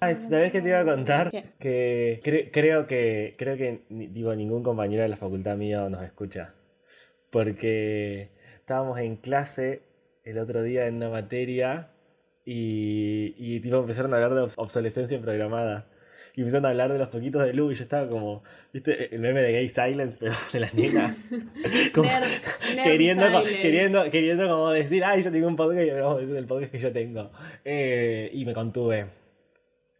Ay, 0.00 0.14
¿sabes 0.16 0.50
qué 0.52 0.62
te 0.62 0.68
iba 0.70 0.80
a 0.80 0.84
contar? 0.84 1.30
¿Qué? 1.30 1.44
Que 1.58 2.20
cre- 2.22 2.50
creo 2.52 2.86
que 2.86 3.34
creo 3.36 3.56
que 3.56 3.82
digo, 3.90 4.34
ningún 4.34 4.62
compañero 4.62 5.02
de 5.02 5.08
la 5.08 5.16
facultad 5.16 5.56
mío 5.56 5.88
nos 5.90 6.02
escucha. 6.02 6.54
Porque 7.30 8.30
estábamos 8.56 8.98
en 8.98 9.16
clase 9.16 9.82
el 10.24 10.38
otro 10.38 10.62
día 10.62 10.86
en 10.86 10.96
una 10.96 11.10
materia 11.10 11.90
y, 12.44 13.34
y 13.38 13.60
tipo 13.60 13.76
empezaron 13.78 14.12
a 14.12 14.16
hablar 14.16 14.34
de 14.34 14.40
obs- 14.42 14.54
obsolescencia 14.56 15.20
programada. 15.20 15.86
Y 16.34 16.40
empezaron 16.42 16.64
a 16.66 16.70
hablar 16.70 16.92
de 16.92 16.98
los 16.98 17.08
poquitos 17.08 17.44
de 17.44 17.52
luz 17.52 17.74
y 17.74 17.76
yo 17.76 17.82
estaba 17.82 18.08
como, 18.08 18.42
¿viste? 18.72 19.12
El 19.14 19.20
meme 19.20 19.42
de 19.42 19.52
Gay 19.52 19.68
Silence, 19.68 20.16
pero 20.18 20.32
de 20.52 20.60
las 20.60 20.72
nenas. 20.74 21.16
Como 21.92 22.08
Nerd, 22.08 22.24
nerd 22.76 22.84
queriendo, 22.84 23.26
silence. 23.26 23.60
queriendo, 23.60 24.10
queriendo 24.10 24.48
como 24.48 24.70
decir, 24.70 25.04
ay, 25.04 25.22
yo 25.24 25.32
tengo 25.32 25.48
un 25.48 25.56
podcast 25.56 25.84
y 25.84 25.90
hablamos 25.90 26.26
del 26.26 26.46
podcast 26.46 26.70
que 26.72 26.78
yo 26.78 26.92
tengo. 26.92 27.32
Eh, 27.64 28.30
y 28.32 28.44
me 28.44 28.52
contuve. 28.54 29.06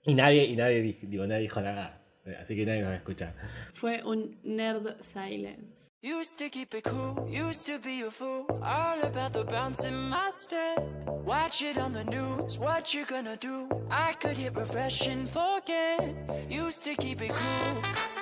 Y 0.07 0.15
nadie, 0.15 0.45
y 0.45 0.57
nadie, 0.57 0.83
dijo, 0.83 1.07
digo, 1.07 1.27
nadie 1.27 1.43
dijo 1.43 1.61
nada. 1.61 1.97
Así 2.41 2.55
que 2.55 2.65
nadie 2.67 2.83
nos 2.83 2.95
escucha. 2.95 3.35
Fue 3.73 4.03
un 4.05 4.39
nerd 4.45 5.03
silence. 5.03 5.91
Used 6.03 6.39
to 6.39 6.49
keep 6.51 6.75
it 6.75 6.85
cool, 6.85 7.27
used 7.29 7.67
to 7.67 7.79
be 7.79 8.03
a 8.03 8.11
fool, 8.11 8.47
all 8.63 9.03
about 9.03 9.33
the 9.33 9.45
bounce 9.45 9.85
in 9.85 9.95
my 9.95 10.31
step. 10.31 10.79
Watch 11.25 11.63
it 11.63 11.79
on 11.79 11.93
the 11.93 12.05
news, 12.05 12.59
what 12.59 12.95
you 12.95 13.05
gonna 13.07 13.37
do? 13.37 13.69
I 13.91 14.15
could 14.15 14.37
hit 14.37 14.55
refresh 14.55 15.09
and 15.09 15.29
forget. 15.29 16.15
Used 16.49 16.85
to 16.85 16.95
keep 16.95 17.21
it 17.23 17.33
cool. 17.33 18.20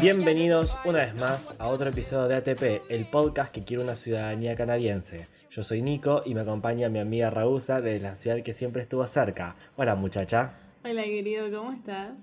Bienvenidos 0.00 0.78
una 0.86 1.00
vez 1.00 1.14
más 1.14 1.60
a 1.60 1.68
otro 1.68 1.90
episodio 1.90 2.26
de 2.26 2.36
ATP, 2.36 2.90
el 2.90 3.04
podcast 3.04 3.52
que 3.52 3.62
quiere 3.64 3.82
una 3.82 3.94
ciudadanía 3.94 4.56
canadiense. 4.56 5.26
Yo 5.50 5.62
soy 5.62 5.82
Nico 5.82 6.22
y 6.24 6.34
me 6.34 6.40
acompaña 6.40 6.88
mi 6.88 7.00
amiga 7.00 7.28
Raúsa 7.28 7.82
de 7.82 8.00
la 8.00 8.16
ciudad 8.16 8.42
que 8.42 8.54
siempre 8.54 8.80
estuvo 8.80 9.06
cerca. 9.06 9.56
Hola 9.76 9.94
muchacha. 9.94 10.54
Hola 10.84 11.02
querido, 11.04 11.50
¿cómo 11.54 11.72
estás? 11.72 12.14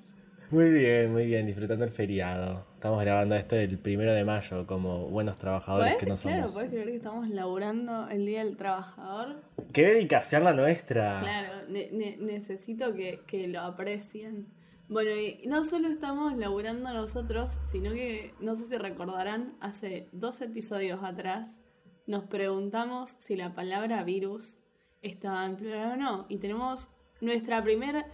Muy 0.49 0.71
bien, 0.71 1.11
muy 1.11 1.27
bien, 1.27 1.45
disfrutando 1.45 1.85
el 1.85 1.91
feriado. 1.91 2.65
Estamos 2.73 2.99
grabando 3.01 3.35
esto 3.35 3.55
el 3.55 3.77
primero 3.77 4.13
de 4.13 4.23
mayo 4.23 4.65
como 4.65 5.07
buenos 5.09 5.37
trabajadores 5.37 5.93
¿Podés- 5.93 5.97
que 5.99 6.05
no 6.07 6.15
Claro, 6.15 6.37
somos. 6.37 6.53
¿puedes 6.53 6.69
creer 6.71 6.87
que 6.87 6.95
estamos 6.95 7.29
laburando 7.29 8.07
el 8.09 8.25
Día 8.25 8.43
del 8.43 8.57
Trabajador? 8.57 9.35
¡Qué 9.71 9.83
dedicación 9.85 10.43
la 10.45 10.53
nuestra! 10.53 11.19
Claro, 11.19 11.67
ne- 11.69 11.89
ne- 11.91 12.17
necesito 12.19 12.93
que, 12.95 13.19
que 13.27 13.47
lo 13.47 13.61
aprecien. 13.61 14.47
Bueno, 14.89 15.11
y 15.11 15.45
no 15.47 15.65
solo 15.65 15.89
estamos 15.89 16.37
laburando 16.37 16.93
nosotros, 16.93 17.59
sino 17.65 17.91
que, 17.91 18.33
no 18.39 18.55
sé 18.55 18.63
si 18.63 18.77
recordarán, 18.77 19.57
hace 19.59 20.07
dos 20.13 20.39
episodios 20.39 21.03
atrás 21.03 21.59
nos 22.05 22.23
preguntamos 22.23 23.09
si 23.09 23.35
la 23.35 23.53
palabra 23.53 24.03
virus 24.03 24.61
estaba 25.01 25.45
en 25.45 25.57
plural 25.57 25.91
o 25.91 25.95
no. 25.97 26.25
Y 26.29 26.37
tenemos 26.37 26.87
nuestra 27.19 27.61
primera 27.63 28.07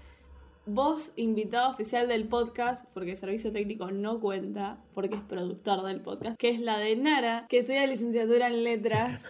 voz 0.66 1.12
invitada 1.16 1.70
oficial 1.70 2.08
del 2.08 2.28
podcast, 2.28 2.90
porque 2.92 3.16
servicio 3.16 3.52
técnico 3.52 3.92
no 3.92 4.20
cuenta, 4.20 4.84
porque 4.96 5.16
es 5.16 5.22
productor 5.22 5.84
del 5.84 6.02
podcast, 6.02 6.38
que 6.38 6.50
es 6.50 6.60
la 6.60 6.80
de 6.80 6.96
Nara, 6.96 7.46
que 7.50 7.60
estudia 7.60 7.86
licenciatura 7.86 8.48
en 8.48 8.64
letras, 8.64 9.22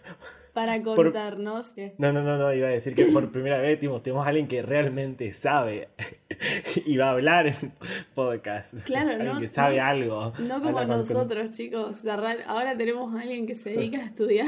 para 0.54 0.82
contarnos 0.84 1.70
que... 1.70 1.96
No, 1.98 2.14
no, 2.14 2.22
no, 2.23 2.38
no, 2.38 2.54
iba 2.54 2.68
a 2.68 2.72
decir 2.72 2.94
que 2.94 3.06
por 3.06 3.32
primera 3.32 3.58
vez 3.59 3.80
tenemos, 3.80 4.04
tenemos 4.04 4.26
a 4.26 4.30
alguien 4.30 4.48
que 4.48 4.62
realmente 4.62 5.34
sabe 5.34 5.90
y 6.86 6.96
va 6.98 7.08
a 7.08 7.12
hablar 7.12 7.48
en 7.48 7.73
podcast. 8.14 8.76
Claro, 8.86 9.12
alguien 9.12 9.34
no- 9.34 9.40
que 9.40 9.48
sabe 9.48 9.78
no- 9.78 9.84
algo. 9.86 10.34
No 10.40 10.56
como 10.62 10.78
Habla 10.78 10.81
con- 10.81 10.88
con- 10.88 10.98
nosotros, 10.98 11.52
chicos. 11.58 12.06
Ahora 12.06 12.78
tenemos 12.78 13.16
a 13.16 13.22
alguien 13.22 13.48
que 13.48 13.56
se 13.56 13.72
dedica 13.72 14.00
a 14.00 14.06
estudiar 14.06 14.46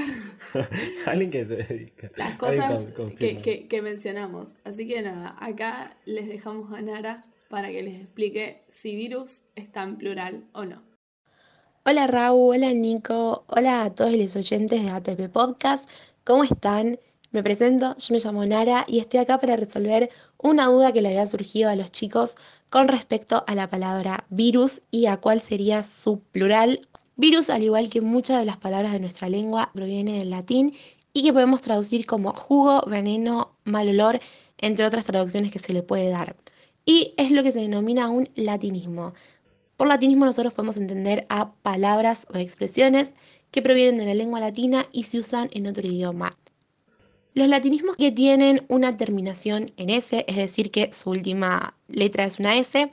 alguien 1.05 1.31
que 1.31 1.45
se 1.45 1.55
dedica. 1.57 2.11
las 2.15 2.37
cosas 2.37 2.85
con- 2.95 3.15
que- 3.15 3.67
que 3.67 3.81
mencionamos. 3.81 4.49
Así 4.63 4.87
que 4.87 5.01
nada, 5.01 5.35
acá 5.39 5.97
les 6.05 6.27
dejamos 6.27 6.71
a 6.73 6.81
Nara 6.81 7.21
para 7.49 7.69
que 7.69 7.81
les 7.83 8.01
explique 8.01 8.61
si 8.69 8.95
virus 8.95 9.43
está 9.55 9.83
en 9.83 9.97
plural 9.97 10.43
o 10.53 10.65
no. 10.65 10.81
Hola 11.87 12.07
Raúl, 12.07 12.55
hola 12.55 12.73
Nico, 12.73 13.45
hola 13.47 13.83
a 13.83 13.93
todos 13.93 14.11
los 14.11 14.35
oyentes 14.35 14.81
de 14.81 14.89
ATP 14.89 15.31
Podcast, 15.31 15.87
¿cómo 16.23 16.43
están? 16.43 16.99
Me 17.31 17.43
presento, 17.43 17.95
yo 17.95 18.11
me 18.11 18.19
llamo 18.19 18.43
Nara 18.43 18.85
y 18.87 18.97
estoy 18.97 19.19
acá 19.19 19.37
para 19.37 19.55
resolver 19.55 20.09
una 20.39 20.65
duda 20.65 20.91
que 20.93 21.03
le 21.03 21.09
había 21.09 21.27
surgido 21.27 21.69
a 21.69 21.75
los 21.75 21.91
chicos 21.91 22.37
con 22.71 22.87
respecto 22.87 23.43
a 23.45 23.53
la 23.53 23.67
palabra 23.67 24.25
virus 24.31 24.81
y 24.89 25.05
a 25.05 25.17
cuál 25.17 25.39
sería 25.39 25.83
su 25.83 26.21
plural. 26.21 26.81
Virus, 27.17 27.51
al 27.51 27.61
igual 27.61 27.87
que 27.91 28.01
muchas 28.01 28.39
de 28.39 28.47
las 28.47 28.57
palabras 28.57 28.91
de 28.91 28.99
nuestra 28.99 29.27
lengua, 29.29 29.69
proviene 29.75 30.17
del 30.17 30.31
latín 30.31 30.73
y 31.13 31.21
que 31.21 31.33
podemos 31.33 31.61
traducir 31.61 32.07
como 32.07 32.33
jugo, 32.33 32.81
veneno, 32.87 33.51
mal 33.63 33.87
olor, 33.89 34.19
entre 34.57 34.85
otras 34.85 35.05
traducciones 35.05 35.51
que 35.51 35.59
se 35.59 35.71
le 35.71 35.83
puede 35.83 36.09
dar. 36.09 36.35
Y 36.83 37.13
es 37.17 37.31
lo 37.31 37.43
que 37.43 37.51
se 37.51 37.61
denomina 37.61 38.09
un 38.09 38.29
latinismo. 38.35 39.13
Por 39.77 39.87
latinismo 39.87 40.25
nosotros 40.25 40.53
podemos 40.53 40.77
entender 40.77 41.25
a 41.29 41.51
palabras 41.53 42.27
o 42.33 42.37
expresiones 42.37 43.13
que 43.51 43.61
provienen 43.61 43.97
de 43.97 44.05
la 44.05 44.13
lengua 44.13 44.39
latina 44.39 44.85
y 44.91 45.03
se 45.03 45.19
usan 45.19 45.49
en 45.51 45.67
otro 45.67 45.85
idioma. 45.85 46.35
Los 47.33 47.49
latinismos 47.49 47.97
que 47.97 48.11
tienen 48.11 48.65
una 48.69 48.95
terminación 48.95 49.65
en 49.75 49.89
S, 49.89 50.23
es 50.27 50.35
decir, 50.37 50.71
que 50.71 50.93
su 50.93 51.09
última 51.09 51.75
letra 51.89 52.23
es 52.23 52.39
una 52.39 52.57
S, 52.57 52.91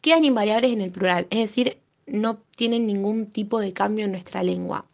quedan 0.00 0.24
invariables 0.24 0.72
en 0.72 0.80
el 0.80 0.92
plural, 0.92 1.26
es 1.30 1.40
decir, 1.40 1.78
no 2.06 2.38
tienen 2.56 2.86
ningún 2.86 3.26
tipo 3.26 3.58
de 3.58 3.72
cambio 3.72 4.04
en 4.04 4.12
nuestra 4.12 4.44
lengua. 4.44 4.84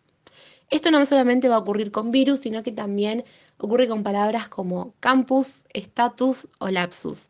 Esto 0.71 0.91
no 0.91 1.05
solamente 1.05 1.49
va 1.49 1.57
a 1.57 1.59
ocurrir 1.59 1.93
con 1.93 2.11
virus, 2.11 2.41
sino 2.41 2.63
que 2.63 2.73
también 2.73 3.25
ocurre 3.59 3.87
con 3.87 4.03
palabras 4.03 4.49
como 4.49 4.95
campus, 5.01 5.67
status 5.75 6.49
o 6.59 6.71
lapsus. 6.71 7.29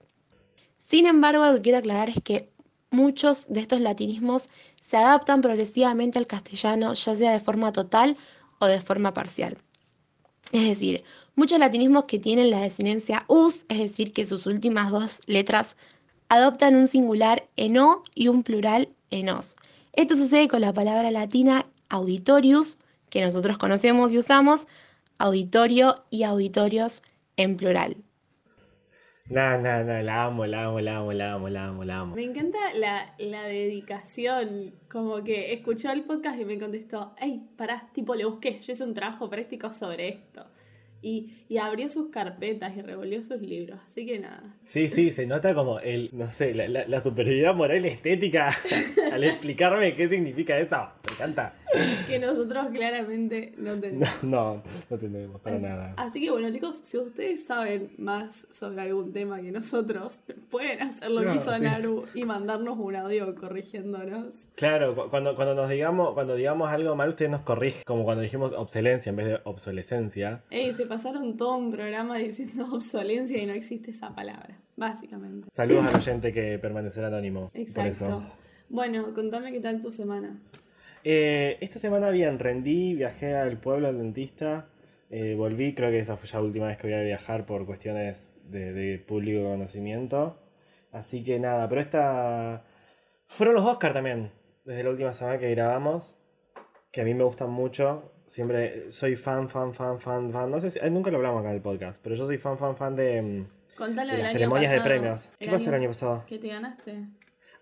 Sin 0.79 1.07
embargo, 1.07 1.45
lo 1.45 1.55
que 1.57 1.63
quiero 1.63 1.79
aclarar 1.79 2.09
es 2.09 2.23
que 2.23 2.51
muchos 2.91 3.47
de 3.49 3.61
estos 3.61 3.81
latinismos 3.81 4.49
se 4.81 4.97
adaptan 4.97 5.43
progresivamente 5.43 6.19
al 6.19 6.27
castellano, 6.27 6.95
ya 6.95 7.15
sea 7.15 7.33
de 7.33 7.41
forma 7.41 7.73
total 7.73 8.17
o 8.59 8.67
de 8.67 8.81
forma 8.81 9.13
parcial. 9.13 9.59
Es 10.53 10.69
decir, 10.69 11.03
muchos 11.35 11.59
latinismos 11.59 12.05
que 12.05 12.19
tienen 12.19 12.51
la 12.51 12.61
desinencia 12.61 13.25
us, 13.29 13.67
es 13.69 13.79
decir, 13.79 14.13
que 14.13 14.25
sus 14.25 14.47
últimas 14.47 14.91
dos 14.91 15.21
letras 15.27 15.77
adoptan 16.29 16.77
un 16.77 16.89
singular 16.89 17.49
en 17.57 17.79
o 17.79 18.03
y 18.15 18.29
un 18.29 18.43
plural 18.43 18.89
en 19.11 19.29
os. 19.29 19.57
Esto 19.93 20.15
sucede 20.15 20.49
con 20.49 20.61
la 20.61 20.73
palabra 20.73 21.11
latina 21.11 21.67
auditorius, 21.89 22.79
que 23.11 23.23
nosotros 23.23 23.59
conocemos 23.59 24.13
y 24.13 24.19
usamos, 24.19 24.67
auditorio 25.19 25.95
y 26.11 26.25
auditorios 26.25 27.03
en 27.37 27.57
plural. 27.57 27.97
No, 29.29 29.59
no, 29.59 29.83
no, 29.83 30.03
la 30.03 30.25
amo, 30.25 30.47
la 30.47 30.67
amo, 30.67 30.81
la 30.81 30.99
amo, 30.99 31.13
la 31.13 31.33
amo, 31.33 31.49
la 31.49 31.65
amo, 31.67 31.85
la 31.85 31.99
amo. 31.99 32.15
Me 32.15 32.23
encanta 32.23 32.59
la, 32.75 33.13
la 33.19 33.43
dedicación, 33.43 34.73
como 34.89 35.25
que 35.25 35.53
escuchó 35.53 35.91
el 35.91 36.05
podcast 36.05 36.39
y 36.41 36.45
me 36.45 36.59
contestó, 36.61 37.13
hey, 37.19 37.43
pará, 37.57 37.89
tipo 37.93 38.15
le 38.15 38.25
busqué, 38.25 38.61
yo 38.63 38.73
hice 38.73 38.85
un 38.85 38.95
trabajo 38.95 39.29
práctico 39.29 39.73
sobre 39.73 40.09
esto. 40.09 40.47
Y, 41.03 41.45
y 41.49 41.59
abrió 41.59 41.91
sus 41.91 42.09
carpetas 42.09 42.77
y 42.77 42.83
revolvió 42.83 43.23
sus 43.23 43.41
libros, 43.41 43.81
así 43.85 44.07
que 44.07 44.19
nada. 44.19 44.57
Sí, 44.65 44.89
sí, 44.89 45.11
se 45.11 45.27
nota 45.27 45.55
como 45.55 45.81
el, 45.81 46.09
no 46.13 46.27
sé, 46.31 46.55
la, 46.55 46.69
la, 46.69 46.87
la 46.87 47.01
superioridad 47.01 47.55
moral 47.55 47.85
y 47.85 47.89
estética 47.89 48.51
al 49.13 49.25
explicarme 49.25 49.95
qué 49.95 50.09
significa 50.09 50.57
eso. 50.59 50.89
Me 51.07 51.15
encanta. 51.15 51.55
Que 52.07 52.19
nosotros 52.19 52.67
claramente 52.73 53.53
no 53.59 53.79
tenemos. 53.79 54.09
No, 54.23 54.55
no, 54.57 54.63
no 54.91 54.99
tenemos 54.99 55.41
para 55.41 55.59
nada. 55.59 55.95
Así 55.97 56.21
que 56.21 56.31
bueno, 56.31 56.51
chicos, 56.51 56.77
si 56.85 56.97
ustedes 56.99 57.45
saben 57.45 57.91
más 57.99 58.47
sobre 58.51 58.83
algún 58.83 59.13
tema 59.13 59.41
que 59.41 59.51
nosotros, 59.51 60.21
pueden 60.51 60.81
hacer 60.83 61.11
lo 61.11 61.23
No, 61.23 61.31
que 61.33 61.37
hizo 61.39 61.55
sí. 61.55 61.63
Naru 61.65 62.05
y 62.15 62.25
mandarnos 62.25 62.79
un 62.79 62.95
audio 62.97 63.35
corrigiéndonos. 63.35 64.35
Claro, 64.55 64.95
cu- 64.95 65.11
cuando, 65.11 65.35
cuando 65.35 65.55
nos 65.55 65.69
digamos, 65.69 66.15
cuando 66.15 66.35
digamos 66.37 66.71
algo 66.71 66.95
mal, 66.97 67.11
ustedes 67.11 67.31
nos 67.31 67.41
corrigen, 67.43 67.83
como 67.85 68.05
cuando 68.05 68.23
dijimos 68.23 68.53
obsolencia 68.53 69.11
en 69.11 69.17
vez 69.17 69.27
de 69.27 69.41
obsolescencia. 69.45 70.43
Ey, 70.51 70.73
se 70.73 70.87
pasaron 70.87 71.37
todo 71.37 71.57
un 71.57 71.71
programa 71.73 72.17
diciendo 72.19 72.67
obsolencia 72.73 73.37
y 73.43 73.47
no 73.47 73.53
existe 73.53 73.91
esa 73.91 74.15
palabra, 74.15 74.57
básicamente. 74.77 75.49
Saludos 75.53 75.87
al 75.87 75.97
oyente 75.97 76.33
que 76.33 76.59
permanecerá 76.59 77.09
anónimo. 77.09 77.51
Por 77.51 77.61
Exacto. 77.61 77.89
eso. 77.91 78.23
Bueno, 78.69 79.13
contame 79.15 79.53
qué 79.53 79.61
tal 79.61 79.81
tu 79.81 79.91
semana. 79.93 80.39
Eh, 81.09 81.59
esta 81.61 81.79
semana 81.79 82.11
bien, 82.11 82.41
rendí, 82.41 82.93
viajé 82.95 83.37
al 83.37 83.59
pueblo 83.61 83.87
al 83.87 83.97
dentista, 83.97 84.67
eh, 85.09 85.37
volví, 85.37 85.73
creo 85.73 85.93
que 85.93 86.01
esa 86.01 86.17
fue 86.17 86.29
ya 86.29 86.41
la 86.41 86.47
última 86.47 86.67
vez 86.67 86.79
que 86.79 86.89
voy 86.89 86.95
a 86.97 87.01
viajar 87.03 87.47
por 87.47 87.65
cuestiones 87.65 88.35
de, 88.43 88.73
de 88.73 88.99
público 88.99 89.45
conocimiento. 89.45 90.37
Así 90.91 91.23
que 91.23 91.39
nada, 91.39 91.69
pero 91.69 91.81
esta... 91.81 92.65
Fueron 93.29 93.55
los 93.55 93.65
Oscar 93.65 93.93
también, 93.93 94.33
desde 94.65 94.83
la 94.83 94.91
última 94.91 95.13
semana 95.13 95.39
que 95.39 95.49
grabamos, 95.51 96.19
que 96.91 97.03
a 97.03 97.05
mí 97.05 97.15
me 97.15 97.23
gustan 97.23 97.51
mucho. 97.51 98.13
Siempre 98.27 98.91
soy 98.91 99.15
fan, 99.15 99.49
fan, 99.49 99.75
fan, 99.75 100.01
fan, 100.01 100.33
fan. 100.33 100.51
No 100.51 100.61
sé 100.61 100.71
si... 100.71 100.81
eh, 100.81 100.91
nunca 100.91 101.13
lo 101.13 101.19
hablamos 101.19 101.39
acá 101.39 101.51
en 101.51 101.55
el 101.55 101.63
podcast, 101.63 102.03
pero 102.03 102.17
yo 102.17 102.27
soy 102.27 102.39
fan, 102.39 102.59
fan, 102.59 102.77
fan 102.77 102.97
de, 102.97 103.23
mm, 103.23 103.47
Contalo 103.77 104.11
de 104.13 104.19
las 104.25 104.33
ceremonias 104.33 104.73
de 104.73 104.79
pasado. 104.79 104.91
premios. 104.91 105.29
¿Qué 105.39 105.51
pasó 105.51 105.69
el 105.69 105.75
año 105.77 105.89
pasado? 105.91 106.25
¿Qué 106.27 106.41
te 106.41 106.49
ganaste? 106.49 107.05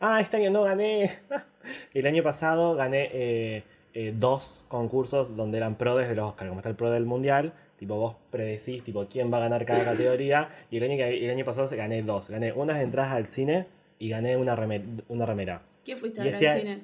Ah, 0.00 0.22
este 0.22 0.38
año 0.38 0.50
no 0.50 0.62
gané. 0.62 1.10
El 1.92 2.06
año 2.06 2.22
pasado 2.22 2.74
gané 2.74 3.10
eh, 3.12 3.62
eh, 3.94 4.12
dos 4.16 4.64
concursos 4.68 5.36
donde 5.36 5.58
eran 5.58 5.76
pro 5.76 5.96
desde 5.96 6.14
los 6.14 6.30
Oscars, 6.30 6.48
como 6.48 6.60
está 6.60 6.70
el 6.70 6.76
pro 6.76 6.90
del 6.90 7.04
Mundial. 7.06 7.52
Tipo, 7.78 7.96
vos 7.96 8.16
predecís 8.30 8.82
tipo, 8.84 9.06
quién 9.08 9.32
va 9.32 9.38
a 9.38 9.40
ganar 9.40 9.64
cada 9.64 9.84
categoría. 9.84 10.48
Y 10.70 10.76
el 10.78 10.84
año, 10.84 10.96
que- 10.96 11.24
el 11.24 11.30
año 11.30 11.44
pasado 11.44 11.68
gané 11.76 12.02
dos. 12.02 12.30
Gané 12.30 12.52
unas 12.52 12.80
entradas 12.80 13.12
al 13.12 13.26
cine 13.26 13.66
y 13.98 14.08
gané 14.08 14.36
una, 14.36 14.56
remer- 14.56 15.02
una 15.08 15.26
remera. 15.26 15.62
¿Qué 15.84 15.96
fuiste 15.96 16.20
a 16.20 16.24
ver 16.24 16.34
este 16.34 16.48
al 16.48 16.58
cine? 16.60 16.82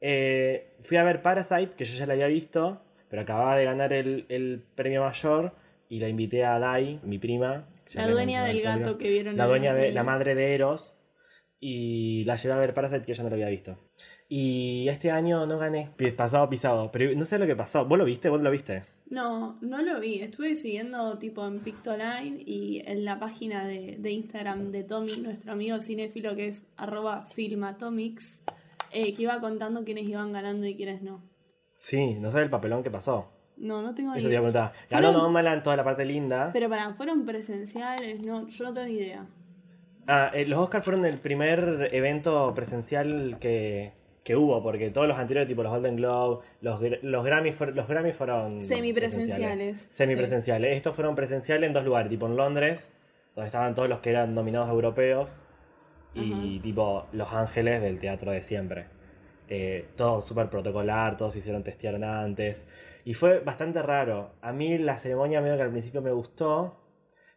Eh, 0.00 0.74
fui 0.80 0.96
a 0.96 1.04
ver 1.04 1.22
Parasite, 1.22 1.70
que 1.76 1.84
yo 1.84 1.96
ya 1.96 2.06
la 2.06 2.14
había 2.14 2.26
visto, 2.26 2.82
pero 3.08 3.22
acababa 3.22 3.56
de 3.56 3.64
ganar 3.64 3.92
el, 3.92 4.26
el 4.28 4.62
premio 4.74 5.02
mayor 5.02 5.52
y 5.88 6.00
la 6.00 6.08
invité 6.08 6.44
a 6.44 6.58
Dai, 6.58 6.98
mi 7.04 7.18
prima. 7.18 7.68
La 7.94 8.08
dueña 8.08 8.42
del 8.44 8.56
el 8.58 8.62
gato 8.62 8.98
que 8.98 9.10
vieron 9.10 9.36
La 9.36 9.46
dueña 9.46 9.74
de, 9.74 9.92
la 9.92 10.02
madre 10.02 10.34
de 10.34 10.54
Eros. 10.54 10.98
Y 11.60 12.24
la 12.24 12.34
llevé 12.34 12.54
a 12.54 12.58
ver 12.58 12.74
Parasite, 12.74 13.02
que 13.06 13.14
yo 13.14 13.22
no 13.22 13.28
lo 13.28 13.34
había 13.36 13.48
visto. 13.48 13.78
Y 14.28 14.88
este 14.88 15.10
año 15.10 15.44
no 15.46 15.58
gané, 15.58 15.90
pasado 16.16 16.48
pisado. 16.48 16.90
Pero 16.90 17.14
no 17.16 17.26
sé 17.26 17.38
lo 17.38 17.46
que 17.46 17.54
pasó. 17.54 17.84
¿Vos 17.84 17.98
lo 17.98 18.04
viste? 18.06 18.30
¿Vos 18.30 18.40
lo 18.40 18.50
viste? 18.50 18.82
No, 19.10 19.58
no 19.60 19.82
lo 19.82 20.00
vi. 20.00 20.20
Estuve 20.22 20.56
siguiendo 20.56 21.18
tipo 21.18 21.46
en 21.46 21.60
Pictoline 21.60 22.42
y 22.46 22.82
en 22.86 23.04
la 23.04 23.18
página 23.20 23.66
de, 23.66 23.96
de 23.98 24.10
Instagram 24.10 24.70
de 24.72 24.84
Tommy, 24.84 25.18
nuestro 25.18 25.52
amigo 25.52 25.78
cinéfilo 25.82 26.34
que 26.34 26.48
es 26.48 26.64
arroba 26.78 27.26
filmatomics, 27.26 28.42
eh, 28.90 29.12
que 29.12 29.22
iba 29.22 29.38
contando 29.40 29.84
quiénes 29.84 30.04
iban 30.08 30.32
ganando 30.32 30.66
y 30.66 30.76
quiénes 30.76 31.02
no. 31.02 31.22
Sí, 31.76 32.14
no 32.14 32.30
sé 32.30 32.40
el 32.40 32.48
papelón 32.48 32.82
que 32.82 32.90
pasó. 32.90 33.28
No, 33.58 33.82
no 33.82 33.94
tengo 33.94 34.12
ni 34.12 34.20
Eso 34.20 34.28
te 34.28 34.34
iba 34.34 34.46
a 34.46 34.50
idea. 34.50 34.70
preguntar. 34.70 34.88
Ganó 34.90 35.08
Fueron- 35.08 35.22
Nomadland 35.24 35.62
toda 35.62 35.76
la 35.76 35.84
parte 35.84 36.06
linda. 36.06 36.50
Pero 36.54 36.70
para, 36.70 36.94
¿fueron 36.94 37.26
presenciales? 37.26 38.24
No, 38.26 38.48
yo 38.48 38.64
no 38.64 38.72
tengo 38.72 38.86
ni 38.88 38.94
idea. 38.94 39.26
Ah, 40.08 40.30
eh, 40.34 40.46
los 40.46 40.58
Oscars 40.58 40.84
fueron 40.84 41.04
el 41.04 41.18
primer 41.18 41.88
evento 41.92 42.52
presencial 42.54 43.36
que, 43.40 43.92
que 44.24 44.34
hubo, 44.36 44.62
porque 44.62 44.90
todos 44.90 45.06
los 45.06 45.16
anteriores, 45.16 45.48
tipo 45.48 45.62
los 45.62 45.72
Golden 45.72 45.96
Globe, 45.96 46.44
los, 46.60 46.80
los 47.02 47.24
Grammy, 47.24 47.52
fueron- 47.52 47.76
los 47.76 47.86
Grammy 47.88 48.12
fueron 48.12 48.60
Semipresenciales, 48.60 49.88
Semipresenciales. 49.90 50.76
Estos 50.76 50.94
fueron 50.94 51.14
presenciales 51.14 51.66
en 51.68 51.72
dos 51.72 51.84
lugares, 51.84 52.08
tipo 52.10 52.26
en 52.26 52.36
Londres, 52.36 52.90
donde 53.36 53.46
estaban 53.46 53.74
todos 53.74 53.88
los 53.88 54.00
que 54.00 54.10
eran 54.10 54.34
nominados 54.34 54.68
europeos, 54.70 55.42
y 56.14 56.60
tipo 56.60 57.06
Los 57.12 57.32
Ángeles 57.32 57.80
del 57.80 57.98
teatro 57.98 58.32
de 58.32 58.42
siempre. 58.42 58.86
Eh, 59.48 59.86
todo 59.96 60.20
súper 60.20 60.50
protocolar, 60.50 61.16
todos 61.16 61.32
se 61.32 61.38
hicieron 61.38 61.62
testearon 61.62 62.04
antes. 62.04 62.66
Y 63.04 63.14
fue 63.14 63.40
bastante 63.40 63.82
raro. 63.82 64.30
A 64.42 64.52
mí 64.52 64.78
la 64.78 64.98
ceremonia 64.98 65.40
medio 65.40 65.56
que 65.56 65.62
al 65.62 65.70
principio 65.70 66.02
me 66.02 66.10
gustó. 66.12 66.76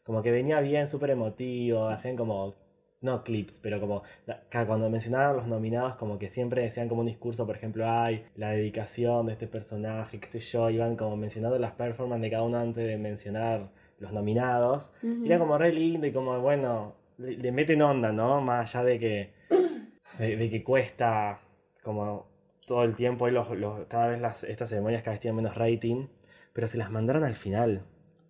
Como 0.06 0.22
que 0.22 0.31
venía 0.31 0.62
bien, 0.62 0.88
súper 0.88 1.10
emotivo. 1.10 1.88
Hacían 1.90 2.16
como. 2.16 2.56
No 3.02 3.24
clips, 3.24 3.60
pero 3.62 3.80
como. 3.80 4.04
Cuando 4.52 4.90
mencionaban 4.90 5.36
los 5.36 5.48
nominados, 5.48 5.96
como 5.98 6.18
que 6.18 6.30
siempre 6.30 6.62
decían 6.63 6.88
como 6.88 7.02
un 7.02 7.07
discurso, 7.07 7.46
por 7.46 7.56
ejemplo, 7.56 7.86
ay, 7.90 8.25
la 8.36 8.52
dedicación 8.52 9.25
de 9.28 9.34
este 9.34 9.48
personaje, 9.48 10.19
qué 10.19 10.28
sé 10.28 10.40
yo. 10.40 10.69
Iban 10.69 10.96
como 10.96 11.16
mencionando 11.18 11.60
las 11.60 11.74
performances 11.74 12.22
de 12.24 12.31
cada 12.31 12.44
uno 12.44 12.57
antes 12.57 12.88
de 12.88 12.98
mencionar 12.98 13.69
los 14.00 14.12
nominados. 14.13 14.92
Era 15.25 15.38
como 15.40 15.57
re 15.57 15.74
lindo 15.74 16.07
y 16.07 16.12
como, 16.13 16.40
bueno, 16.40 16.96
le, 17.18 17.38
le 17.38 17.52
meten 17.52 17.81
onda, 17.81 18.12
¿no? 18.12 18.42
Más 18.42 18.75
allá 18.75 18.86
de 18.86 19.00
que, 19.00 19.34
de, 20.19 20.38
de 20.38 20.50
que 20.50 20.63
cuesta 20.63 21.42
como 21.84 22.28
todo 22.66 22.84
el 22.84 22.96
tiempo 22.96 23.28
y 23.28 23.31
los, 23.31 23.50
los- 23.52 23.86
cada 23.88 24.07
vez 24.07 24.19
las, 24.22 24.44
estas 24.44 24.69
ceremonias 24.69 25.04
cada 25.04 25.12
vez 25.13 25.19
tienen 25.19 25.36
menos 25.36 25.56
rating, 25.56 26.07
pero 26.54 26.68
se 26.68 26.78
las 26.78 26.90
mandaron 26.92 27.24
al 27.24 27.36
final. 27.36 27.84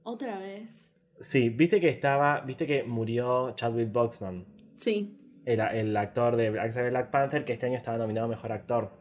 Otra 0.04 0.38
vez. 0.39 0.85
Sí, 1.19 1.50
viste 1.50 1.79
que 1.79 1.89
estaba, 1.89 2.41
viste 2.41 2.67
que 2.67 2.83
murió 2.83 3.51
Chadwick 3.56 3.91
Boseman, 3.91 4.45
Sí. 4.77 5.17
el, 5.45 5.59
el 5.62 5.95
actor 5.97 6.35
de 6.35 6.50
Black, 6.50 6.73
Black 6.89 7.09
Panther, 7.12 7.45
que 7.45 7.53
este 7.53 7.65
año 7.67 7.77
estaba 7.77 7.97
nominado 7.97 8.25
a 8.27 8.29
Mejor 8.29 8.51
Actor. 8.51 8.91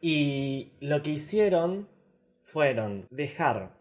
Y 0.00 0.72
lo 0.80 1.02
que 1.02 1.10
hicieron 1.10 1.88
fueron 2.40 3.06
dejar, 3.10 3.72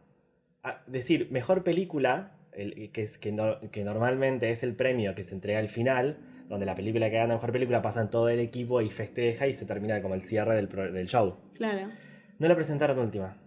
decir, 0.88 1.28
Mejor 1.32 1.64
Película, 1.64 2.36
el- 2.52 2.92
que, 2.92 3.04
es, 3.04 3.18
que, 3.18 3.32
no- 3.32 3.60
que 3.72 3.84
normalmente 3.84 4.50
es 4.50 4.64
el 4.64 4.76
premio 4.76 5.16
que 5.16 5.24
se 5.24 5.34
entrega 5.36 5.60
al 5.60 5.70
final, 5.70 6.18
donde 6.50 6.66
la 6.66 6.76
película 6.76 7.10
que 7.10 7.18
gana 7.18 7.36
Mejor 7.36 7.52
Película 7.52 7.82
pasa 7.82 8.02
en 8.02 8.10
todo 8.10 8.28
el 8.30 8.40
equipo 8.40 8.82
y 8.82 8.90
festeja 8.90 9.48
y 9.48 9.54
se 9.54 9.66
termina 9.66 10.02
como 10.02 10.16
el 10.16 10.24
cierre 10.24 10.56
del 10.56 11.08
show. 11.08 11.36
Claro. 11.54 11.90
No 12.40 12.48
la 12.48 12.56
presentaron 12.56 12.98
última. 13.00 13.38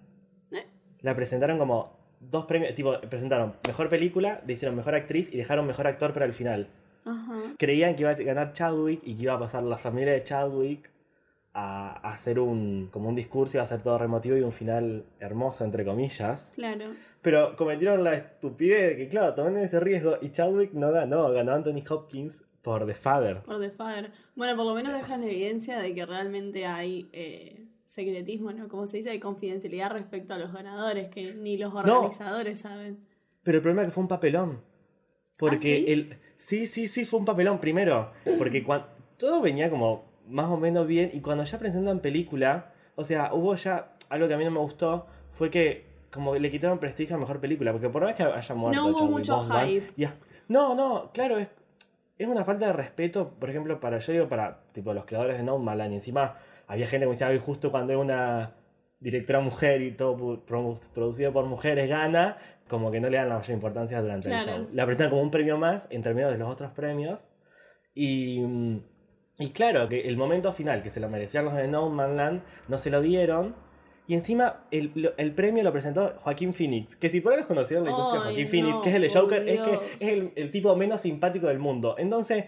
¿Eh? 0.52 0.64
La 1.00 1.14
presentaron 1.16 1.58
como 1.58 2.01
dos 2.30 2.46
premios, 2.46 2.74
tipo, 2.74 3.00
presentaron 3.00 3.54
Mejor 3.66 3.88
Película, 3.88 4.42
le 4.46 4.52
hicieron 4.52 4.76
Mejor 4.76 4.94
Actriz 4.94 5.32
y 5.32 5.36
dejaron 5.36 5.66
Mejor 5.66 5.86
Actor 5.86 6.12
para 6.12 6.26
el 6.26 6.32
final 6.32 6.68
Ajá. 7.04 7.54
creían 7.58 7.94
que 7.94 8.02
iba 8.02 8.10
a 8.10 8.14
ganar 8.14 8.52
Chadwick 8.52 9.00
y 9.04 9.16
que 9.16 9.22
iba 9.22 9.34
a 9.34 9.38
pasar 9.38 9.62
la 9.64 9.76
familia 9.76 10.12
de 10.12 10.22
Chadwick 10.22 10.90
a, 11.52 12.08
a 12.08 12.14
hacer 12.14 12.38
un 12.38 12.88
como 12.92 13.08
un 13.08 13.14
discurso, 13.14 13.56
iba 13.56 13.64
a 13.64 13.66
ser 13.66 13.82
todo 13.82 13.98
remotivo 13.98 14.36
y 14.36 14.40
un 14.40 14.52
final 14.52 15.04
hermoso 15.20 15.64
entre 15.64 15.84
comillas. 15.84 16.52
Claro. 16.54 16.94
Pero 17.20 17.56
cometieron 17.56 18.02
la 18.02 18.14
estupidez 18.14 18.90
de 18.90 18.96
que 18.96 19.08
claro, 19.08 19.34
tomaron 19.34 19.58
ese 19.58 19.80
riesgo 19.80 20.16
y 20.20 20.30
Chadwick 20.30 20.72
no 20.72 20.90
ganó, 20.90 21.30
ganó 21.32 21.52
Anthony 21.52 21.82
Hopkins 21.88 22.44
por 22.62 22.86
The 22.86 22.94
Father. 22.94 23.42
Por 23.42 23.60
The 23.60 23.70
Father. 23.70 24.10
Bueno, 24.34 24.56
por 24.56 24.64
lo 24.64 24.74
menos 24.74 24.92
dejan 24.92 25.22
evidencia 25.22 25.78
de 25.78 25.94
que 25.94 26.06
realmente 26.06 26.66
hay 26.66 27.08
eh, 27.12 27.66
secretismo, 27.92 28.52
¿no? 28.52 28.68
Como 28.68 28.86
se 28.86 28.98
dice, 28.98 29.10
hay 29.10 29.20
confidencialidad 29.20 29.90
respecto 29.90 30.32
a 30.34 30.38
los 30.38 30.52
ganadores, 30.52 31.10
que 31.10 31.34
ni 31.34 31.58
los 31.58 31.74
organizadores 31.74 32.60
saben. 32.60 32.98
Pero 33.42 33.58
el 33.58 33.62
problema 33.62 33.82
es 33.82 33.88
que 33.88 33.92
fue 33.94 34.02
un 34.02 34.08
papelón. 34.08 34.60
Porque 35.36 35.56
¿Ah, 35.56 35.60
sí? 35.86 35.92
el. 35.92 36.18
Sí, 36.38 36.66
sí, 36.66 36.88
sí, 36.88 37.04
fue 37.04 37.18
un 37.20 37.26
papelón 37.26 37.58
primero. 37.58 38.12
Porque 38.38 38.62
cuando. 38.64 38.86
Todo 39.18 39.40
venía 39.40 39.68
como 39.70 40.04
más 40.26 40.46
o 40.50 40.56
menos 40.56 40.86
bien. 40.86 41.10
Y 41.12 41.20
cuando 41.20 41.44
ya 41.44 41.58
presentan 41.58 42.00
película. 42.00 42.72
O 42.96 43.04
sea, 43.04 43.34
hubo 43.34 43.54
ya. 43.56 43.92
Algo 44.08 44.28
que 44.28 44.34
a 44.34 44.38
mí 44.38 44.44
no 44.44 44.50
me 44.52 44.60
gustó. 44.60 45.06
Fue 45.32 45.50
que. 45.50 45.84
Como 46.10 46.34
le 46.36 46.50
quitaron 46.50 46.78
prestigio 46.78 47.16
a 47.16 47.18
mejor 47.18 47.40
película. 47.40 47.72
Porque 47.72 47.88
por 47.88 48.02
más 48.04 48.14
que 48.14 48.22
haya 48.22 48.54
muerto. 48.54 48.80
No 48.80 48.88
hubo 48.88 49.06
mucho 49.06 49.40
hype. 49.40 49.92
ya- 49.96 50.16
No, 50.48 50.74
no, 50.74 51.10
claro, 51.12 51.38
es. 51.38 51.48
Es 52.18 52.28
una 52.28 52.44
falta 52.44 52.66
de 52.66 52.72
respeto, 52.74 53.30
por 53.30 53.50
ejemplo, 53.50 53.80
para 53.80 53.98
yo 53.98 54.12
digo, 54.12 54.28
para 54.28 54.60
tipo 54.72 54.94
los 54.94 55.04
creadores 55.04 55.38
de 55.38 55.42
Nomadland. 55.42 55.92
Y 55.92 55.94
encima 55.96 56.36
había 56.66 56.86
gente 56.86 57.04
que 57.04 57.08
me 57.08 57.12
decía, 57.12 57.28
"Ay, 57.28 57.38
justo 57.38 57.70
cuando 57.70 57.92
es 57.92 57.98
una 57.98 58.54
directora 59.00 59.40
mujer 59.40 59.82
y 59.82 59.92
todo 59.92 60.44
producido 60.94 61.32
por 61.32 61.44
mujeres 61.46 61.88
gana, 61.88 62.36
como 62.68 62.90
que 62.90 63.00
no 63.00 63.08
le 63.10 63.16
dan 63.16 63.28
la 63.28 63.36
mayor 63.38 63.50
importancia 63.54 64.00
durante 64.00 64.28
el 64.32 64.42
Claro. 64.42 64.58
show. 64.64 64.68
La 64.72 64.84
presentan 64.86 65.10
como 65.10 65.22
un 65.22 65.30
premio 65.30 65.58
más 65.58 65.88
entre 65.90 66.14
medio 66.14 66.30
de 66.30 66.38
los 66.38 66.48
otros 66.48 66.70
premios. 66.72 67.30
Y, 67.94 68.40
mm, 68.40 68.80
y 69.40 69.50
claro, 69.50 69.88
que 69.88 70.08
el 70.08 70.16
momento 70.16 70.52
final 70.52 70.82
que 70.82 70.90
se 70.90 71.00
lo 71.00 71.08
merecían 71.08 71.44
los 71.44 71.54
de 71.54 71.66
No 71.68 71.88
Man 71.90 72.16
Land 72.16 72.42
no 72.68 72.78
se 72.78 72.90
lo 72.90 73.02
dieron. 73.02 73.54
Y 74.12 74.14
encima 74.14 74.64
el, 74.70 75.14
el 75.16 75.32
premio 75.32 75.64
lo 75.64 75.72
presentó 75.72 76.12
Joaquín 76.20 76.52
Phoenix, 76.52 76.96
que 76.96 77.08
si 77.08 77.22
por 77.22 77.32
ahí 77.32 77.38
los 77.38 77.46
conocieron 77.46 77.86
en 77.86 77.92
la 77.92 77.96
industria 77.98 78.20
Ay, 78.26 78.34
Joaquín 78.34 78.48
Phoenix, 78.50 78.82
que 78.82 78.90
es 78.90 78.94
el 78.96 79.02
de 79.02 79.08
Joker, 79.10 79.48
es 79.48 79.60
que 79.60 79.78
es 80.04 80.18
el, 80.18 80.32
el 80.36 80.50
tipo 80.50 80.76
menos 80.76 81.00
simpático 81.00 81.46
del 81.46 81.58
mundo. 81.58 81.94
Entonces, 81.96 82.44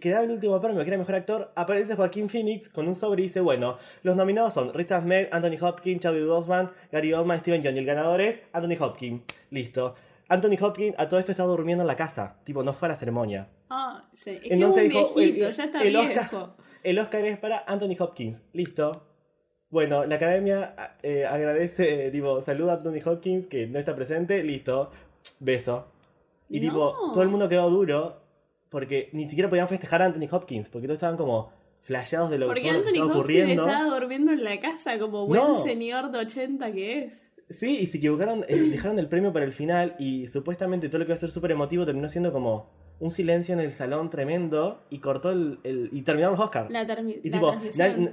quedaba 0.00 0.22
el 0.24 0.30
último 0.30 0.60
premio, 0.60 0.80
que 0.84 0.88
era 0.88 0.96
mejor 0.96 1.16
actor, 1.16 1.50
aparece 1.56 1.96
Joaquín 1.96 2.28
Phoenix 2.28 2.68
con 2.68 2.86
un 2.86 2.94
sobre 2.94 3.22
y 3.22 3.24
dice, 3.24 3.40
bueno, 3.40 3.78
los 4.04 4.14
nominados 4.14 4.54
son 4.54 4.72
Riz 4.72 4.92
Ahmed, 4.92 5.26
Anthony 5.32 5.56
Hopkins, 5.60 6.02
Chadwick 6.02 6.24
Boseman, 6.28 6.70
Gary 6.92 7.12
Oldman, 7.12 7.40
Steven 7.40 7.62
Yeun. 7.64 7.74
Y 7.74 7.78
el 7.80 7.86
ganador 7.86 8.20
es 8.20 8.44
Anthony 8.52 8.76
Hopkins. 8.80 9.22
Listo. 9.50 9.96
Anthony 10.28 10.56
Hopkins 10.60 10.94
a 10.98 11.08
todo 11.08 11.18
esto 11.18 11.32
está 11.32 11.42
durmiendo 11.42 11.82
en 11.82 11.88
la 11.88 11.96
casa. 11.96 12.36
Tipo, 12.44 12.62
no 12.62 12.72
fue 12.72 12.86
a 12.86 12.90
la 12.90 12.96
ceremonia. 12.96 13.48
Ah, 13.70 14.08
sí. 14.14 14.30
Es 14.30 14.40
que 14.42 14.54
Entonces 14.54 14.84
es 14.84 14.94
un 14.94 15.00
dijo, 15.00 15.14
viejito, 15.16 15.46
el- 15.48 15.52
ya 15.52 15.64
está 15.64 15.82
el 15.82 15.88
viejo. 15.88 16.12
Oscar- 16.20 16.50
El 16.84 16.98
Oscar 17.00 17.24
es 17.24 17.38
para 17.38 17.64
Anthony 17.66 17.96
Hopkins. 17.98 18.44
Listo. 18.52 18.92
Bueno, 19.70 20.06
la 20.06 20.14
academia 20.16 20.74
eh, 21.02 21.26
agradece, 21.26 22.06
eh, 22.06 22.10
tipo, 22.10 22.40
saluda 22.40 22.72
a 22.72 22.76
Anthony 22.76 23.00
Hopkins 23.04 23.46
que 23.46 23.66
no 23.66 23.78
está 23.78 23.94
presente. 23.94 24.42
Listo. 24.42 24.90
Beso. 25.40 25.86
Y 26.48 26.60
No. 26.60 26.66
tipo, 26.68 26.94
todo 27.12 27.22
el 27.22 27.28
mundo 27.28 27.48
quedó 27.48 27.68
duro 27.68 28.20
porque 28.70 29.10
ni 29.12 29.28
siquiera 29.28 29.48
podían 29.48 29.68
festejar 29.68 30.00
a 30.02 30.06
Anthony 30.06 30.28
Hopkins 30.30 30.68
porque 30.70 30.86
todos 30.86 30.96
estaban 30.96 31.16
como 31.18 31.52
flasheados 31.82 32.30
de 32.30 32.38
lo, 32.38 32.46
Porque 32.46 32.62
que 32.62 32.70
Anthony 32.70 32.86
estaba 32.88 33.04
Hopkins 33.06 33.18
ocurriendo. 33.20 33.66
estaba 33.66 33.84
durmiendo 33.98 34.32
en 34.32 34.44
la 34.44 34.60
casa 34.60 34.98
como 34.98 35.26
buen 35.26 35.40
No. 35.40 35.62
señor 35.62 36.10
de 36.10 36.18
80 36.18 36.72
que 36.72 36.98
es. 37.04 37.30
Sí, 37.50 37.78
y 37.80 37.86
se 37.86 37.96
equivocaron, 37.98 38.44
eh, 38.48 38.56
dejaron 38.58 38.98
el 38.98 39.08
premio 39.08 39.32
para 39.32 39.44
el 39.46 39.52
final 39.52 39.96
y 39.98 40.26
supuestamente 40.28 40.88
todo 40.88 40.98
lo 40.98 41.04
que 41.06 41.10
iba 41.12 41.14
a 41.14 41.18
ser 41.18 41.30
súper 41.30 41.50
emotivo 41.52 41.86
terminó 41.86 42.08
siendo 42.08 42.30
como 42.32 42.68
un 43.00 43.10
silencio 43.10 43.54
en 43.54 43.60
el 43.60 43.70
salón 43.72 44.10
tremendo 44.10 44.82
y 44.90 44.98
cortó 44.98 45.30
el, 45.30 45.60
el- 45.62 45.88
y 45.92 46.02
terminaron 46.02 46.36
los 46.36 46.44
Oscars. 46.44 46.68
La, 46.70 46.82
Y 47.22 47.30
la 47.30 47.38
tipo, 47.38 47.52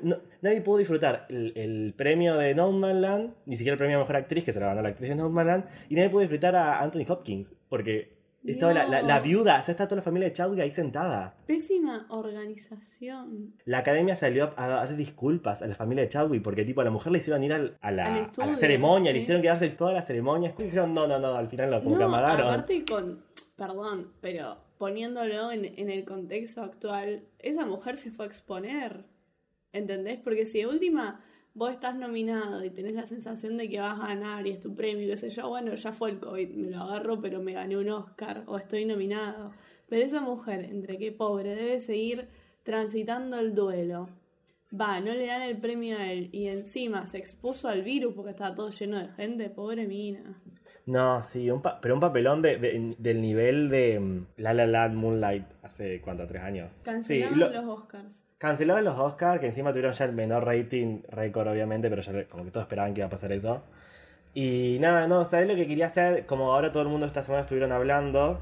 no- 0.04 0.18
nadie 0.42 0.62
pudo 0.62 0.78
disfrutar 0.78 1.26
el, 1.30 1.54
el 1.56 1.94
premio 1.98 2.36
de 2.36 2.54
Nomadland, 2.54 3.34
ni 3.46 3.58
siquiera 3.58 3.74
el 3.74 3.80
premio 3.80 3.98
a 3.98 4.00
Mejor 4.02 4.16
Actriz, 4.18 4.44
que 4.44 4.54
se 4.54 4.60
lo 4.60 4.68
ganó 4.68 4.82
la 4.82 4.90
actriz 4.90 5.10
de 5.10 5.16
Nomadland, 5.16 5.66
y 5.90 5.96
nadie 5.96 6.10
pudo 6.10 6.22
disfrutar 6.22 6.56
a 6.56 6.82
Anthony 6.84 7.06
Hopkins, 7.08 7.54
porque 7.68 8.14
estaba 8.46 8.74
la, 8.76 9.02
la- 9.02 9.20
viuda, 9.22 9.60
o 9.60 9.64
sea, 9.64 9.72
está 9.72 9.88
toda 9.88 9.96
la 9.98 10.02
familia 10.04 10.28
de 10.28 10.34
Chadwick 10.34 10.60
ahí 10.60 10.72
sentada. 10.72 11.34
Pésima 11.48 12.06
organización. 12.10 13.56
La 13.66 13.80
academia 13.80 14.16
salió 14.16 14.54
a 14.56 14.68
dar 14.68 14.96
disculpas 14.96 15.62
a 15.64 15.68
la 15.68 15.74
familia 15.76 16.04
de 16.04 16.10
Chadwick, 16.10 16.44
porque 16.44 16.64
tipo, 16.64 16.82
a 16.82 16.84
la 16.84 16.92
mujer 16.92 17.12
le 17.12 17.18
hicieron 17.18 17.44
ir 17.44 17.54
al- 17.54 17.78
a, 17.82 17.92
la, 17.92 18.14
a 18.24 18.56
ceremonia, 18.56 19.12
le 19.14 19.20
hicieron 19.20 19.42
quedarse 19.42 19.70
toda 19.70 19.94
la 19.94 20.02
ceremonia, 20.04 20.54
y 20.60 20.64
dijeron, 20.64 20.94
no, 20.94 21.08
no, 21.08 21.18
no, 21.20 21.36
al 21.36 21.48
final 21.50 21.72
no, 21.72 21.84
como 21.84 21.96
no, 22.06 22.10
aparte 22.50 22.86
con, 22.86 23.24
perdón, 23.56 24.12
pero 24.22 24.58
poniéndolo 24.78 25.52
en, 25.52 25.66
en 25.66 25.90
el 25.90 26.06
contexto 26.06 26.62
actual, 26.62 27.24
esa 27.40 27.66
mujer 27.66 27.98
se 27.98 28.12
fue 28.12 28.26
a 28.26 28.28
exponer. 28.28 29.06
¿Entendés? 29.72 30.20
Porque 30.20 30.46
si 30.46 30.60
de 30.60 30.68
última 30.68 31.22
vos 31.56 31.72
estás 31.72 31.96
nominado 31.96 32.64
y 32.64 32.70
tenés 32.70 32.94
la 32.94 33.06
sensación 33.06 33.56
de 33.58 33.70
que 33.70 33.80
vas 33.80 34.00
a 34.00 34.08
ganar 34.08 34.46
y 34.46 34.52
es 34.52 34.60
tu 34.60 34.76
premio, 34.76 35.08
qué 35.08 35.18
sé 35.18 35.30
yo, 35.30 35.48
bueno, 35.48 35.74
ya 35.74 35.94
fue 35.94 36.12
el 36.12 36.20
COVID, 36.20 36.50
me 36.50 36.70
lo 36.70 36.82
agarro, 36.82 37.22
pero 37.22 37.42
me 37.42 37.54
gané 37.54 37.78
un 37.78 37.90
Oscar 37.90 38.44
o 38.46 38.58
estoy 38.58 38.86
nominado. 38.86 39.54
Pero 39.88 40.06
esa 40.06 40.22
mujer, 40.22 40.66
entre 40.66 40.98
qué 40.98 41.12
pobre, 41.14 41.56
debe 41.56 41.80
seguir 41.80 42.28
transitando 42.64 43.40
el 43.40 43.56
duelo. 43.56 44.10
Va, 44.80 45.00
no 45.00 45.14
le 45.14 45.28
dan 45.28 45.44
el 45.44 45.58
premio 45.58 45.98
a 45.98 46.12
él 46.12 46.30
y 46.34 46.48
encima 46.48 47.08
se 47.08 47.20
expuso 47.20 47.70
al 47.70 47.84
virus 47.84 48.14
porque 48.14 48.32
estaba 48.32 48.54
todo 48.54 48.70
lleno 48.72 49.00
de 49.00 49.08
gente, 49.10 49.50
pobre 49.50 49.88
mina. 49.88 50.42
No, 50.86 51.24
sí, 51.24 51.50
un 51.50 51.62
pa- 51.62 51.80
pero 51.82 51.96
un 51.96 52.00
papelón 52.00 52.42
de, 52.42 52.58
de- 52.58 52.96
del 53.00 53.22
nivel 53.22 53.70
de 53.70 54.00
mm, 54.00 54.26
La 54.38 54.54
La 54.54 54.68
Land 54.68 54.96
Moonlight 54.96 55.46
hace, 55.64 56.00
¿cuánto? 56.02 56.28
¿Tres 56.28 56.44
años? 56.44 56.72
Cancelaron 56.84 57.34
Sí, 57.34 57.40
lo- 57.40 57.50
los 57.50 57.80
Oscars. 57.80 58.24
Cancelaron 58.38 58.84
los 58.86 59.00
Oscars, 59.00 59.40
que 59.40 59.48
encima 59.48 59.72
tuvieron 59.72 59.94
ya 59.94 60.06
el 60.06 60.12
menor 60.14 60.46
rating 60.46 61.02
récord, 61.10 61.48
obviamente, 61.48 61.90
pero 61.90 62.02
ya 62.04 62.26
como 62.26 62.44
que 62.46 62.52
todos 62.52 62.66
esperaban 62.66 62.94
que 62.94 63.00
iba 63.02 63.08
a 63.08 63.10
pasar 63.10 63.32
eso. 63.32 63.64
Y 64.34 64.78
nada, 64.82 65.08
no, 65.08 65.26
¿sabes 65.26 65.48
lo 65.48 65.56
que 65.56 65.68
quería 65.68 65.88
hacer? 65.88 66.26
Como 66.26 66.54
ahora 66.54 66.72
todo 66.72 66.84
el 66.84 66.90
mundo 66.90 67.06
esta 67.06 67.24
semana 67.24 67.42
estuvieron 67.42 67.72
hablando, 67.72 68.42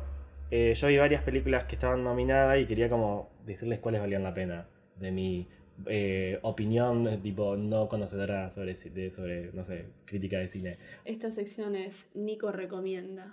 eh, 0.51 0.73
yo 0.75 0.87
vi 0.87 0.97
varias 0.97 1.21
películas 1.23 1.65
que 1.65 1.75
estaban 1.75 2.03
nominadas 2.03 2.59
y 2.59 2.65
quería 2.65 2.89
como 2.89 3.29
decirles 3.45 3.79
cuáles 3.79 4.01
valían 4.01 4.23
la 4.23 4.33
pena 4.33 4.65
de 4.97 5.11
mi 5.11 5.47
eh, 5.87 6.39
opinión, 6.41 7.21
tipo 7.21 7.55
no 7.55 7.87
conocedora 7.87 8.49
sobre, 8.51 8.73
de, 8.73 9.11
sobre, 9.11 9.51
no 9.53 9.63
sé, 9.63 9.85
crítica 10.05 10.39
de 10.39 10.47
cine. 10.47 10.77
Esta 11.05 11.31
sección 11.31 11.75
es 11.75 12.07
Nico 12.13 12.51
recomienda. 12.51 13.31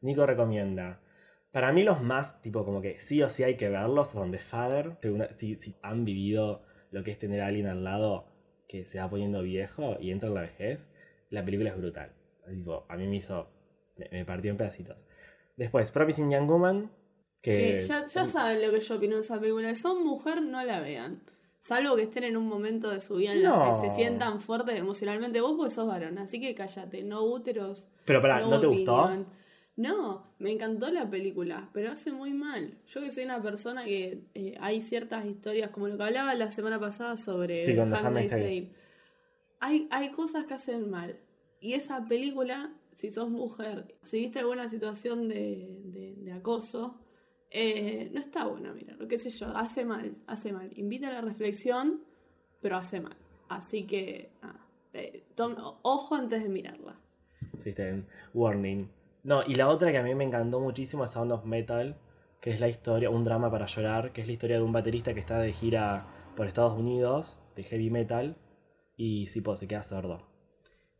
Nico 0.00 0.26
recomienda. 0.26 1.00
Para 1.50 1.72
mí 1.72 1.82
los 1.82 2.02
más, 2.02 2.42
tipo, 2.42 2.64
como 2.64 2.82
que 2.82 2.98
sí 2.98 3.22
o 3.22 3.30
sí 3.30 3.42
hay 3.42 3.56
que 3.56 3.68
verlos 3.68 4.10
son 4.10 4.30
The 4.30 4.38
Father. 4.38 4.98
Si, 5.36 5.56
si 5.56 5.74
han 5.82 6.04
vivido 6.04 6.62
lo 6.90 7.02
que 7.02 7.10
es 7.10 7.18
tener 7.18 7.40
a 7.40 7.46
alguien 7.46 7.66
al 7.66 7.84
lado 7.84 8.26
que 8.68 8.84
se 8.84 8.98
va 8.98 9.08
poniendo 9.08 9.42
viejo 9.42 9.96
y 9.98 10.10
entra 10.10 10.28
en 10.28 10.34
la 10.34 10.42
vejez, 10.42 10.90
la 11.30 11.44
película 11.44 11.70
es 11.70 11.76
brutal. 11.76 12.12
Tipo, 12.48 12.86
a 12.88 12.96
mí 12.96 13.06
me 13.06 13.16
hizo, 13.16 13.48
me, 13.96 14.08
me 14.10 14.24
partió 14.24 14.50
en 14.50 14.56
pedacitos. 14.56 15.06
Después, 15.56 15.90
Promising 15.90 16.30
Young 16.30 16.48
Woman, 16.48 16.90
que... 17.42 17.52
Que 17.52 17.80
ya, 17.80 18.04
ya 18.04 18.26
saben 18.26 18.62
lo 18.62 18.70
que 18.70 18.80
yo 18.80 18.96
opino 18.96 19.16
de 19.16 19.22
esa 19.22 19.40
película. 19.40 19.74
Son 19.74 20.04
mujer, 20.04 20.42
no 20.42 20.62
la 20.62 20.80
vean. 20.80 21.22
Salvo 21.60 21.96
que 21.96 22.02
estén 22.02 22.24
en 22.24 22.36
un 22.36 22.46
momento 22.46 22.88
de 22.90 23.00
su 23.00 23.16
vida 23.16 23.32
en 23.32 23.42
No. 23.42 23.66
la 23.66 23.72
que 23.82 23.88
se 23.88 23.94
sientan 23.96 24.40
fuertes 24.40 24.76
emocionalmente. 24.78 25.40
Vos 25.40 25.54
porque 25.56 25.70
sos 25.70 25.86
varón, 25.88 26.18
así 26.18 26.40
que 26.40 26.54
cállate. 26.54 27.02
No 27.02 27.22
úteros. 27.24 27.88
Pero 28.04 28.22
pará, 28.22 28.40
¿no 28.40 28.60
te 28.60 28.66
gustó? 28.66 29.10
No, 29.76 30.32
me 30.40 30.50
encantó 30.50 30.90
la 30.90 31.08
película, 31.08 31.70
pero 31.72 31.92
hace 31.92 32.10
muy 32.10 32.32
mal. 32.32 32.76
Yo 32.88 33.00
que 33.00 33.12
soy 33.12 33.24
una 33.24 33.40
persona 33.40 33.84
que 33.84 34.24
eh, 34.34 34.56
hay 34.60 34.80
ciertas 34.80 35.24
historias, 35.24 35.70
como 35.70 35.86
lo 35.86 35.96
que 35.96 36.02
hablaba 36.02 36.34
la 36.34 36.50
semana 36.50 36.80
pasada 36.80 37.16
sobre 37.16 37.64
Sí, 37.64 37.78
Handmaid's. 37.78 38.34
Hay, 39.60 39.86
hay 39.90 40.10
cosas 40.10 40.44
que 40.46 40.54
hacen 40.54 40.90
mal. 40.90 41.16
Y 41.60 41.74
esa 41.74 42.06
película, 42.06 42.72
si 42.96 43.10
sos 43.10 43.30
mujer, 43.30 43.94
si 44.02 44.18
viste 44.20 44.38
alguna 44.40 44.68
situación 44.68 45.28
de, 45.28 45.80
de- 45.84 46.14
de 46.16 46.32
acoso, 46.32 46.98
eh, 47.50 48.10
no 48.12 48.20
está 48.20 48.46
buena, 48.46 48.72
mira, 48.72 48.94
lo 48.96 49.08
que 49.08 49.18
sé 49.18 49.30
yo, 49.30 49.46
hace 49.56 49.84
mal, 49.84 50.16
hace 50.26 50.52
mal. 50.52 50.70
Invita 50.76 51.08
a 51.08 51.12
la 51.12 51.20
reflexión, 51.20 52.02
pero 52.60 52.76
hace 52.76 53.00
mal. 53.00 53.16
Así 53.48 53.86
que, 53.86 54.32
nada, 54.42 54.66
eh, 54.92 55.24
ojo 55.82 56.14
antes 56.14 56.42
de 56.42 56.48
mirarla. 56.48 56.98
Sí, 57.56 57.70
está 57.70 57.84
bien. 57.84 58.06
Warning. 58.34 58.90
No, 59.24 59.42
y 59.46 59.54
la 59.54 59.68
otra 59.68 59.90
que 59.90 59.98
a 59.98 60.02
mí 60.02 60.14
me 60.14 60.24
encantó 60.24 60.60
muchísimo 60.60 61.04
es 61.04 61.10
Sound 61.12 61.32
of 61.32 61.44
Metal, 61.44 61.96
que 62.40 62.50
es 62.50 62.60
la 62.60 62.68
historia, 62.68 63.10
un 63.10 63.24
drama 63.24 63.50
para 63.50 63.66
llorar, 63.66 64.12
que 64.12 64.20
es 64.20 64.26
la 64.26 64.32
historia 64.32 64.56
de 64.56 64.62
un 64.62 64.72
baterista 64.72 65.14
que 65.14 65.20
está 65.20 65.38
de 65.40 65.52
gira 65.52 66.06
por 66.36 66.46
Estados 66.46 66.78
Unidos, 66.78 67.40
de 67.56 67.64
heavy 67.64 67.90
metal, 67.90 68.36
y 68.96 69.26
sí, 69.26 69.40
pues, 69.40 69.58
se 69.58 69.66
queda 69.66 69.82
sordo. 69.82 70.26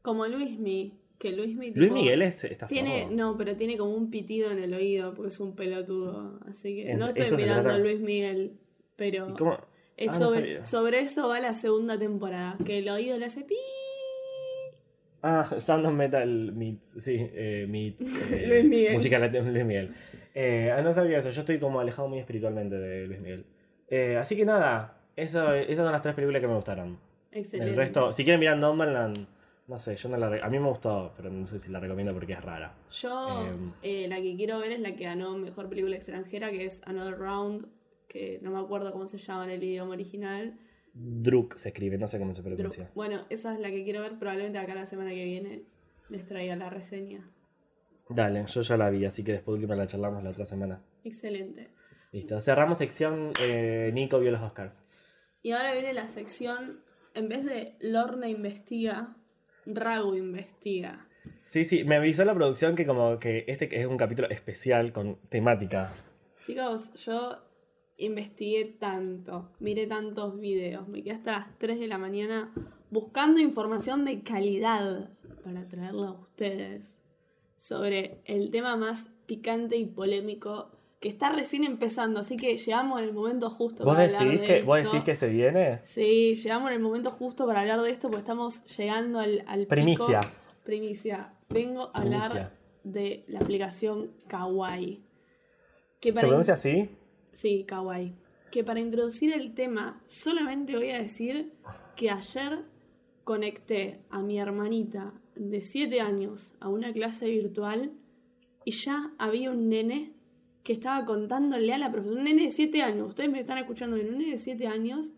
Como 0.02 0.26
Luismi, 0.26 1.00
que 1.19 1.33
Luis 1.33 1.59
tipo, 1.75 1.95
Miguel 1.95 2.23
es- 2.23 2.45
está 2.45 2.67
tiene, 2.67 3.03
sordo. 3.05 3.17
no, 3.17 3.37
pero 3.37 3.57
tiene 3.57 3.77
como 3.77 3.95
un 3.95 4.11
pitido 4.11 4.51
en 4.53 4.59
el 4.61 4.73
oído 4.75 5.15
porque 5.15 5.29
es 5.31 5.41
un 5.41 5.55
pelotudo. 5.57 6.39
Así 6.49 6.77
que 6.85 6.95
no 6.95 7.07
estoy 7.09 7.37
mirando 7.37 7.71
a 7.71 7.79
Luis 7.79 8.01
Miguel, 8.01 8.53
pero 8.97 9.29
¿Y 9.31 9.33
cómo? 9.35 9.59
es 9.97 10.11
Ah, 10.11 10.15
sobre, 10.15 10.65
sobre 10.65 11.01
eso 11.01 11.29
va 11.29 11.41
la 11.41 11.55
segunda 11.55 11.99
temporada, 11.99 12.57
que 12.65 12.79
el 12.79 12.89
oído 12.89 13.17
le 13.19 13.25
hace 13.27 13.43
pi. 13.43 13.57
Ah, 15.23 15.45
Sound 15.61 15.87
of 15.87 15.93
Metal 15.95 16.53
meets, 16.53 16.87
sí, 17.03 17.17
eh, 17.19 17.67
meets 17.69 18.03
eh, 18.33 18.47
Luis 18.47 18.65
Miguel. 18.65 18.93
música 18.95 19.19
latina 19.19 19.51
Luis 19.51 19.65
Miguel. 19.65 19.95
Eh, 20.35 20.71
ah, 20.73 20.81
no 20.83 20.93
sabía 20.93 21.19
eso, 21.19 21.31
yo 21.31 21.41
estoy 21.41 21.59
como 21.59 21.81
alejado 21.81 22.09
muy 22.09 22.21
espiritualmente 22.21 22.77
de 22.77 23.07
Luis 23.09 23.21
Miguel. 23.21 23.45
Eh, 23.89 24.17
así 24.17 24.37
que 24.37 24.45
nada, 24.45 25.01
eso, 25.17 25.53
esas 25.53 25.77
son 25.85 25.91
las 25.93 26.03
tres 26.03 26.15
películas 26.15 26.41
que 26.41 26.47
me 26.47 26.55
gustaron. 26.55 26.99
Excelente. 27.33 27.71
El 27.73 27.77
resto, 27.77 28.13
si 28.13 28.23
quieren 28.23 28.39
mirar 28.39 28.57
Nomadland, 28.59 29.27
no 29.69 29.79
sé, 29.79 29.95
yo 29.97 30.09
no 30.09 30.17
la 30.17 30.27
a 30.45 30.49
mí 30.49 30.59
me 30.59 30.67
gustó, 30.69 31.13
pero 31.17 31.31
no 31.31 31.45
sé 31.47 31.59
si 31.59 31.71
la 31.71 31.79
recomiendo 31.79 32.13
porque 32.15 32.33
es 32.33 32.43
rara. 32.43 32.75
Yo 32.91 33.47
Em. 33.47 33.73
eh, 33.83 34.09
la 34.09 34.17
que 34.21 34.35
quiero 34.37 34.59
ver 34.59 34.73
es 34.73 34.81
la 34.81 34.97
que 34.97 35.05
ganó 35.05 35.37
mejor 35.37 35.69
película 35.69 35.95
extranjera, 35.97 36.51
que 36.51 36.65
es 36.65 36.81
Another 36.87 37.19
Round, 37.19 37.69
que 38.09 38.41
no 38.43 38.51
me 38.51 38.59
acuerdo 38.59 38.93
cómo 38.93 39.07
se 39.09 39.19
llama 39.19 39.45
en 39.45 39.51
el 39.51 39.63
idioma 39.63 39.93
original. 39.93 40.59
Druk 40.95 41.57
se 41.59 41.69
escribe, 41.69 41.99
no 41.99 42.07
sé 42.09 42.19
cómo 42.19 42.35
se 42.35 42.43
pronuncia. 42.43 42.91
bueno, 42.95 43.21
esa 43.29 43.53
es 43.55 43.61
la 43.61 43.71
que 43.71 43.85
quiero 43.85 44.01
ver, 44.01 44.19
probablemente 44.19 44.59
acá 44.59 44.75
la 44.75 44.87
semana 44.87 45.11
que 45.11 45.25
viene 45.25 45.63
les 46.09 46.27
traiga 46.27 46.57
la 46.57 46.71
reseña. 46.71 47.31
Dale, 48.09 48.47
yo 48.47 48.63
ya 48.63 48.77
la 48.79 48.89
vi, 48.89 49.05
así 49.05 49.23
que 49.23 49.33
después 49.33 49.55
última 49.57 49.77
la 49.77 49.87
charlamos 49.87 50.25
la 50.25 50.31
otra 50.31 50.47
semana. 50.47 50.83
Excelente. 51.05 51.69
Listo, 52.11 52.41
cerramos 52.41 52.79
sección 52.79 53.33
eh, 53.39 53.91
Nico 53.93 54.19
vio 54.19 54.31
los 54.31 54.41
Oscars. 54.41 54.85
Y 55.43 55.53
ahora 55.53 55.75
viene 55.75 55.93
la 55.93 56.09
sección, 56.09 56.81
en 57.15 57.29
vez 57.29 57.45
de 57.45 57.77
Lorna 57.81 58.27
investiga, 58.29 59.15
Ragu 59.75 60.15
investiga. 60.15 61.07
Sí, 61.43 61.65
sí, 61.65 61.85
me 61.85 61.97
avisó 61.97 62.25
la 62.25 62.35
producción 62.35 62.75
que 62.75 62.87
como 62.87 63.19
que 63.19 63.45
este 63.49 63.69
es 63.81 63.87
un 63.87 63.97
capítulo 63.97 64.29
especial 64.29 64.93
con 64.93 65.17
temática. 65.29 65.95
Chicos, 66.43 66.95
yo 66.95 67.37
investigué 67.99 68.65
tanto, 68.65 69.51
miré 69.59 69.87
tantos 69.87 70.39
videos, 70.39 70.89
me 70.89 71.03
quedé 71.03 71.15
hasta 71.15 71.33
las 71.33 71.59
3 71.59 71.81
de 71.81 71.89
la 71.89 71.99
mañana 71.99 72.53
buscando 72.91 73.41
información 73.41 74.05
de 74.05 74.23
calidad 74.23 75.11
para 75.45 75.67
traerla 75.69 76.09
a 76.09 76.13
ustedes 76.13 76.99
sobre 77.57 78.21
el 78.25 78.51
tema 78.51 78.77
más 78.77 79.09
picante 79.27 79.77
y 79.77 79.85
polémico 79.85 80.71
que 81.00 81.09
está 81.09 81.31
recién 81.31 81.64
empezando, 81.64 82.21
así 82.21 82.37
que 82.37 82.59
llegamos 82.59 83.00
en 83.00 83.09
el 83.09 83.14
momento 83.14 83.50
justo 83.50 83.85
¿Vos 83.85 83.95
para 83.95 84.07
hablar 84.07 84.25
decís, 84.25 84.40
de 84.40 84.47
que, 84.47 84.62
¿Vos 84.62 84.78
esto. 84.78 84.90
decís 84.90 85.05
que 85.05 85.17
se 85.17 85.28
viene? 85.28 85.78
Sí, 85.83 86.35
llegamos 86.35 86.71
en 86.71 86.76
el 86.76 86.83
momento 86.83 87.11
justo 87.11 87.47
para 87.47 87.61
hablar 87.61 87.81
de 87.83 87.90
esto 87.90 88.09
porque 88.09 88.21
estamos 88.21 88.64
llegando 88.76 89.21
al, 89.21 89.45
al 89.47 89.61
pico. 89.61 89.69
Primicia. 89.69 90.21
Primicia. 90.64 91.35
Vengo 91.49 91.90
a 91.95 92.00
hablar 92.00 92.52
de 92.83 93.25
la 93.28 93.38
aplicación 93.38 94.12
Kawaii. 94.26 95.05
Que 96.00 96.12
¿Se 96.12 96.19
pronuncia 96.19 96.55
así? 96.55 96.90
Sí, 97.33 97.64
Kawaii. 97.64 98.14
Que 98.50 98.64
para 98.64 98.81
introducir 98.81 99.33
el 99.33 99.55
tema, 99.55 100.02
solamente 100.07 100.75
voy 100.75 100.90
a 100.90 100.99
decir 100.99 101.52
que 101.95 102.11
ayer 102.11 102.64
conecté 103.25 104.00
a 104.11 104.21
mi 104.21 104.38
hermanita 104.38 105.12
de 105.37 105.61
7 105.61 106.00
años 106.00 106.55
a 106.61 106.69
una 106.69 106.93
clase 106.93 107.26
virtual 107.26 107.93
y 108.64 108.73
ya 108.73 109.12
había 109.19 109.50
un 109.50 109.69
nene 109.69 110.18
que 110.62 110.73
estaba 110.75 111.05
contándole 111.05 111.73
a 111.73 111.79
la 111.79 111.91
profesora, 111.91 112.19
un 112.19 112.25
nene 112.25 112.45
de 112.45 112.50
7 112.50 112.83
años, 112.83 113.09
ustedes 113.09 113.31
me 113.31 113.41
están 113.41 113.59
escuchando 113.59 113.97
bien, 113.97 114.09
un 114.09 114.19
nene 114.19 114.33
de 114.33 114.38
7 114.38 114.67
años 114.67 115.12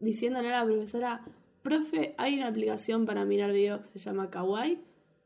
diciéndole 0.00 0.52
a 0.52 0.60
la 0.60 0.64
profesora, 0.64 1.24
profe, 1.62 2.14
hay 2.18 2.36
una 2.36 2.48
aplicación 2.48 3.06
para 3.06 3.24
mirar 3.24 3.52
videos 3.52 3.80
que 3.80 3.88
se 3.90 3.98
llama 3.98 4.30
Kawaii 4.30 4.82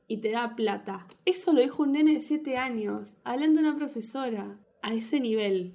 y 0.06 0.18
te 0.18 0.30
da 0.30 0.54
plata. 0.54 1.06
Eso 1.24 1.52
lo 1.52 1.60
dijo 1.60 1.82
un 1.82 1.92
nene 1.92 2.14
de 2.14 2.20
7 2.20 2.56
años, 2.56 3.16
hablando 3.24 3.60
de 3.60 3.68
una 3.68 3.76
profesora, 3.76 4.58
a 4.82 4.94
ese 4.94 5.20
nivel. 5.20 5.74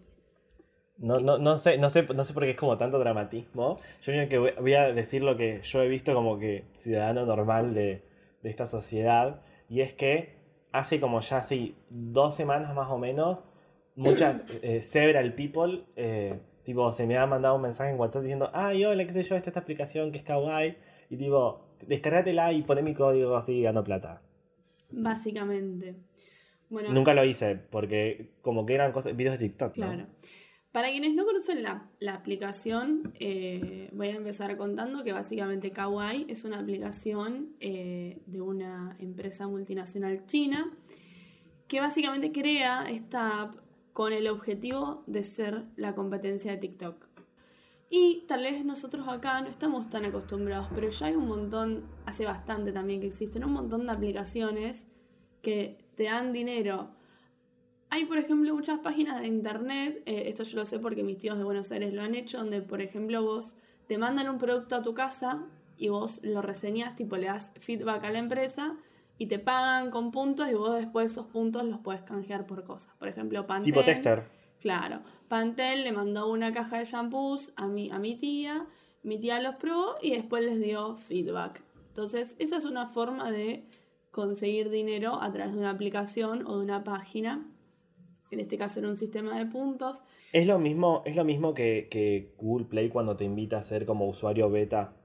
No, 0.98 1.20
no, 1.20 1.38
no, 1.38 1.58
sé, 1.58 1.78
no, 1.78 1.90
sé, 1.90 2.04
no 2.04 2.24
sé 2.24 2.34
por 2.34 2.44
qué 2.44 2.52
es 2.52 2.56
como 2.56 2.78
tanto 2.78 3.00
dramatismo. 3.00 3.78
Yo 4.02 4.14
único 4.14 4.30
que 4.30 4.38
voy 4.38 4.74
a 4.74 4.94
decir 4.94 5.24
lo 5.24 5.36
que 5.36 5.62
yo 5.64 5.82
he 5.82 5.90
visto 5.90 6.14
como 6.14 6.40
que 6.40 6.66
ciudadano 6.76 7.26
normal 7.26 7.74
de, 7.74 8.04
de 8.42 8.50
esta 8.50 8.68
sociedad. 8.68 9.42
Y 9.70 9.82
es 9.82 9.94
que 9.94 10.38
hace 10.72 11.00
como 11.00 11.20
ya 11.20 11.38
así 11.38 11.76
dos 11.90 12.36
semanas 12.36 12.74
más 12.74 12.90
o 12.90 12.98
menos, 12.98 13.44
muchas 13.96 14.44
eh, 14.62 14.82
several 14.82 15.34
people, 15.34 15.82
eh, 15.96 16.40
tipo, 16.64 16.92
se 16.92 17.08
me 17.08 17.18
ha 17.18 17.26
mandado 17.26 17.56
un 17.56 17.62
mensaje 17.62 17.92
en 17.92 18.00
WhatsApp 18.00 18.24
diciendo, 18.24 18.50
ay, 18.54 18.86
hola, 18.86 19.06
qué 19.06 19.14
sé 19.14 19.24
yo, 19.24 19.36
esta, 19.36 19.50
esta 19.50 19.60
aplicación 19.60 20.12
que 20.12 20.18
es 20.18 20.24
kawaii. 20.24 20.78
Y 21.10 21.18
tipo, 21.18 21.62
descargatela 21.88 22.54
y 22.54 22.64
poné 22.64 22.82
mi 22.82 22.94
código 22.94 23.36
así 23.36 23.62
gano 23.62 23.84
plata. 23.84 24.22
Básicamente. 24.90 25.96
Bueno, 26.70 26.90
Nunca 26.92 27.14
lo 27.14 27.24
hice 27.24 27.56
porque 27.56 28.32
como 28.42 28.66
que 28.66 28.74
eran 28.74 28.92
cosas, 28.92 29.16
videos 29.16 29.38
de 29.38 29.48
TikTok. 29.48 29.78
¿no? 29.78 29.86
claro. 29.86 30.08
Para 30.74 30.90
quienes 30.90 31.14
no 31.14 31.24
conocen 31.24 31.62
la, 31.62 31.88
la 32.00 32.16
aplicación, 32.16 33.14
eh, 33.20 33.90
voy 33.94 34.08
a 34.08 34.16
empezar 34.16 34.58
contando 34.58 35.04
que 35.04 35.14
básicamente 35.14 35.70
Kawaii 35.70 36.26
es 36.30 36.46
una 36.46 36.60
aplicación 36.60 37.56
eh, 37.60 38.24
de 38.26 38.42
una 38.42 38.96
empresa 38.98 39.48
multinacional 39.48 40.26
china 40.26 40.68
que 41.68 41.80
básicamente 41.80 42.32
crea 42.32 42.86
esta 42.90 43.44
app 43.44 43.56
con 43.94 44.12
el 44.12 44.28
objetivo 44.28 45.04
de 45.08 45.24
ser 45.24 45.64
la 45.76 45.96
competencia 45.96 46.52
de 46.52 46.58
TikTok. 46.58 47.06
Y 47.90 48.24
tal 48.28 48.42
vez 48.42 48.66
nosotros 48.66 49.08
acá 49.08 49.42
no 49.42 49.50
estamos 49.50 49.88
tan 49.90 50.04
acostumbrados, 50.04 50.68
pero 50.74 50.90
ya 50.90 51.06
hay 51.06 51.16
un 51.16 51.28
montón, 51.28 51.84
hace 52.08 52.26
bastante 52.26 52.72
también 52.72 53.00
que 53.00 53.08
existen 53.08 53.46
un 53.46 53.54
montón 53.54 53.86
de 53.86 53.92
aplicaciones 53.92 54.88
que 55.44 55.78
te 55.96 56.06
dan 56.06 56.34
dinero. 56.34 56.90
Hay, 57.92 58.06
por 58.06 58.18
ejemplo, 58.18 58.56
muchas 58.56 58.80
páginas 58.80 59.22
de 59.22 59.28
internet, 59.28 60.02
eh, 60.08 60.24
esto 60.26 60.42
yo 60.42 60.58
lo 60.58 60.66
sé 60.66 60.80
porque 60.80 61.04
mis 61.04 61.20
tíos 61.20 61.38
de 61.38 61.44
Buenos 61.44 61.72
Aires 61.72 61.94
lo 61.94 62.02
han 62.02 62.16
hecho, 62.16 62.40
donde, 62.40 62.64
por 62.64 62.82
ejemplo, 62.82 63.22
vos 63.22 63.54
te 63.88 64.00
mandan 64.00 64.28
un 64.28 64.40
producto 64.40 64.76
a 64.76 64.82
tu 64.82 64.96
casa 64.96 65.46
y 65.78 65.90
vos 65.90 66.20
lo 66.24 66.42
reseñas, 66.42 66.96
tipo 66.96 67.16
le 67.16 67.28
das 67.28 67.52
feedback 67.60 68.06
a 68.06 68.10
la 68.10 68.18
empresa 68.18 68.76
y 69.24 69.26
te 69.26 69.40
pagan 69.40 69.90
con 69.90 70.12
puntos 70.12 70.50
y 70.52 70.54
vos 70.54 70.76
después 70.76 71.10
esos 71.14 71.28
puntos 71.28 71.64
los 71.64 71.80
puedes 71.80 72.02
canjear 72.02 72.46
por 72.46 72.66
cosas. 72.66 72.94
Por 73.00 73.08
ejemplo, 73.08 73.48
Pantene. 73.48 73.72
Tipo 73.74 73.86
tester. 73.86 74.24
Claro, 74.60 75.00
Pantel 75.30 75.86
le 75.86 75.94
mandó 75.94 76.30
una 76.30 76.52
caja 76.52 76.80
de 76.80 76.84
shampoos 76.84 77.54
a 77.56 77.68
mi, 77.68 77.90
a 77.90 78.00
mi 78.00 78.16
tía, 78.16 78.68
mi 79.02 79.18
tía 79.18 79.40
los 79.42 79.56
probó 79.56 79.96
y 80.02 80.12
después 80.12 80.44
les 80.44 80.60
dio 80.60 80.98
feedback. 80.98 81.64
Entonces, 81.88 82.36
esa 82.38 82.58
es 82.58 82.66
una 82.66 82.88
forma 82.90 83.32
de 83.32 83.64
conseguir 84.12 84.70
dinero 84.70 85.22
a 85.22 85.32
través 85.32 85.54
de 85.54 85.60
una 85.60 85.70
aplicación 85.70 86.46
o 86.46 86.58
de 86.58 86.64
una 86.66 86.84
página. 86.84 87.50
En 88.30 88.42
este 88.42 88.58
caso 88.58 88.80
era 88.82 88.90
un 88.90 88.98
sistema 88.98 89.38
de 89.38 89.46
puntos. 89.46 90.04
Es 90.34 90.48
lo 90.48 90.60
mismo, 90.60 91.02
es 91.06 91.16
lo 91.16 91.24
mismo 91.24 91.54
que, 91.54 91.88
que 91.90 92.34
Google 92.38 92.66
Play 92.66 92.90
cuando 92.90 93.16
te 93.16 93.24
invita 93.24 93.58
a 93.58 93.62
ser 93.62 93.86
como 93.86 94.06
usuario 94.06 94.50
beta 94.50 94.98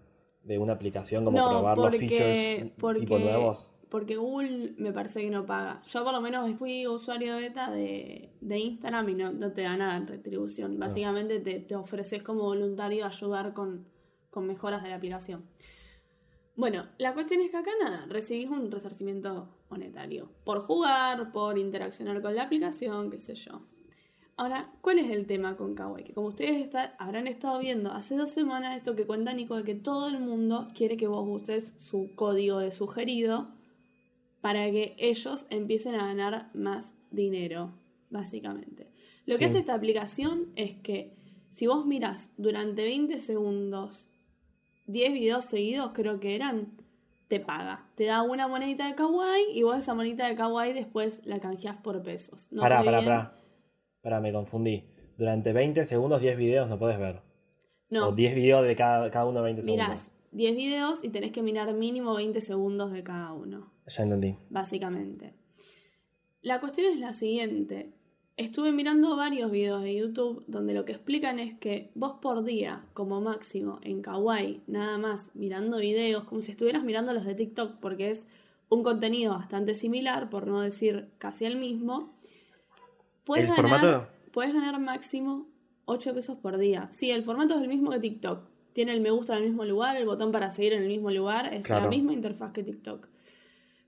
de 0.42 0.58
una 0.58 0.72
aplicación, 0.72 1.24
como 1.24 1.38
No, 1.38 1.50
probar 1.50 1.78
los 1.78 1.96
features 1.96 2.72
porque- 2.80 3.00
tipo 3.00 3.18
nuevos. 3.20 3.70
Porque 3.90 4.16
Google 4.16 4.74
me 4.76 4.92
parece 4.92 5.22
que 5.22 5.30
no 5.30 5.46
paga. 5.46 5.80
Yo 5.90 6.04
por 6.04 6.12
lo 6.12 6.20
menos 6.20 6.50
fui 6.58 6.86
usuario 6.86 7.36
beta 7.36 7.70
de, 7.70 8.30
de 8.40 8.58
Instagram 8.58 9.08
y 9.08 9.14
no, 9.14 9.32
no 9.32 9.52
te 9.52 9.62
da 9.62 9.76
nada 9.76 9.96
en 9.96 10.06
retribución. 10.06 10.78
Básicamente 10.78 11.40
te, 11.40 11.60
te 11.60 11.74
ofreces 11.74 12.22
como 12.22 12.42
voluntario 12.42 13.06
ayudar 13.06 13.54
con, 13.54 13.86
con 14.30 14.46
mejoras 14.46 14.82
de 14.82 14.90
la 14.90 14.96
aplicación. 14.96 15.44
Bueno, 16.56 16.86
la 16.98 17.14
cuestión 17.14 17.40
es 17.40 17.50
que 17.50 17.56
acá 17.56 17.70
nada, 17.80 18.04
recibís 18.08 18.48
un 18.50 18.70
resarcimiento 18.70 19.48
monetario. 19.70 20.28
Por 20.44 20.60
jugar, 20.60 21.30
por 21.32 21.56
interaccionar 21.56 22.20
con 22.20 22.34
la 22.34 22.42
aplicación, 22.42 23.10
qué 23.10 23.20
sé 23.20 23.36
yo. 23.36 23.62
Ahora, 24.36 24.70
¿cuál 24.82 24.98
es 24.98 25.10
el 25.10 25.26
tema 25.26 25.56
con 25.56 25.74
Kawaii? 25.74 26.04
Que 26.04 26.14
como 26.14 26.28
ustedes 26.28 26.56
está- 26.62 26.94
habrán 26.98 27.26
estado 27.26 27.58
viendo 27.58 27.92
hace 27.92 28.16
dos 28.16 28.30
semanas 28.30 28.76
esto 28.76 28.94
que 28.94 29.06
cuenta 29.06 29.32
Nico 29.32 29.56
de 29.56 29.64
que 29.64 29.74
todo 29.74 30.08
el 30.08 30.20
mundo 30.20 30.68
quiere 30.74 30.96
que 30.96 31.06
vos 31.08 31.24
uses 31.28 31.74
su 31.78 32.10
código 32.14 32.58
de 32.58 32.70
sugerido 32.70 33.48
para 34.40 34.70
que 34.70 34.94
ellos 34.98 35.46
empiecen 35.50 35.94
a 35.94 36.06
ganar 36.06 36.50
más 36.54 36.94
dinero, 37.10 37.72
básicamente. 38.10 38.90
Lo 39.26 39.36
que 39.36 39.44
hace 39.46 39.58
esta 39.58 39.74
aplicación 39.74 40.52
es 40.56 40.74
que 40.76 41.14
si 41.50 41.66
vos 41.66 41.84
miras 41.86 42.30
durante 42.36 42.82
20 42.82 43.18
segundos 43.18 44.08
10 44.86 45.12
videos 45.12 45.44
seguidos, 45.44 45.90
creo 45.92 46.18
que 46.20 46.34
eran, 46.34 46.72
te 47.28 47.40
paga. 47.40 47.90
Te 47.94 48.04
da 48.06 48.22
una 48.22 48.48
monedita 48.48 48.86
de 48.86 48.94
kawaii 48.94 49.44
y 49.52 49.62
vos 49.62 49.76
esa 49.76 49.94
monedita 49.94 50.26
de 50.26 50.34
kawaii 50.34 50.72
después 50.72 51.20
la 51.26 51.40
canjeás 51.40 51.76
por 51.76 52.02
pesos. 52.02 52.46
No 52.50 52.62
pará, 52.62 52.82
pará, 52.82 53.00
bien- 53.00 53.04
pará. 53.10 53.34
Pará, 54.00 54.20
me 54.20 54.32
confundí. 54.32 54.84
Durante 55.18 55.52
20 55.52 55.84
segundos, 55.84 56.20
10 56.22 56.38
videos 56.38 56.68
no 56.68 56.78
podés 56.78 56.98
ver. 56.98 57.20
No, 57.90 58.08
O 58.08 58.12
10 58.12 58.34
videos 58.34 58.64
de 58.66 58.76
cada, 58.76 59.10
cada 59.10 59.26
uno 59.26 59.42
20 59.42 59.62
segundos. 59.62 59.86
mirás 59.88 60.10
10 60.30 60.56
videos 60.56 61.04
y 61.04 61.08
tenés 61.10 61.32
que 61.32 61.42
mirar 61.42 61.72
mínimo 61.74 62.14
20 62.14 62.40
segundos 62.40 62.92
de 62.92 63.02
cada 63.02 63.32
uno. 63.32 63.72
Ya 63.88 64.02
entendí. 64.02 64.36
básicamente. 64.50 65.34
La 66.42 66.60
cuestión 66.60 66.92
es 66.92 66.98
la 66.98 67.12
siguiente. 67.12 67.90
Estuve 68.36 68.70
mirando 68.70 69.16
varios 69.16 69.50
videos 69.50 69.82
de 69.82 69.96
YouTube 69.96 70.44
donde 70.46 70.72
lo 70.72 70.84
que 70.84 70.92
explican 70.92 71.40
es 71.40 71.54
que 71.54 71.90
vos 71.94 72.18
por 72.22 72.44
día, 72.44 72.84
como 72.94 73.20
máximo, 73.20 73.80
en 73.82 74.00
Kawaii, 74.00 74.62
nada 74.68 74.96
más 74.98 75.30
mirando 75.34 75.78
videos, 75.78 76.22
como 76.24 76.40
si 76.42 76.52
estuvieras 76.52 76.84
mirando 76.84 77.12
los 77.12 77.24
de 77.24 77.34
TikTok, 77.34 77.80
porque 77.80 78.10
es 78.12 78.26
un 78.68 78.84
contenido 78.84 79.32
bastante 79.32 79.74
similar, 79.74 80.30
por 80.30 80.46
no 80.46 80.60
decir 80.60 81.08
casi 81.18 81.46
el 81.46 81.56
mismo, 81.56 82.14
puedes 83.24 83.48
¿El 83.48 83.56
ganar, 83.56 83.80
formato? 83.80 84.08
puedes 84.30 84.54
ganar 84.54 84.78
máximo 84.78 85.48
8 85.86 86.14
pesos 86.14 86.36
por 86.38 86.58
día. 86.58 86.88
Sí, 86.92 87.10
el 87.10 87.24
formato 87.24 87.56
es 87.56 87.62
el 87.62 87.68
mismo 87.68 87.90
que 87.90 87.98
TikTok. 87.98 88.46
Tiene 88.72 88.92
el 88.92 89.00
me 89.00 89.10
gusta 89.10 89.32
en 89.36 89.42
el 89.42 89.48
mismo 89.48 89.64
lugar, 89.64 89.96
el 89.96 90.06
botón 90.06 90.30
para 90.30 90.50
seguir 90.52 90.74
en 90.74 90.82
el 90.82 90.88
mismo 90.88 91.10
lugar, 91.10 91.52
es 91.52 91.68
la 91.68 91.88
misma 91.88 92.12
interfaz 92.12 92.52
que 92.52 92.62
TikTok. 92.62 93.08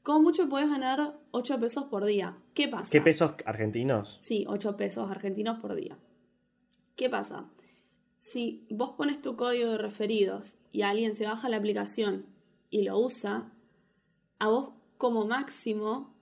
Como 0.03 0.21
mucho 0.21 0.49
puedes 0.49 0.71
ganar 0.71 1.19
8 1.31 1.61
pesos 1.61 1.85
por 1.85 2.05
día. 2.05 2.39
¿Qué 2.55 2.69
pasa? 2.69 2.91
¿Qué 2.91 3.01
pesos 3.01 3.33
argentinos? 3.45 4.19
Sí, 4.23 4.47
8 4.49 4.77
pesos 4.77 5.11
argentinos 5.11 5.59
por 5.59 5.75
día. 5.75 5.99
¿Qué 6.97 7.11
pasa? 7.11 7.51
Si 8.19 8.67
vos 8.71 8.91
pones 8.97 9.21
tu 9.21 9.37
código 9.37 9.73
de 9.73 9.79
referidos 9.79 10.57
y 10.73 10.83
alguien 10.83 11.15
se 11.15 11.27
baja 11.27 11.49
la 11.49 11.59
aplicación 11.59 12.27
y 12.71 12.83
lo 12.83 12.99
usa, 12.99 13.53
a 14.39 14.49
vos 14.49 14.73
como 14.97 15.27
máximo, 15.27 16.15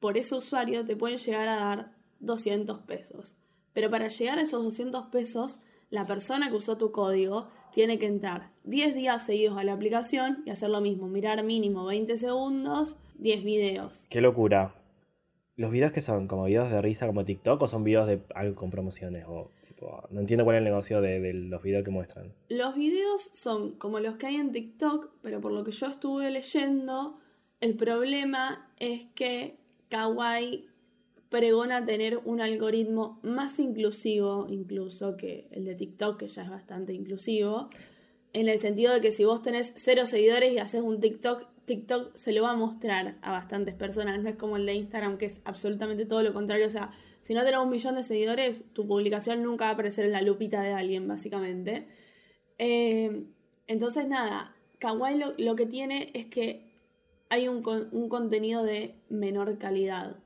por 0.00 0.16
ese 0.16 0.34
usuario 0.34 0.84
te 0.84 0.96
pueden 0.96 1.18
llegar 1.18 1.48
a 1.48 1.56
dar 1.56 1.96
200 2.20 2.80
pesos. 2.80 3.36
Pero 3.72 3.90
para 3.90 4.08
llegar 4.08 4.38
a 4.38 4.42
esos 4.42 4.64
200 4.64 5.06
pesos, 5.08 5.58
la 5.90 6.06
persona 6.06 6.50
que 6.50 6.56
usó 6.56 6.76
tu 6.76 6.92
código 6.92 7.48
tiene 7.72 7.98
que 7.98 8.06
entrar 8.06 8.50
10 8.64 8.94
días 8.94 9.24
seguidos 9.24 9.58
a 9.58 9.64
la 9.64 9.72
aplicación 9.72 10.42
y 10.46 10.50
hacer 10.50 10.70
lo 10.70 10.80
mismo, 10.80 11.08
mirar 11.08 11.42
mínimo 11.44 11.84
20 11.84 12.16
segundos, 12.16 12.96
10 13.18 13.44
videos. 13.44 14.06
Qué 14.08 14.20
locura. 14.20 14.74
¿Los 15.56 15.70
videos 15.70 15.92
que 15.92 16.00
son? 16.02 16.26
¿Como 16.26 16.44
videos 16.44 16.70
de 16.70 16.82
risa 16.82 17.06
como 17.06 17.24
TikTok 17.24 17.62
o 17.62 17.68
son 17.68 17.82
videos 17.82 18.06
de 18.06 18.22
algo 18.34 18.54
con 18.56 18.70
promociones? 18.70 19.24
O, 19.26 19.50
tipo, 19.66 20.06
no 20.10 20.20
entiendo 20.20 20.44
cuál 20.44 20.56
es 20.56 20.58
el 20.58 20.64
negocio 20.64 21.00
de, 21.00 21.18
de 21.20 21.32
los 21.32 21.62
videos 21.62 21.82
que 21.82 21.90
muestran. 21.90 22.34
Los 22.50 22.76
videos 22.76 23.22
son 23.22 23.72
como 23.78 24.00
los 24.00 24.16
que 24.16 24.26
hay 24.26 24.36
en 24.36 24.52
TikTok, 24.52 25.10
pero 25.22 25.40
por 25.40 25.52
lo 25.52 25.64
que 25.64 25.70
yo 25.70 25.86
estuve 25.86 26.30
leyendo, 26.30 27.18
el 27.60 27.74
problema 27.74 28.70
es 28.78 29.06
que 29.14 29.58
Kawaii 29.88 30.68
pregona 31.28 31.84
tener 31.84 32.18
un 32.24 32.40
algoritmo 32.40 33.18
más 33.22 33.58
inclusivo 33.58 34.46
incluso 34.48 35.16
que 35.16 35.48
el 35.50 35.64
de 35.64 35.74
TikTok, 35.74 36.18
que 36.18 36.28
ya 36.28 36.42
es 36.42 36.50
bastante 36.50 36.92
inclusivo, 36.92 37.68
en 38.32 38.48
el 38.48 38.58
sentido 38.58 38.92
de 38.92 39.00
que 39.00 39.12
si 39.12 39.24
vos 39.24 39.42
tenés 39.42 39.72
cero 39.76 40.06
seguidores 40.06 40.52
y 40.52 40.58
haces 40.58 40.82
un 40.82 41.00
TikTok, 41.00 41.48
TikTok 41.64 42.14
se 42.16 42.32
lo 42.32 42.42
va 42.42 42.52
a 42.52 42.56
mostrar 42.56 43.16
a 43.22 43.32
bastantes 43.32 43.74
personas, 43.74 44.22
no 44.22 44.28
es 44.28 44.36
como 44.36 44.56
el 44.56 44.66
de 44.66 44.74
Instagram, 44.74 45.18
que 45.18 45.26
es 45.26 45.40
absolutamente 45.44 46.06
todo 46.06 46.22
lo 46.22 46.32
contrario, 46.32 46.66
o 46.66 46.70
sea, 46.70 46.92
si 47.20 47.34
no 47.34 47.42
tenés 47.44 47.60
un 47.60 47.70
millón 47.70 47.96
de 47.96 48.02
seguidores, 48.04 48.64
tu 48.72 48.86
publicación 48.86 49.42
nunca 49.42 49.64
va 49.64 49.70
a 49.70 49.74
aparecer 49.74 50.04
en 50.04 50.12
la 50.12 50.22
lupita 50.22 50.62
de 50.62 50.72
alguien, 50.72 51.08
básicamente. 51.08 51.88
Eh, 52.58 53.24
entonces, 53.66 54.06
nada, 54.06 54.54
Kawaii 54.78 55.18
lo, 55.38 55.56
que 55.56 55.66
tiene 55.66 56.10
es 56.14 56.26
que 56.26 56.70
hay 57.30 57.48
un 57.48 57.62
contenido 58.08 58.62
de 58.62 58.94
menor 59.08 59.58
calidad. 59.58 60.18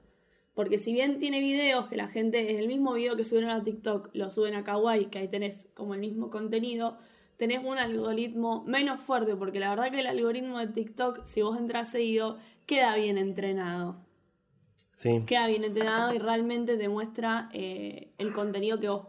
Porque 0.60 0.76
si 0.76 0.92
bien 0.92 1.18
tiene 1.18 1.40
videos 1.40 1.88
que 1.88 1.96
la 1.96 2.06
gente, 2.06 2.52
es 2.52 2.58
el 2.58 2.68
mismo 2.68 2.92
video 2.92 3.16
que 3.16 3.24
subieron 3.24 3.48
a 3.48 3.64
TikTok, 3.64 4.10
lo 4.12 4.30
suben 4.30 4.54
a 4.54 4.62
Kawaii, 4.62 5.06
que 5.06 5.18
ahí 5.18 5.26
tenés 5.26 5.68
como 5.72 5.94
el 5.94 6.00
mismo 6.00 6.28
contenido, 6.28 6.98
tenés 7.38 7.64
un 7.64 7.78
algoritmo 7.78 8.62
menos 8.66 9.00
fuerte, 9.00 9.36
porque 9.36 9.58
la 9.58 9.70
verdad 9.70 9.90
que 9.90 10.00
el 10.00 10.06
algoritmo 10.06 10.58
de 10.58 10.66
TikTok, 10.66 11.24
si 11.24 11.40
vos 11.40 11.58
entras 11.58 11.90
seguido, 11.90 12.36
queda 12.66 12.94
bien 12.94 13.16
entrenado. 13.16 14.04
Sí. 14.96 15.22
Queda 15.26 15.46
bien 15.46 15.64
entrenado 15.64 16.12
y 16.12 16.18
realmente 16.18 16.76
te 16.76 16.90
muestra 16.90 17.48
eh, 17.54 18.12
el 18.18 18.34
contenido 18.34 18.78
que 18.80 18.90
vos 18.90 19.08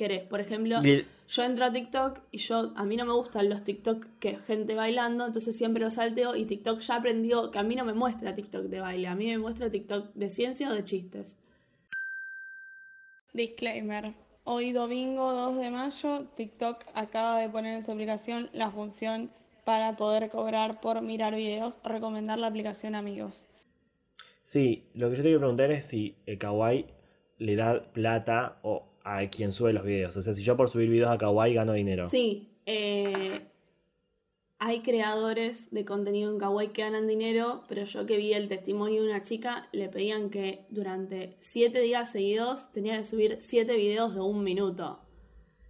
querés. 0.00 0.22
Por 0.22 0.40
ejemplo, 0.40 0.80
Y- 0.82 1.04
yo 1.28 1.42
entro 1.44 1.66
a 1.66 1.72
TikTok 1.72 2.20
y 2.32 2.38
yo 2.38 2.72
a 2.74 2.84
mí 2.84 2.96
no 2.96 3.04
me 3.04 3.12
gustan 3.12 3.50
los 3.50 3.62
TikTok 3.64 4.06
que 4.18 4.30
es 4.30 4.40
gente 4.46 4.74
bailando, 4.74 5.26
entonces 5.26 5.54
siempre 5.54 5.82
los 5.84 5.94
salteo 5.94 6.34
y 6.34 6.46
TikTok 6.46 6.80
ya 6.80 6.96
aprendió 6.96 7.50
que 7.50 7.58
a 7.58 7.62
mí 7.62 7.76
no 7.76 7.84
me 7.84 7.92
muestra 7.92 8.34
TikTok 8.34 8.62
de 8.64 8.80
baile, 8.80 9.08
a 9.08 9.14
mí 9.14 9.26
me 9.26 9.36
muestra 9.38 9.68
TikTok 9.70 10.14
de 10.14 10.30
ciencia 10.30 10.70
o 10.70 10.74
de 10.74 10.84
chistes. 10.84 11.36
Disclaimer. 13.34 14.14
Hoy 14.44 14.72
domingo 14.72 15.32
2 15.32 15.56
de 15.60 15.70
mayo, 15.70 16.24
TikTok 16.34 16.78
acaba 16.94 17.38
de 17.38 17.48
poner 17.50 17.76
en 17.76 17.82
su 17.82 17.92
aplicación 17.92 18.48
la 18.54 18.70
función 18.70 19.30
para 19.64 19.96
poder 19.96 20.30
cobrar 20.30 20.80
por 20.80 21.02
mirar 21.02 21.34
videos, 21.34 21.78
recomendar 21.84 22.38
la 22.38 22.46
aplicación 22.46 22.94
amigos. 22.94 23.46
Sí, 24.42 24.88
lo 24.94 25.10
que 25.10 25.16
yo 25.16 25.22
te 25.22 25.28
quiero 25.28 25.40
preguntar 25.40 25.70
es 25.70 25.84
si 25.86 26.16
el 26.26 26.38
Kawaii 26.38 26.86
le 27.38 27.54
da 27.56 27.92
plata 27.92 28.58
o 28.62 28.89
a 29.04 29.26
quien 29.28 29.52
sube 29.52 29.72
los 29.72 29.84
videos. 29.84 30.16
O 30.16 30.22
sea, 30.22 30.34
si 30.34 30.42
yo 30.42 30.56
por 30.56 30.68
subir 30.68 30.88
videos 30.88 31.10
a 31.10 31.18
Kawaii 31.18 31.54
gano 31.54 31.72
dinero. 31.72 32.08
Sí, 32.08 32.50
eh, 32.66 33.46
hay 34.62 34.80
creadores 34.80 35.70
de 35.70 35.86
contenido 35.86 36.30
en 36.30 36.38
Kawaii 36.38 36.68
que 36.68 36.82
ganan 36.82 37.06
dinero, 37.06 37.64
pero 37.66 37.84
yo 37.84 38.04
que 38.04 38.18
vi 38.18 38.34
el 38.34 38.46
testimonio 38.46 39.02
de 39.02 39.08
una 39.08 39.22
chica, 39.22 39.68
le 39.72 39.88
pedían 39.88 40.28
que 40.28 40.66
durante 40.68 41.36
siete 41.40 41.80
días 41.80 42.12
seguidos 42.12 42.70
tenía 42.70 42.98
que 42.98 43.04
subir 43.04 43.38
siete 43.40 43.74
videos 43.74 44.14
de 44.14 44.20
un 44.20 44.44
minuto. 44.44 45.00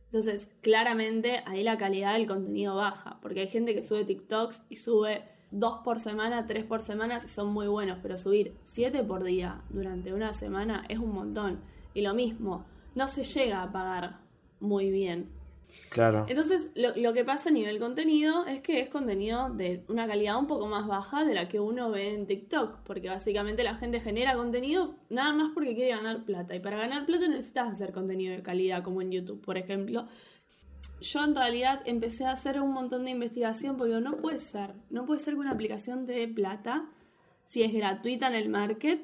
Entonces, 0.07 0.49
claramente 0.61 1.45
ahí 1.47 1.62
la 1.62 1.79
calidad 1.79 2.14
del 2.14 2.27
contenido 2.27 2.75
baja, 2.75 3.21
porque 3.23 3.43
hay 3.43 3.49
gente 3.49 3.77
que 3.77 3.85
sube 3.85 4.05
TikToks 4.05 4.64
y 4.69 4.75
sube 4.75 5.23
dos 5.53 5.79
por 5.85 6.01
semana, 6.01 6.47
tres 6.47 6.64
por 6.64 6.81
semana, 6.81 7.21
son 7.21 7.53
muy 7.53 7.69
buenos, 7.69 7.99
pero 8.03 8.19
subir 8.19 8.55
siete 8.64 9.05
por 9.05 9.23
día 9.23 9.62
durante 9.71 10.12
una 10.12 10.33
semana 10.33 10.85
es 10.88 10.99
un 10.99 11.12
montón. 11.12 11.61
Y 11.95 12.01
lo 12.01 12.12
mismo, 12.12 12.66
no 12.94 13.07
se 13.09 13.22
llega 13.22 13.62
a 13.62 13.72
pagar 13.72 14.18
muy 14.61 14.90
bien. 14.90 15.29
Claro. 15.90 16.26
Entonces, 16.29 16.70
lo, 16.74 16.96
lo 16.96 17.12
que 17.12 17.24
pasa 17.24 17.48
a 17.48 17.53
nivel 17.53 17.79
contenido 17.79 18.46
es 18.46 18.61
que 18.61 18.81
es 18.81 18.88
contenido 18.88 19.50
de 19.50 19.85
una 19.88 20.07
calidad 20.07 20.37
un 20.37 20.46
poco 20.46 20.66
más 20.66 20.87
baja 20.87 21.24
de 21.24 21.35
la 21.35 21.48
que 21.48 21.61
uno 21.61 21.90
ve 21.90 22.14
en 22.14 22.26
TikTok, 22.26 22.79
porque 22.85 23.09
básicamente 23.09 23.62
la 23.62 23.74
gente 23.74 24.00
genera 24.00 24.35
contenido 24.35 24.96
nada 25.09 25.33
más 25.33 25.53
porque 25.55 25.74
quiere 25.74 25.90
ganar 25.90 26.24
plata. 26.24 26.55
Y 26.55 26.61
para 26.61 26.76
ganar 26.76 27.07
plata 27.07 27.29
necesitas 27.29 27.70
hacer 27.70 27.92
contenido 27.92 28.35
de 28.35 28.42
calidad, 28.42 28.83
como 28.83 29.03
en 29.03 29.12
YouTube, 29.12 29.40
por 29.40 29.59
ejemplo. 29.59 30.07
Yo 31.00 31.24
en 31.24 31.35
realidad 31.35 31.81
empecé 31.87 32.26
a 32.26 32.33
hacer 32.33 32.61
un 32.61 32.72
montón 32.72 33.05
de 33.05 33.12
investigación 33.12 33.76
porque 33.76 33.94
digo, 33.94 34.00
no 34.00 34.16
puede 34.16 34.38
ser, 34.38 34.74
no 34.90 35.07
puede 35.07 35.20
ser 35.20 35.35
que 35.35 35.40
una 35.40 35.53
aplicación 35.53 36.05
te 36.05 36.12
dé 36.12 36.29
plata 36.29 36.85
si 37.46 37.62
es 37.62 37.72
gratuita 37.72 38.29
en 38.29 38.35
el 38.35 38.48
market 38.48 39.00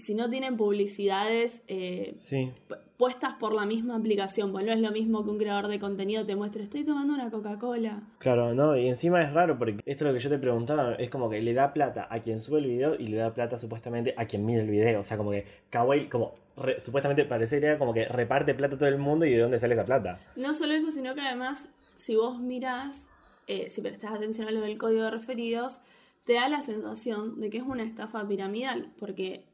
si 0.00 0.14
no 0.14 0.28
tienen 0.30 0.56
publicidades 0.56 1.62
eh, 1.68 2.14
Sí. 2.18 2.50
puestas 2.96 3.34
por 3.34 3.54
la 3.54 3.64
misma 3.66 3.96
aplicación, 3.96 4.52
pues 4.52 4.64
no 4.66 4.72
es 4.72 4.80
lo 4.80 4.90
mismo 4.90 5.24
que 5.24 5.30
un 5.30 5.38
creador 5.38 5.68
de 5.68 5.78
contenido 5.78 6.26
te 6.26 6.36
muestre, 6.36 6.62
estoy 6.64 6.84
tomando 6.84 7.14
una 7.14 7.30
Coca-Cola. 7.30 8.02
Claro, 8.18 8.54
no, 8.54 8.76
y 8.76 8.88
encima 8.88 9.22
es 9.22 9.32
raro 9.32 9.58
porque 9.58 9.76
esto 9.86 10.04
es 10.04 10.08
lo 10.10 10.12
que 10.14 10.20
yo 10.20 10.28
te 10.30 10.38
preguntaba, 10.38 10.94
es 10.96 11.08
como 11.10 11.30
que 11.30 11.40
le 11.40 11.54
da 11.54 11.72
plata 11.72 12.06
a 12.10 12.20
quien 12.20 12.40
sube 12.40 12.58
el 12.58 12.66
video 12.66 12.94
y 12.96 13.06
le 13.08 13.16
da 13.18 13.32
plata 13.32 13.56
supuestamente 13.58 14.14
a 14.16 14.26
quien 14.26 14.44
mira 14.44 14.62
el 14.62 14.68
video. 14.70 15.00
O 15.00 15.04
sea, 15.04 15.16
como 15.16 15.30
que 15.30 15.46
Kawaii, 15.70 16.08
como 16.08 16.34
re- 16.56 16.78
supuestamente 16.80 17.24
parecería 17.24 17.78
como 17.78 17.94
que 17.94 18.04
reparte 18.06 18.54
plata 18.54 18.74
a 18.74 18.78
todo 18.78 18.88
el 18.88 18.98
mundo 18.98 19.24
y 19.24 19.30
de 19.30 19.38
dónde 19.38 19.58
sale 19.58 19.74
esa 19.74 19.84
plata. 19.84 20.18
No 20.36 20.52
solo 20.52 20.74
eso, 20.74 20.90
sino 20.90 21.14
que 21.14 21.20
además, 21.22 21.68
si 21.96 22.16
vos 22.16 22.38
mirás, 22.40 23.08
eh, 23.46 23.70
si 23.70 23.80
prestás 23.80 24.12
atención 24.12 24.46
a 24.48 24.50
lo 24.50 24.60
del 24.60 24.76
código 24.76 25.02
de 25.04 25.10
referidos, 25.10 25.80
te 26.24 26.34
da 26.34 26.48
la 26.50 26.60
sensación 26.60 27.40
de 27.40 27.48
que 27.48 27.56
es 27.56 27.64
una 27.64 27.82
estafa 27.82 28.28
piramidal, 28.28 28.88
porque 28.98 29.44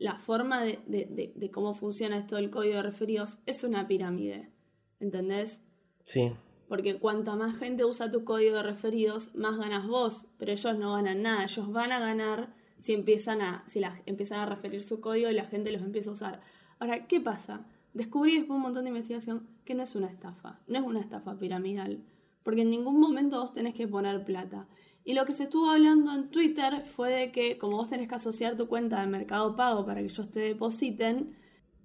la 0.00 0.18
forma 0.18 0.60
de, 0.62 0.80
de- 0.88 1.06
de- 1.06 1.32
de 1.36 1.50
cómo 1.52 1.72
funciona 1.74 2.16
esto 2.18 2.34
del 2.36 2.50
código 2.50 2.74
de 2.74 2.82
referidos 2.82 3.38
es 3.46 3.62
una 3.62 3.86
pirámide, 3.86 4.50
¿entendés? 4.98 5.62
Sí, 6.02 6.32
Porque 6.68 6.98
cuanta 6.98 7.36
más 7.36 7.56
gente 7.58 7.84
usa 7.84 8.10
tu 8.10 8.24
código 8.24 8.56
de 8.56 8.62
referidos, 8.62 9.34
más 9.34 9.56
ganas 9.58 9.86
vos, 9.86 10.26
pero 10.38 10.52
ellos 10.52 10.78
no 10.78 10.94
ganan 10.94 11.22
nada, 11.22 11.44
ellos 11.44 11.70
van 11.72 11.92
a 11.92 12.00
ganar 12.00 12.54
si 12.80 12.92
empiezan 12.94 13.42
a, 13.42 13.62
si 13.68 13.78
la- 13.80 14.00
empiezan 14.06 14.40
a 14.40 14.46
referir 14.46 14.82
su 14.82 15.00
código 15.00 15.30
y 15.30 15.34
la 15.34 15.44
gente 15.44 15.70
los 15.70 15.82
empieza 15.82 16.10
a 16.10 16.12
usar. 16.14 16.40
Ahora, 16.78 17.06
¿qué 17.06 17.20
pasa? 17.20 17.66
Descubrí 17.92 18.32
después 18.36 18.48
de 18.50 18.54
un 18.56 18.62
montón 18.62 18.84
de 18.84 18.90
investigación 18.90 19.48
que 19.64 19.74
no 19.74 19.82
es 19.82 19.94
una 19.96 20.06
estafa, 20.06 20.60
no 20.66 20.78
es 20.78 20.84
una 20.84 21.00
estafa 21.00 21.38
piramidal, 21.38 22.02
porque 22.42 22.62
en 22.62 22.70
ningún 22.70 22.98
momento 23.00 23.40
vos 23.40 23.52
tenés 23.52 23.74
que 23.74 23.86
poner 23.86 24.24
plata. 24.24 24.66
Y 25.04 25.14
lo 25.14 25.24
que 25.24 25.32
se 25.32 25.44
estuvo 25.44 25.70
hablando 25.70 26.14
en 26.14 26.30
Twitter 26.30 26.84
fue 26.86 27.10
de 27.10 27.32
que 27.32 27.58
como 27.58 27.76
vos 27.76 27.88
tenés 27.88 28.08
que 28.08 28.14
asociar 28.14 28.56
tu 28.56 28.68
cuenta 28.68 29.00
de 29.00 29.06
Mercado 29.06 29.56
Pago 29.56 29.84
para 29.86 30.00
que 30.00 30.06
ellos 30.06 30.30
te 30.30 30.40
depositen, 30.40 31.36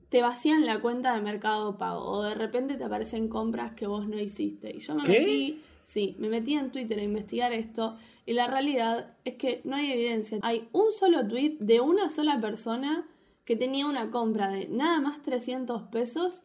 te 0.10 0.22
vacían 0.22 0.66
la 0.66 0.80
cuenta 0.82 1.16
de 1.16 1.22
Mercado 1.22 1.78
Pago 1.78 2.04
o 2.06 2.24
de 2.24 2.36
repente 2.36 2.76
te 2.76 2.84
aparecen 2.84 3.28
compras 3.28 3.72
que 3.72 3.88
vos 3.88 4.08
no 4.08 4.20
hiciste. 4.20 4.76
Y 4.76 4.80
yo 4.80 4.96
me 4.96 5.04
¿Qué? 5.04 5.20
metí, 5.20 5.62
sí, 5.84 6.16
me 6.20 6.30
metí 6.30 6.54
en 6.54 6.72
Twitter 6.72 7.00
a 7.00 7.04
investigar 7.04 7.54
esto 7.54 7.98
y 8.26 8.34
la 8.34 8.48
realidad 8.48 9.16
es 9.24 9.36
que 9.36 9.62
no 9.64 9.76
hay 9.76 9.92
evidencia. 9.92 10.40
Hay 10.42 10.68
un 10.74 10.92
solo 10.92 11.28
tweet 11.28 11.58
de 11.60 11.80
una 11.80 12.10
sola 12.10 12.40
persona 12.40 13.08
que 13.46 13.56
tenía 13.56 13.86
una 13.86 14.12
compra 14.12 14.50
de 14.50 14.68
nada 14.68 15.00
más 15.00 15.22
300 15.22 15.84
pesos 15.84 16.42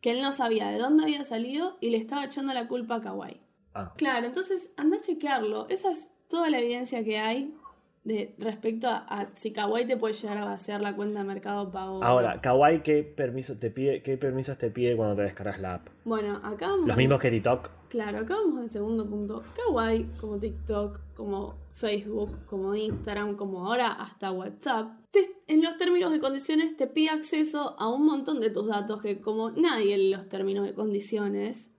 que 0.00 0.10
él 0.10 0.22
no 0.22 0.32
sabía 0.32 0.68
de 0.68 0.78
dónde 0.78 1.04
había 1.04 1.24
salido 1.24 1.76
y 1.80 1.90
le 1.90 1.96
estaba 1.96 2.24
echando 2.24 2.52
la 2.52 2.68
culpa 2.68 2.96
a 2.96 3.00
Kawaii. 3.00 3.40
ah, 3.74 3.92
Claro, 3.96 4.26
entonces 4.26 4.70
anda 4.76 4.98
a 4.98 5.00
chequearlo. 5.00 5.66
Esa 5.70 5.90
es 5.90 6.10
toda 6.34 6.50
la 6.50 6.58
evidencia 6.58 7.04
que 7.04 7.18
hay 7.18 7.54
de 8.02 8.34
respecto 8.38 8.88
a, 8.88 8.96
a 9.08 9.34
si 9.34 9.52
Kawaii 9.52 9.86
te 9.86 9.96
puede 9.96 10.14
llegar 10.14 10.36
a 10.38 10.44
vaciar 10.44 10.80
la 10.82 10.94
cuenta 10.96 11.20
de 11.20 11.24
Mercado 11.26 11.70
Pago. 11.70 12.02
Ahora, 12.02 12.40
Kawaii, 12.40 12.82
¿qué, 12.82 13.02
permiso 13.04 13.56
te 13.56 13.70
pide, 13.70 14.02
¿qué 14.02 14.18
permisos 14.18 14.58
te 14.58 14.68
pide 14.70 14.96
cuando 14.96 15.14
te 15.16 15.22
descargas 15.22 15.60
la 15.60 15.74
app? 15.76 15.88
Bueno, 16.04 16.40
acá 16.42 16.68
vamos. 16.68 16.88
Los 16.88 16.96
mismos 16.96 17.20
que 17.20 17.30
TikTok. 17.30 17.70
Claro, 17.88 18.18
acá 18.18 18.34
vamos 18.34 18.60
al 18.64 18.70
segundo 18.70 19.08
punto. 19.08 19.42
Kawaii, 19.56 20.06
como 20.20 20.38
TikTok, 20.38 21.00
como 21.14 21.54
Facebook, 21.72 22.44
como 22.46 22.74
Instagram, 22.74 23.36
como 23.36 23.66
ahora 23.66 23.92
hasta 23.92 24.32
WhatsApp, 24.32 24.90
te- 25.12 25.30
en 25.46 25.62
los 25.62 25.76
términos 25.76 26.14
y 26.14 26.18
condiciones 26.18 26.76
te 26.76 26.86
pide 26.88 27.10
acceso 27.10 27.76
a 27.78 27.88
un 27.88 28.04
montón 28.04 28.40
de 28.40 28.50
tus 28.50 28.66
datos 28.66 29.00
que 29.00 29.20
como 29.20 29.52
nadie 29.52 29.94
en 29.94 30.10
los 30.10 30.28
términos 30.28 30.68
y 30.68 30.72
condiciones, 30.72 31.70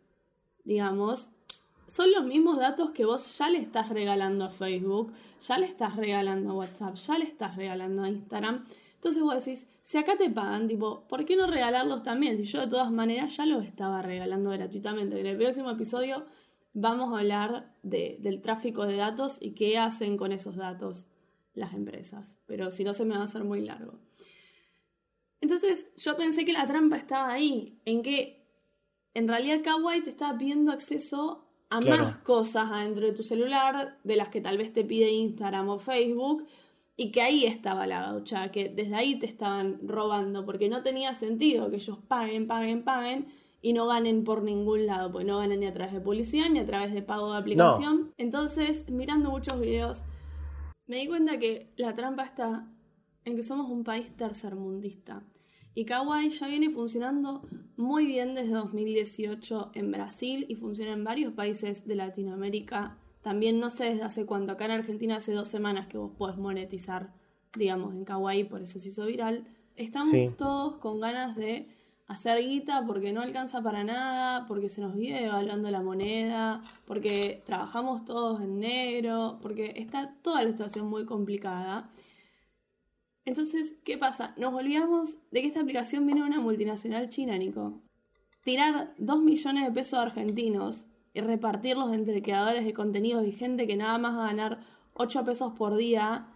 digamos, 0.64 1.30
son 1.88 2.12
los 2.12 2.26
mismos 2.26 2.58
datos 2.58 2.92
que 2.92 3.06
vos 3.06 3.38
ya 3.38 3.50
le 3.50 3.60
estás 3.60 3.90
regalando 3.90 4.46
a 4.46 4.50
Facebook, 4.50 5.14
ya 5.46 5.58
le 5.58 5.66
estás 5.68 5.96
regalando 5.96 6.52
a 6.52 6.54
WhatsApp, 6.54 6.96
ya 6.96 7.18
le 7.18 7.26
estás 7.26 7.56
regalando 7.56 8.04
a 8.04 8.10
Instagram. 8.10 8.66
Entonces 8.96 9.22
vos 9.22 9.36
decís, 9.36 9.68
si 9.84 9.98
acá 9.98 10.18
te 10.18 10.30
pagan, 10.30 10.68
tipo, 10.68 11.08
¿por 11.08 11.26
qué 11.26 11.36
no 11.36 11.46
regalarlos 11.46 12.02
también? 12.02 12.38
Si 12.38 12.44
yo 12.46 12.62
de 12.62 12.68
todas 12.68 12.92
maneras 12.92 13.38
ya 13.38 13.46
los 13.46 13.64
estaba 13.66 14.02
regalando 14.02 14.50
gratuitamente. 14.50 15.20
En 15.20 15.28
el 15.28 15.38
próximo 15.38 15.70
episodio 15.70 16.26
vamos 16.74 17.14
a 17.14 17.20
hablar 17.20 17.76
de- 17.84 18.18
del 18.20 18.42
tráfico 18.42 18.86
de 18.88 18.96
datos 18.96 19.38
y 19.40 19.52
qué 19.52 19.78
hacen 19.78 20.18
con 20.18 20.32
esos 20.32 20.56
datos 20.56 21.06
las 21.54 21.74
empresas. 21.74 22.40
Pero 22.48 22.72
si 22.72 22.84
no 22.84 22.94
se 22.94 23.06
me 23.06 23.16
va 23.16 23.22
a 23.22 23.26
hacer 23.26 23.44
muy 23.44 23.62
largo. 23.62 24.00
Entonces 25.42 25.90
yo 25.98 26.18
pensé 26.18 26.44
que 26.46 26.54
la 26.54 26.66
trampa 26.66 26.98
estaba 26.98 27.32
ahí, 27.32 27.80
en 27.86 28.02
que 28.02 28.44
en 29.14 29.28
realidad 29.28 29.62
Kawaii 29.64 30.02
te 30.02 30.10
estaba 30.10 30.38
pidiendo 30.38 30.72
acceso 30.72 31.45
a 31.70 31.80
Claro. 31.80 32.04
más 32.04 32.16
cosas 32.18 32.72
adentro 32.72 33.06
de 33.06 33.14
tu 33.14 33.24
celular, 33.24 33.98
de 34.04 34.16
las 34.16 34.30
que 34.30 34.42
tal 34.42 34.58
vez 34.58 34.72
te 34.74 34.84
pide 34.84 35.12
Instagram 35.12 35.70
o 35.70 35.80
Facebook, 35.80 36.46
y 36.98 37.12
que 37.12 37.22
ahí 37.22 37.46
estaba 37.46 37.88
la 37.88 38.02
gaucha, 38.02 38.52
que 38.52 38.70
desde 38.70 38.96
ahí 38.96 39.20
te 39.20 39.26
estaban 39.26 39.80
robando, 39.88 40.46
porque 40.46 40.70
no 40.70 40.82
tenía 40.82 41.14
sentido 41.14 41.70
que 41.70 41.78
ellos 41.78 41.98
paguen, 42.08 42.48
paguen, 42.48 42.84
paguen 42.84 43.28
y 43.62 43.74
no 43.74 43.88
ganen 43.88 44.24
por 44.24 44.44
ningún 44.44 44.86
lado, 44.86 45.12
porque 45.12 45.26
no 45.26 45.40
ganan 45.40 45.60
ni 45.60 45.66
a 45.66 45.74
través 45.74 45.94
de 45.94 46.00
publicidad 46.00 46.50
ni 46.50 46.60
a 46.60 46.66
través 46.66 46.94
de 46.94 47.02
pago 47.02 47.32
de 47.32 47.40
aplicación. 47.40 48.14
Entonces, 48.18 48.90
mirando 48.90 49.30
muchos 49.32 49.60
videos, 49.60 50.04
me 50.88 50.98
di 50.98 51.08
cuenta 51.08 51.40
que 51.40 51.74
la 51.76 51.94
trampa 51.96 52.24
está 52.24 52.68
en 53.26 53.36
que 53.36 53.44
somos 53.44 53.70
un 53.70 53.84
país 53.84 54.16
tercermundista. 54.16 55.24
Y 55.76 55.86
Kawaii 55.86 56.30
ya 56.30 56.48
viene 56.48 56.70
funcionando 56.70 57.42
muy 57.76 58.06
bien 58.06 58.34
desde 58.34 58.52
2018 58.54 59.72
en 59.74 59.92
Brasil 59.92 60.46
y 60.48 60.56
funciona 60.56 60.94
en 60.94 61.04
varios 61.04 61.34
países 61.34 61.86
de 61.86 61.96
Latinoamérica. 61.96 62.98
También 63.22 63.60
no 63.60 63.70
sé 63.70 63.86
desde 63.86 64.04
hace 64.04 64.26
cuánto. 64.26 64.54
Acá 64.54 64.66
en 64.66 64.72
Argentina 64.72 65.18
hace 65.18 65.34
dos 65.34 65.50
semanas 65.50 65.88
que 65.88 65.98
vos 65.98 66.12
podés 66.18 66.38
monetizar, 66.38 67.14
digamos, 67.58 67.94
en 67.94 68.06
Kawaii, 68.06 68.46
por 68.46 68.62
eso 68.62 68.80
se 68.80 68.90
hizo 68.90 69.06
viral. 69.06 69.46
Estamos 69.76 70.12
Sí. 70.12 70.30
todos 70.38 70.78
con 70.78 71.02
ganas 71.02 71.36
de 71.36 71.68
hacer 72.08 72.40
guita 72.40 72.86
porque 72.86 73.12
no 73.12 73.22
alcanza 73.22 73.62
para 73.62 73.84
nada, 73.84 74.46
porque 74.48 74.70
se 74.70 74.80
nos 74.80 74.96
vive 74.96 75.22
devaluando 75.22 75.70
la 75.72 75.82
moneda, 75.82 76.64
porque 76.86 77.42
trabajamos 77.46 78.06
todos 78.06 78.40
en 78.42 78.60
negro, 78.60 79.40
porque 79.42 79.74
está 79.76 80.14
toda 80.22 80.44
la 80.44 80.52
situación 80.52 80.88
muy 80.88 81.04
complicada. 81.06 81.90
Entonces, 83.26 83.76
¿qué 83.84 83.98
pasa? 83.98 84.34
Nos 84.38 84.54
olvidamos 84.54 85.18
de 85.32 85.42
que 85.42 85.48
esta 85.48 85.62
aplicación 85.62 86.06
viene 86.06 86.22
de 86.22 86.28
una 86.28 86.40
multinacional 86.40 87.10
china, 87.10 87.38
Nico. 87.38 87.82
Tirar 88.44 88.94
2 89.00 89.22
millones 89.22 89.66
de 89.66 89.72
pesos 89.72 89.98
argentinos 90.00 90.86
y 91.14 91.22
repartirlos 91.22 91.92
entre 91.92 92.22
creadores 92.22 92.66
de 92.66 92.74
contenidos 92.74 93.26
y 93.26 93.32
gente 93.32 93.66
que 93.66 93.78
nada 93.78 93.98
más 93.98 94.16
va 94.16 94.26
a 94.26 94.28
ganar 94.28 94.60
8 94.94 95.24
pesos 95.24 95.54
por 95.54 95.76
día, 95.76 96.28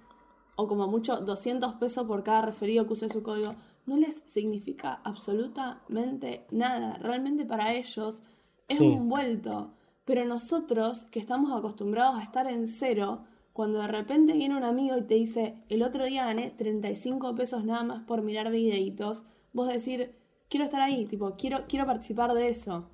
o 0.56 0.67
como 0.67 0.88
mucho 0.88 1.17
200 1.17 1.75
pesos 1.75 2.08
por 2.08 2.23
cada 2.23 2.41
referido 2.41 2.88
que 2.88 2.93
use 2.93 3.08
su 3.10 3.21
código, 3.21 3.56
no 3.86 3.95
les 3.97 4.23
significa 4.25 4.99
absolutamente 5.04 6.45
nada. 6.52 6.95
Realmente 6.97 7.45
para 7.45 7.73
ellos 7.73 8.23
es 8.67 8.78
Sí. 8.78 8.84
un 8.84 9.08
vuelto. 9.10 9.73
Pero 10.06 10.25
nosotros, 10.25 11.06
que 11.06 11.19
estamos 11.19 11.52
acostumbrados 11.58 12.17
a 12.17 12.23
estar 12.23 12.47
en 12.47 12.67
cero, 12.67 13.25
cuando 13.60 13.82
de 13.82 13.89
repente 13.89 14.32
viene 14.32 14.56
un 14.56 14.63
amigo 14.63 14.98
y 14.98 15.02
te 15.02 15.15
dice, 15.15 15.58
el 15.67 15.84
otro 15.84 16.06
día 16.06 16.24
gané 16.24 16.50
35 16.50 17.36
pesos 17.36 17.65
nada 17.65 17.84
más 17.84 18.04
por 18.04 18.22
mirar 18.22 18.52
videitos, 18.52 19.26
vos 19.52 19.67
decir, 19.67 20.15
quiero 20.48 20.63
estar 20.63 20.80
ahí, 20.80 21.06
tipo, 21.08 21.36
quiero, 21.36 21.65
quiero 21.67 21.86
participar 21.86 22.34
de 22.34 22.48
eso. 22.48 22.89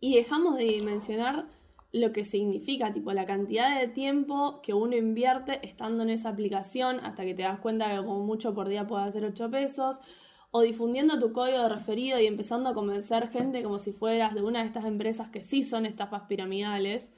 Y 0.00 0.14
dejamos 0.14 0.56
de 0.56 0.64
dimensionar 0.64 1.46
lo 1.92 2.10
que 2.10 2.24
significa, 2.24 2.90
tipo, 2.90 3.12
la 3.12 3.26
cantidad 3.26 3.78
de 3.78 3.86
tiempo 3.86 4.62
que 4.62 4.72
uno 4.72 4.96
invierte 4.96 5.60
estando 5.62 6.04
en 6.04 6.08
esa 6.08 6.30
aplicación 6.30 7.00
hasta 7.00 7.26
que 7.26 7.34
te 7.34 7.42
das 7.42 7.58
cuenta 7.58 7.90
que 7.90 7.98
como 7.98 8.24
mucho 8.24 8.54
por 8.54 8.70
día 8.70 8.86
puede 8.86 9.04
hacer 9.04 9.26
8 9.26 9.50
pesos, 9.50 10.00
o 10.52 10.62
difundiendo 10.62 11.20
tu 11.20 11.34
código 11.34 11.58
de 11.58 11.68
referido 11.68 12.18
y 12.18 12.24
empezando 12.24 12.70
a 12.70 12.72
convencer 12.72 13.28
gente 13.28 13.62
como 13.62 13.78
si 13.78 13.92
fueras 13.92 14.34
de 14.34 14.40
una 14.40 14.60
de 14.60 14.68
estas 14.68 14.86
empresas 14.86 15.28
que 15.28 15.42
sí 15.42 15.62
son 15.62 15.84
estafas 15.84 16.22
piramidales. 16.22 17.10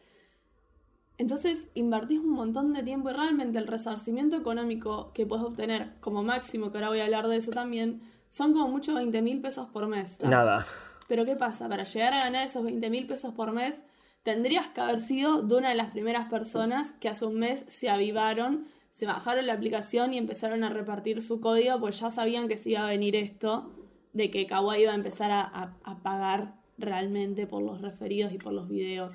Entonces 1.19 1.69
invertís 1.75 2.21
un 2.21 2.31
montón 2.31 2.73
de 2.75 2.83
tiempo 2.83 3.09
y 3.11 3.13
realmente 3.15 3.59
el 3.59 3.67
resarcimiento 3.67 4.37
económico 4.37 5.13
que 5.15 5.25
puedes 5.27 5.45
obtener 5.45 5.93
como 6.01 6.23
máximo, 6.23 6.71
que 6.71 6.79
ahora 6.79 6.89
voy 6.91 7.01
a 7.01 7.05
hablar 7.05 7.27
de 7.29 7.37
eso 7.37 7.51
también, 7.53 8.03
son 8.29 8.53
como 8.53 8.69
mucho 8.69 8.95
20 8.95 9.23
mil 9.23 9.41
pesos 9.41 9.67
por 9.69 9.87
mes. 9.89 10.19
Nada. 10.23 10.67
Pero 11.09 11.25
¿qué 11.25 11.37
pasa? 11.37 11.69
Para 11.69 11.85
llegar 11.85 12.13
a 12.13 12.19
ganar 12.25 12.45
esos 12.45 12.63
20 12.65 12.91
mil 12.91 13.07
pesos 13.07 13.33
por 13.33 13.53
mes, 13.53 13.83
tendrías 14.25 14.67
que 14.69 14.81
haber 14.81 14.99
sido 14.99 15.41
de 15.43 15.55
una 15.57 15.71
de 15.71 15.75
las 15.77 15.91
primeras 15.91 16.29
personas 16.29 16.93
que 16.93 17.09
hace 17.09 17.25
un 17.25 17.37
mes 17.39 17.65
se 17.69 17.89
avivaron, 17.89 18.67
se 18.91 19.07
bajaron 19.07 19.47
la 19.47 19.53
aplicación 19.55 20.13
y 20.13 20.19
empezaron 20.19 20.65
a 20.65 20.69
repartir 20.71 21.23
su 21.23 21.41
código, 21.41 21.79
pues 21.81 22.01
ya 22.01 22.11
sabían 22.11 22.49
que 22.49 22.59
se 22.59 22.71
iba 22.71 22.85
a 22.85 22.89
venir 22.89 23.15
esto, 23.17 23.71
de 24.13 24.31
que 24.31 24.47
Kawaii 24.47 24.83
iba 24.83 24.93
a 24.93 24.97
empezar 24.97 25.31
a, 25.31 25.41
a- 25.43 25.77
a 25.85 25.99
pagar 26.03 26.55
realmente 26.79 27.47
por 27.47 27.63
los 27.63 27.81
referidos 27.81 28.33
y 28.33 28.39
por 28.39 28.53
los 28.53 28.69
videos 28.69 29.15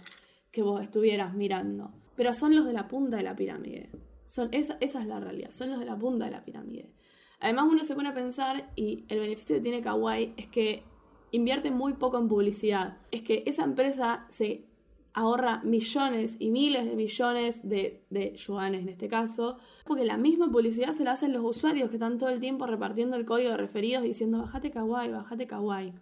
que 0.51 0.61
vos 0.61 0.81
estuvieras 0.81 1.33
mirando. 1.33 1.91
Pero 2.15 2.33
son 2.33 2.55
los 2.55 2.65
de 2.65 2.73
la 2.73 2.87
punta 2.87 3.17
de 3.17 3.23
la 3.23 3.35
pirámide. 3.35 3.89
Son, 4.25 4.49
esa, 4.51 4.77
esa 4.79 5.01
es 5.01 5.07
la 5.07 5.19
realidad, 5.19 5.51
son 5.51 5.71
los 5.71 5.79
de 5.79 5.85
la 5.85 5.97
punta 5.97 6.25
de 6.25 6.31
la 6.31 6.45
pirámide. 6.45 6.93
Además 7.39 7.65
uno 7.69 7.83
se 7.83 7.95
pone 7.95 8.09
a 8.09 8.13
pensar 8.13 8.71
y 8.75 9.05
el 9.09 9.19
beneficio 9.19 9.55
que 9.55 9.61
tiene 9.61 9.81
Kawaii 9.81 10.33
es 10.37 10.47
que 10.47 10.83
invierte 11.31 11.71
muy 11.71 11.93
poco 11.93 12.17
en 12.17 12.27
publicidad. 12.27 12.97
Es 13.09 13.23
que 13.23 13.43
esa 13.47 13.63
empresa 13.63 14.27
se 14.29 14.67
ahorra 15.13 15.61
millones 15.63 16.37
y 16.39 16.51
miles 16.51 16.85
de 16.85 16.95
millones 16.95 17.67
de, 17.67 18.05
de 18.09 18.33
yuanes 18.35 18.81
en 18.81 18.89
este 18.89 19.07
caso, 19.07 19.57
porque 19.85 20.05
la 20.05 20.17
misma 20.17 20.49
publicidad 20.49 20.91
se 20.91 21.03
la 21.03 21.13
hacen 21.13 21.33
los 21.33 21.43
usuarios 21.43 21.89
que 21.89 21.95
están 21.95 22.17
todo 22.17 22.29
el 22.29 22.39
tiempo 22.39 22.65
repartiendo 22.65 23.17
el 23.17 23.25
código 23.25 23.51
de 23.51 23.57
referidos 23.57 24.03
diciendo 24.03 24.39
bajate 24.39 24.71
kawaii, 24.71 25.11
bajate 25.11 25.47
kawaii. 25.47 25.93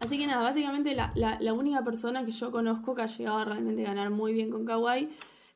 Así 0.00 0.18
que 0.18 0.26
nada, 0.26 0.42
básicamente 0.42 0.94
la, 0.94 1.12
la, 1.14 1.52
única 1.52 1.82
persona 1.82 2.24
que 2.24 2.30
yo 2.30 2.52
conozco 2.52 2.94
que 2.94 3.02
ha 3.02 3.06
llegado 3.06 3.38
a 3.38 3.44
realmente 3.44 3.82
ganar 3.82 4.10
muy 4.10 4.32
bien 4.32 4.50
con 4.50 4.64
kawaii 4.64 5.08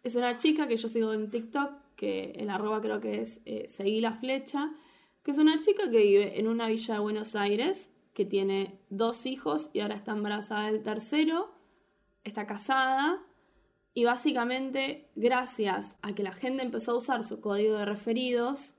es 0.03 0.17
una 0.17 0.37
chica 0.37 0.67
que 0.67 0.77
yo 0.77 0.89
sigo 0.89 1.13
en 1.13 1.31
TikTok, 1.31 1.71
que 1.95 2.33
el 2.37 2.51
arroba 2.51 2.81
creo 2.81 3.01
que 3.01 3.21
es 3.21 3.41
eh, 3.45 3.67
Seguí 3.69 4.01
la 4.01 4.13
Flecha, 4.13 4.73
que 5.23 5.31
es 5.31 5.39
una 5.39 5.61
chica 5.61 5.91
que 5.91 5.99
vive 5.99 6.41
en 6.41 6.49
una 6.49 6.67
villa 6.67 6.95
de 6.95 7.01
Buenos 7.01 7.37
Aires, 7.37 7.91
que 8.15 8.25
tiene 8.25 8.81
dos 8.91 9.27
hijos 9.27 9.71
y 9.73 9.81
ahora 9.81 9.95
está 9.95 10.13
embarazada 10.13 10.67
del 10.67 10.83
tercero 10.83 11.63
está 12.25 12.47
casada 12.47 13.21
y 13.95 14.05
básicamente 14.05 15.11
gracias 15.15 15.97
a 16.03 16.15
que 16.15 16.23
la 16.23 16.33
gente 16.33 16.63
empezó 16.63 16.93
a 16.93 16.97
usar 16.97 17.25
su 17.25 17.41
código 17.41 17.77
de 17.77 17.85
referidos, 17.85 18.75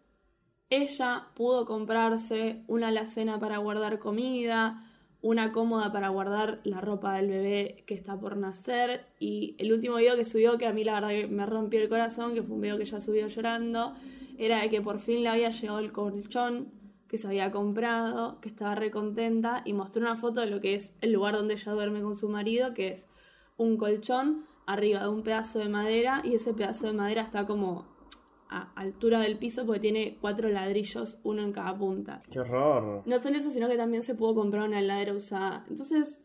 ella 0.69 1.27
pudo 1.35 1.65
comprarse 1.65 2.63
una 2.67 2.87
alacena 2.87 3.39
para 3.39 3.57
guardar 3.57 3.99
comida, 3.99 4.89
una 5.23 5.53
cómoda 5.53 5.91
para 5.91 6.09
guardar 6.09 6.59
la 6.65 6.81
ropa 6.81 7.15
del 7.15 7.29
bebé 7.29 7.83
que 7.87 7.95
está 7.95 8.19
por 8.19 8.37
nacer. 8.37 9.05
Y 9.19 9.55
el 9.57 9.71
último 9.73 9.95
video 9.95 10.15
que 10.17 10.25
subió 10.25 10.57
que 10.57 10.67
a 10.67 10.73
mí 10.73 10.83
la 10.83 10.95
verdad 10.95 11.09
que 11.09 11.27
me 11.27 11.45
rompió 11.45 11.81
el 11.81 11.89
corazón, 11.89 12.35
que 12.35 12.43
fue 12.43 12.55
un 12.55 12.61
video 12.61 12.77
que 12.77 12.83
ella 12.83 12.99
subió 12.99 13.25
llorando, 13.27 13.95
era 14.37 14.61
de 14.61 14.69
que 14.69 14.81
por 14.81 14.99
fin 14.99 15.23
le 15.23 15.29
había 15.29 15.49
llegado 15.49 15.79
el 15.79 15.93
colchón 15.93 16.67
que 17.07 17.17
se 17.17 17.27
había 17.27 17.51
comprado, 17.51 18.41
que 18.41 18.49
estaba 18.49 18.75
recontenta 18.75 19.61
y 19.65 19.73
mostró 19.73 20.01
una 20.01 20.17
foto 20.17 20.41
de 20.41 20.47
lo 20.47 20.59
que 20.59 20.75
es 20.75 20.93
el 20.99 21.13
lugar 21.13 21.35
donde 21.35 21.53
ella 21.53 21.71
duerme 21.71 22.01
con 22.01 22.15
su 22.15 22.27
marido, 22.27 22.73
que 22.73 22.89
es 22.89 23.07
un 23.55 23.77
colchón 23.77 24.45
arriba 24.65 25.03
de 25.03 25.07
un 25.07 25.23
pedazo 25.23 25.59
de 25.59 25.69
madera 25.69 26.21
y 26.23 26.35
ese 26.35 26.53
pedazo 26.53 26.87
de 26.87 26.93
madera 26.93 27.21
está 27.21 27.45
como 27.45 27.92
a 28.53 28.71
altura 28.75 29.19
del 29.19 29.37
piso 29.37 29.65
porque 29.65 29.79
tiene 29.79 30.17
cuatro 30.21 30.49
ladrillos, 30.49 31.17
uno 31.23 31.41
en 31.41 31.51
cada 31.51 31.77
punta. 31.77 32.21
¡Qué 32.29 32.39
horror! 32.39 33.01
No 33.05 33.19
solo 33.19 33.37
eso, 33.37 33.49
sino 33.49 33.67
que 33.67 33.77
también 33.77 34.03
se 34.03 34.15
pudo 34.15 34.35
comprar 34.35 34.67
una 34.67 34.79
heladera 34.79 35.13
usada. 35.13 35.65
Entonces, 35.67 36.21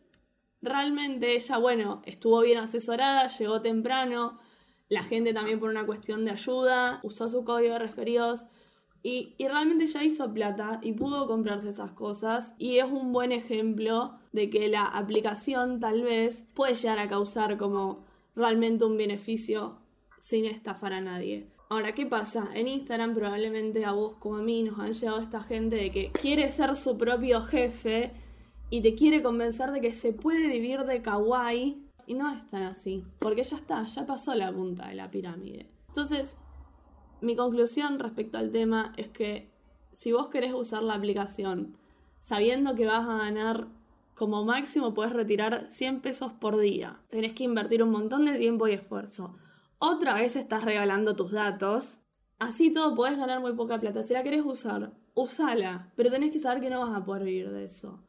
realmente 0.61 1.35
ella, 1.35 1.57
bueno, 1.57 2.01
estuvo 2.05 2.41
bien 2.41 2.59
asesorada, 2.59 3.27
llegó 3.27 3.61
temprano, 3.61 4.39
la 4.89 5.03
gente 5.03 5.33
también 5.33 5.59
por 5.59 5.69
una 5.69 5.85
cuestión 5.85 6.23
de 6.25 6.31
ayuda, 6.31 6.99
usó 7.03 7.29
su 7.29 7.43
código 7.43 7.73
de 7.73 7.79
referidos 7.79 8.45
y, 9.01 9.35
realmente 9.39 9.87
ya 9.87 10.03
hizo 10.03 10.33
plata 10.33 10.79
y 10.83 10.91
pudo 10.93 11.27
comprarse 11.27 11.69
esas 11.69 11.93
cosas 11.93 12.53
y 12.57 12.77
es 12.77 12.85
un 12.85 13.13
buen 13.13 13.31
ejemplo 13.31 14.19
de 14.33 14.49
que 14.49 14.67
la 14.67 14.85
aplicación 14.85 15.79
tal 15.79 16.03
vez 16.03 16.45
puede 16.53 16.75
llegar 16.75 16.99
a 16.99 17.07
causar 17.07 17.57
como 17.57 18.05
realmente 18.35 18.85
un 18.85 18.97
beneficio 18.97 19.79
sin 20.19 20.45
estafar 20.45 20.93
a 20.93 21.01
nadie. 21.01 21.49
Ahora, 21.71 21.93
¿qué 21.93 22.07
pasa? 22.07 22.49
En 22.55 22.67
Instagram 22.67 23.13
probablemente 23.13 23.85
a 23.85 23.91
vos 23.91 24.15
como 24.15 24.37
a 24.37 24.41
mí 24.41 24.63
nos 24.63 24.79
han 24.79 24.91
llegado 24.91 25.19
esta 25.19 25.39
gente 25.39 25.75
de 25.75 25.91
que 25.91 26.11
quiere 26.11 26.49
ser 26.49 26.75
su 26.75 26.97
propio 26.97 27.41
jefe 27.41 28.11
y 28.71 28.81
te 28.81 28.95
quiere 28.95 29.21
convencer 29.21 29.71
de 29.71 29.79
que 29.79 29.93
se 29.93 30.11
puede 30.11 30.47
vivir 30.47 30.85
de 30.85 31.03
kawaii 31.03 31.85
y 32.07 32.15
no 32.15 32.33
es 32.33 32.47
tan 32.47 32.63
así, 32.63 33.05
porque 33.19 33.43
ya 33.43 33.55
está, 33.55 33.85
ya 33.85 34.07
pasó 34.07 34.33
la 34.33 34.51
punta 34.51 34.87
de 34.87 34.95
la 34.95 35.11
pirámide. 35.11 35.69
Entonces, 35.89 36.37
mi 37.21 37.35
conclusión 37.35 37.99
respecto 37.99 38.39
al 38.39 38.49
tema 38.49 38.91
es 38.97 39.09
que 39.09 39.51
si 39.91 40.11
vos 40.11 40.29
querés 40.29 40.55
usar 40.55 40.81
la 40.81 40.95
aplicación 40.95 41.77
sabiendo 42.19 42.73
que 42.73 42.87
vas 42.87 43.07
a 43.07 43.17
ganar 43.19 43.67
como 44.15 44.43
máximo 44.43 44.95
puedes 44.95 45.13
retirar 45.13 45.67
100 45.69 46.01
pesos 46.01 46.33
por 46.33 46.57
día. 46.57 46.99
Tenés 47.09 47.33
que 47.33 47.43
invertir 47.43 47.83
un 47.83 47.91
montón 47.91 48.25
de 48.25 48.39
tiempo 48.39 48.67
y 48.67 48.71
esfuerzo. 48.71 49.35
Otra 49.79 50.13
vez 50.13 50.35
estás 50.35 50.65
regalando 50.65 51.15
tus 51.15 51.31
datos. 51.31 52.01
Así 52.37 52.71
todo 52.71 52.95
podés 52.95 53.17
ganar 53.17 53.39
muy 53.39 53.53
poca 53.53 53.79
plata. 53.79 54.03
Si 54.03 54.13
la 54.13 54.23
querés 54.23 54.43
usar, 54.45 54.91
usala. 55.13 55.91
Pero 55.95 56.11
tenés 56.11 56.31
que 56.31 56.39
saber 56.39 56.61
que 56.61 56.69
no 56.69 56.81
vas 56.81 56.95
a 56.95 57.05
poder 57.05 57.23
vivir 57.23 57.49
de 57.49 57.63
eso. 57.63 58.03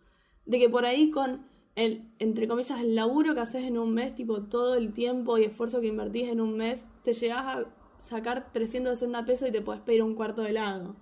De 0.46 0.59
que 0.59 0.68
por 0.68 0.85
ahí 0.85 1.11
con 1.11 1.46
el, 1.76 2.11
entre 2.18 2.48
comillas, 2.48 2.80
el 2.80 2.96
laburo 2.96 3.35
que 3.35 3.40
haces 3.40 3.64
en 3.64 3.78
un 3.78 3.94
mes, 3.94 4.14
tipo 4.16 4.42
todo 4.42 4.74
el 4.74 4.92
tiempo 4.92 5.38
y 5.38 5.44
esfuerzo 5.44 5.80
que 5.80 5.87
invertís 5.87 6.28
en 6.28 6.40
un 6.40 6.56
mes, 6.56 6.87
te 7.02 7.12
llegás 7.12 7.46
a 7.46 7.64
sacar 7.98 8.52
360 8.52 9.24
pesos 9.24 9.48
y 9.48 9.52
te 9.52 9.62
puedes 9.62 9.83
pedir 9.83 10.02
un 10.02 10.14
cuarto 10.14 10.42
de 10.42 10.50
helado. 10.50 10.96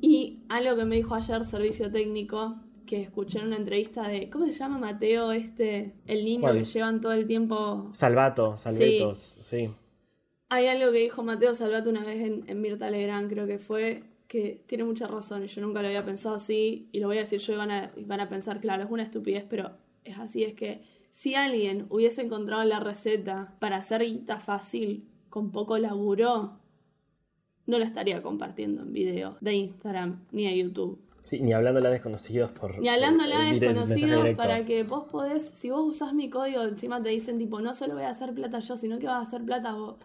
Y 0.00 0.42
algo 0.48 0.76
que 0.76 0.84
me 0.84 0.96
dijo 0.96 1.14
ayer 1.14 1.44
Servicio 1.44 1.90
Técnico, 1.90 2.56
que 2.86 3.02
escuché 3.02 3.38
en 3.38 3.48
una 3.48 3.56
entrevista 3.56 4.08
de, 4.08 4.30
¿cómo 4.30 4.46
se 4.46 4.52
llama 4.52 4.78
Mateo 4.78 5.30
este? 5.30 5.94
El 6.06 6.24
niño 6.24 6.52
que 6.52 6.64
llevan 6.64 7.00
todo 7.00 7.12
el 7.12 7.26
tiempo... 7.26 7.90
Salvato, 7.92 8.56
Salvetos, 8.56 9.38
sí. 9.42 9.70
Hay 10.50 10.66
algo 10.66 10.92
que 10.92 10.98
dijo 10.98 11.22
Mateo 11.22 11.54
Salvato 11.54 11.90
una 11.90 12.04
vez 12.04 12.22
en, 12.22 12.44
en 12.46 12.60
Mirta 12.60 12.90
Legrand, 12.90 13.30
creo 13.30 13.46
que 13.46 13.58
fue, 13.58 14.00
que 14.26 14.62
tiene 14.66 14.84
mucha 14.84 15.06
razón 15.06 15.44
y 15.44 15.48
yo 15.48 15.60
nunca 15.60 15.82
lo 15.82 15.88
había 15.88 16.04
pensado 16.04 16.36
así 16.36 16.88
y 16.92 17.00
lo 17.00 17.08
voy 17.08 17.18
a 17.18 17.22
decir 17.22 17.40
yo 17.40 17.52
y 17.52 17.56
van 17.56 17.70
a, 17.70 17.92
van 18.06 18.20
a 18.20 18.28
pensar, 18.28 18.60
claro, 18.60 18.82
es 18.82 18.90
una 18.90 19.02
estupidez, 19.02 19.44
pero 19.48 19.72
es 20.04 20.18
así, 20.18 20.44
es 20.44 20.54
que 20.54 20.82
si 21.10 21.34
alguien 21.34 21.86
hubiese 21.90 22.22
encontrado 22.22 22.64
la 22.64 22.80
receta 22.80 23.56
para 23.58 23.76
hacer 23.76 24.02
guita 24.02 24.40
fácil 24.40 25.08
con 25.28 25.50
poco 25.52 25.76
laburo, 25.78 26.60
no 27.66 27.78
lo 27.78 27.84
estaría 27.84 28.22
compartiendo 28.22 28.82
en 28.82 28.92
video 28.92 29.36
de 29.40 29.52
Instagram 29.54 30.24
ni 30.32 30.46
de 30.46 30.56
YouTube. 30.56 30.98
Sí, 31.22 31.40
ni 31.40 31.52
hablándola 31.52 31.90
a 31.90 31.92
desconocidos 31.92 32.50
por. 32.52 32.78
Ni 32.78 32.88
hablándola 32.88 33.40
a 33.40 33.52
desconocidos 33.52 34.28
para 34.36 34.64
que 34.64 34.82
vos 34.84 35.04
podés, 35.10 35.42
si 35.42 35.68
vos 35.68 35.86
usás 35.86 36.14
mi 36.14 36.30
código, 36.30 36.62
encima 36.62 37.02
te 37.02 37.10
dicen 37.10 37.36
tipo, 37.36 37.60
no 37.60 37.74
solo 37.74 37.94
voy 37.94 38.04
a 38.04 38.10
hacer 38.10 38.32
plata 38.32 38.60
yo, 38.60 38.76
sino 38.78 38.98
que 38.98 39.06
vas 39.06 39.16
a 39.16 39.28
hacer 39.28 39.44
plata 39.44 39.74
vos. 39.74 39.96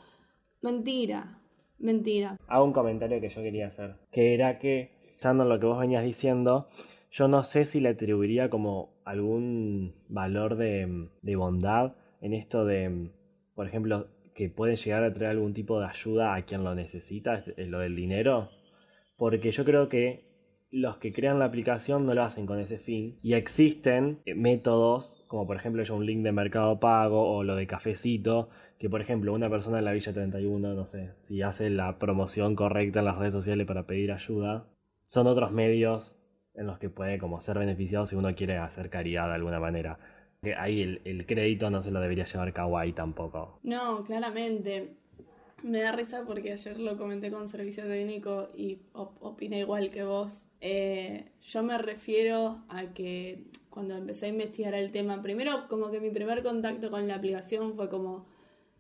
Mentira, 0.64 1.42
mentira. 1.78 2.38
Hago 2.48 2.64
un 2.64 2.72
comentario 2.72 3.20
que 3.20 3.28
yo 3.28 3.42
quería 3.42 3.68
hacer, 3.68 3.96
que 4.14 4.34
era 4.34 4.60
que, 4.60 4.92
pensando 5.12 5.44
en 5.44 5.50
lo 5.50 5.60
que 5.60 5.66
vos 5.66 5.78
venías 5.78 6.06
diciendo, 6.06 6.70
yo 7.12 7.28
no 7.28 7.44
sé 7.44 7.66
si 7.66 7.82
le 7.82 7.90
atribuiría 7.90 8.50
como 8.50 8.94
algún 9.04 9.94
valor 10.08 10.56
de, 10.56 11.10
de 11.22 11.36
bondad 11.36 11.96
en 12.22 12.34
esto 12.34 12.64
de, 12.64 13.10
por 13.56 13.68
ejemplo, 13.68 14.08
que 14.34 14.50
puede 14.50 14.78
llegar 14.78 15.04
a 15.04 15.14
traer 15.14 15.32
algún 15.32 15.54
tipo 15.54 15.82
de 15.82 15.88
ayuda 15.88 16.34
a 16.34 16.44
quien 16.44 16.64
lo 16.64 16.74
necesita, 16.76 17.44
lo 17.58 17.80
del 17.80 17.98
dinero, 17.98 18.50
porque 19.18 19.52
yo 19.52 19.66
creo 19.66 19.90
que 19.90 20.33
los 20.74 20.98
que 20.98 21.14
crean 21.14 21.38
la 21.38 21.46
aplicación 21.46 22.08
no 22.08 22.16
lo 22.16 22.24
hacen 22.24 22.48
con 22.48 22.60
ese 22.60 22.80
fin 22.80 23.20
y 23.22 23.34
existen 23.34 24.20
eh, 24.26 24.34
métodos 24.34 25.24
como 25.28 25.46
por 25.46 25.56
ejemplo 25.56 25.84
un 25.94 26.06
link 26.06 26.24
de 26.24 26.32
mercado 26.32 26.80
pago 26.80 27.32
o 27.32 27.44
lo 27.44 27.56
de 27.56 27.68
cafecito 27.68 28.50
que 28.80 28.90
por 28.90 29.00
ejemplo 29.00 29.34
una 29.34 29.52
persona 29.52 29.78
en 29.78 29.86
la 29.86 29.94
Villa 29.94 30.14
31 30.14 30.74
no 30.74 30.86
sé 30.88 31.12
si 31.22 31.44
hace 31.44 31.70
la 31.70 32.00
promoción 32.00 32.56
correcta 32.56 33.00
en 33.00 33.06
las 33.06 33.20
redes 33.20 33.34
sociales 33.34 33.68
para 33.68 33.86
pedir 33.86 34.12
ayuda 34.12 34.66
son 35.06 35.28
otros 35.28 35.52
medios 35.52 36.20
en 36.56 36.66
los 36.66 36.80
que 36.80 36.90
puede 36.90 37.20
como 37.20 37.40
ser 37.40 37.60
beneficiado 37.60 38.08
si 38.08 38.16
uno 38.16 38.34
quiere 38.34 38.58
hacer 38.58 38.90
caridad 38.90 39.28
de 39.28 39.36
alguna 39.36 39.60
manera 39.60 40.00
que 40.42 40.56
ahí 40.56 41.00
el, 41.06 41.26
crédito 41.26 41.70
no 41.70 41.82
se 41.82 41.92
lo 41.92 42.02
debería 42.02 42.26
llevar 42.26 42.52
Kawaii 42.52 42.92
tampoco. 42.92 43.60
No, 43.64 44.04
claramente. 44.04 44.98
Me 45.64 45.82
da 45.82 45.94
risa 45.94 46.26
porque 46.26 46.52
ayer 46.52 46.78
lo 46.78 46.98
comenté 46.98 47.32
con 47.32 47.48
servicio 47.48 47.86
técnico 47.86 48.50
y 48.54 48.80
opina 48.92 49.58
igual 49.58 49.92
que 49.92 50.04
vos. 50.04 50.44
Eh, 50.60 51.32
yo 51.42 51.64
me 51.64 51.78
refiero 51.78 52.66
a 52.68 52.94
que 52.94 53.46
cuando 53.70 53.96
empecé 53.96 54.26
a 54.26 54.30
investigar 54.30 54.74
el 54.74 54.92
tema, 54.92 55.22
primero 55.22 55.70
como 55.70 55.90
que 55.90 56.02
mi 56.02 56.10
primer 56.10 56.44
contacto 56.44 56.92
con 56.92 57.08
la 57.08 57.16
aplicación 57.16 57.76
fue 57.76 57.88
como, 57.88 58.26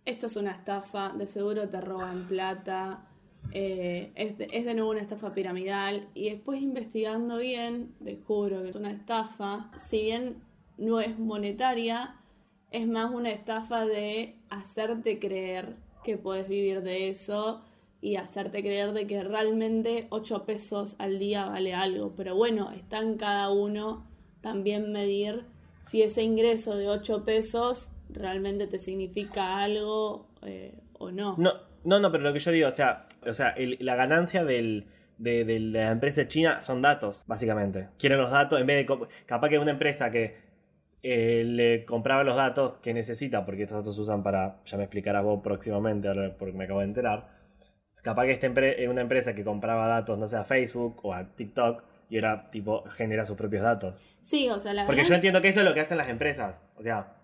esto 0.03 0.27
es 0.27 0.35
una 0.35 0.51
estafa, 0.51 1.13
de 1.17 1.25
seguro 1.25 1.69
te 1.69 1.79
roban 1.79 2.27
plata, 2.27 3.07
eh, 3.53 4.11
es, 4.15 4.37
de, 4.37 4.49
es 4.51 4.65
de 4.65 4.73
nuevo 4.73 4.91
una 4.91 4.99
estafa 4.99 5.33
piramidal. 5.33 6.09
Y 6.13 6.31
después 6.31 6.61
investigando 6.61 7.37
bien, 7.37 7.95
descubro 8.01 8.61
que 8.61 8.71
es 8.71 8.75
una 8.75 8.91
estafa. 8.91 9.71
Si 9.77 10.01
bien 10.01 10.43
no 10.77 10.99
es 10.99 11.17
monetaria, 11.17 12.17
es 12.71 12.87
más 12.87 13.09
una 13.09 13.29
estafa 13.29 13.85
de 13.85 14.35
hacerte 14.49 15.17
creer 15.17 15.77
que 16.03 16.17
puedes 16.17 16.47
vivir 16.47 16.81
de 16.81 17.09
eso 17.09 17.63
y 18.01 18.17
hacerte 18.17 18.61
creer 18.61 18.91
de 18.91 19.07
que 19.07 19.23
realmente 19.23 20.07
8 20.09 20.45
pesos 20.45 20.95
al 20.99 21.19
día 21.19 21.45
vale 21.45 21.73
algo. 21.73 22.13
Pero 22.17 22.35
bueno, 22.35 22.71
está 22.71 22.99
en 22.99 23.17
cada 23.17 23.49
uno 23.49 24.05
también 24.41 24.91
medir 24.91 25.45
si 25.83 26.01
ese 26.01 26.21
ingreso 26.21 26.75
de 26.75 26.89
8 26.89 27.23
pesos 27.23 27.89
realmente 28.09 28.67
te 28.67 28.77
significa 28.77 29.63
algo 29.63 30.27
eh, 30.41 30.77
o 30.99 31.11
no. 31.11 31.35
No, 31.37 31.53
no, 31.85 31.99
no, 31.99 32.11
pero 32.11 32.23
lo 32.23 32.33
que 32.33 32.39
yo 32.39 32.51
digo, 32.51 32.67
o 32.67 32.71
sea, 32.71 33.05
o 33.25 33.33
sea 33.33 33.55
la 33.57 33.95
ganancia 33.95 34.43
del, 34.43 34.87
de, 35.17 35.45
de, 35.45 35.59
la 35.59 35.91
empresa 35.91 36.27
china 36.27 36.59
son 36.61 36.81
datos, 36.81 37.23
básicamente. 37.27 37.87
Quieren 37.97 38.19
los 38.19 38.31
datos 38.31 38.59
en 38.59 38.67
vez 38.67 38.85
de... 38.85 38.97
Capaz 39.25 39.49
que 39.49 39.59
una 39.59 39.71
empresa 39.71 40.11
que 40.11 40.42
eh, 41.03 41.43
le 41.45 41.83
compraba 41.83 42.23
los 42.23 42.37
datos 42.37 42.79
que 42.81 42.93
necesita, 42.93 43.45
porque 43.45 43.63
estos 43.63 43.79
datos 43.79 43.95
se 43.95 44.01
usan 44.01 44.23
para, 44.23 44.63
ya 44.63 44.77
me 44.77 44.83
explicarás 44.83 45.23
vos 45.23 45.41
próximamente, 45.43 46.07
ahora 46.07 46.33
porque 46.39 46.57
me 46.57 46.63
acabo 46.63 46.79
de 46.79 46.85
enterar. 46.85 47.29
Capaz 48.01 48.25
que 48.25 48.31
esta 48.31 48.47
eh, 48.47 48.87
una 48.87 49.01
empresa 49.01 49.35
que 49.35 49.43
compraba 49.43 49.87
datos, 49.87 50.17
no 50.17 50.27
sé, 50.27 50.37
a 50.37 50.45
Facebook 50.45 51.01
o 51.03 51.13
a 51.13 51.35
TikTok, 51.35 51.83
y 52.09 52.15
ahora 52.15 52.49
tipo 52.49 52.83
genera 52.91 53.25
sus 53.25 53.35
propios 53.35 53.63
datos. 53.63 54.01
Sí, 54.21 54.47
o 54.49 54.59
sea, 54.59 54.73
la 54.73 54.85
Porque 54.85 55.03
yo 55.03 55.13
entiendo 55.13 55.41
que 55.41 55.49
eso 55.49 55.59
es 55.59 55.65
lo 55.65 55.73
que 55.73 55.81
hacen 55.81 55.97
las 55.97 56.07
empresas. 56.07 56.63
O 56.77 56.83
sea, 56.83 57.17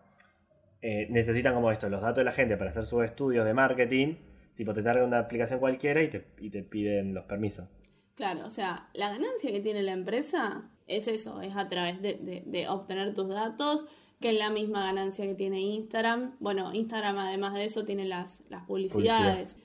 eh, 0.82 1.08
necesitan 1.10 1.54
como 1.54 1.72
esto, 1.72 1.90
los 1.90 2.02
datos 2.02 2.18
de 2.18 2.24
la 2.26 2.32
gente 2.34 2.58
para 2.58 2.72
hacer 2.72 2.86
sus 2.86 3.04
estudios 3.06 3.46
de 3.46 3.54
marketing. 3.54 4.16
Tipo, 4.56 4.74
te 4.74 4.84
cargan 4.84 5.06
una 5.06 5.20
aplicación 5.20 5.60
cualquiera 5.60 6.04
y 6.04 6.10
te, 6.10 6.26
y 6.38 6.50
te 6.50 6.64
piden 6.64 7.14
los 7.14 7.24
permisos. 7.26 7.70
Claro, 8.20 8.46
o 8.46 8.50
sea, 8.50 8.90
la 8.94 9.10
ganancia 9.12 9.50
que 9.50 9.62
tiene 9.62 9.82
la 9.82 9.94
empresa 9.94 10.70
es 10.88 11.08
eso, 11.08 11.40
es 11.42 11.56
a 11.56 11.70
través 11.70 12.02
de, 12.02 12.16
de- 12.16 12.44
de 12.46 12.68
obtener 12.68 13.14
tus 13.14 13.30
datos, 13.30 13.86
que 14.20 14.32
es 14.32 14.38
la 14.38 14.50
misma 14.50 14.84
ganancia 14.84 15.26
que 15.26 15.36
tiene 15.36 15.62
Instagram. 15.62 16.36
Bueno, 16.42 16.74
Instagram 16.74 17.18
además 17.18 17.54
de 17.54 17.64
eso 17.64 17.86
tiene 17.86 18.04
las, 18.04 18.44
las 18.50 18.66
publicidades. 18.66 19.56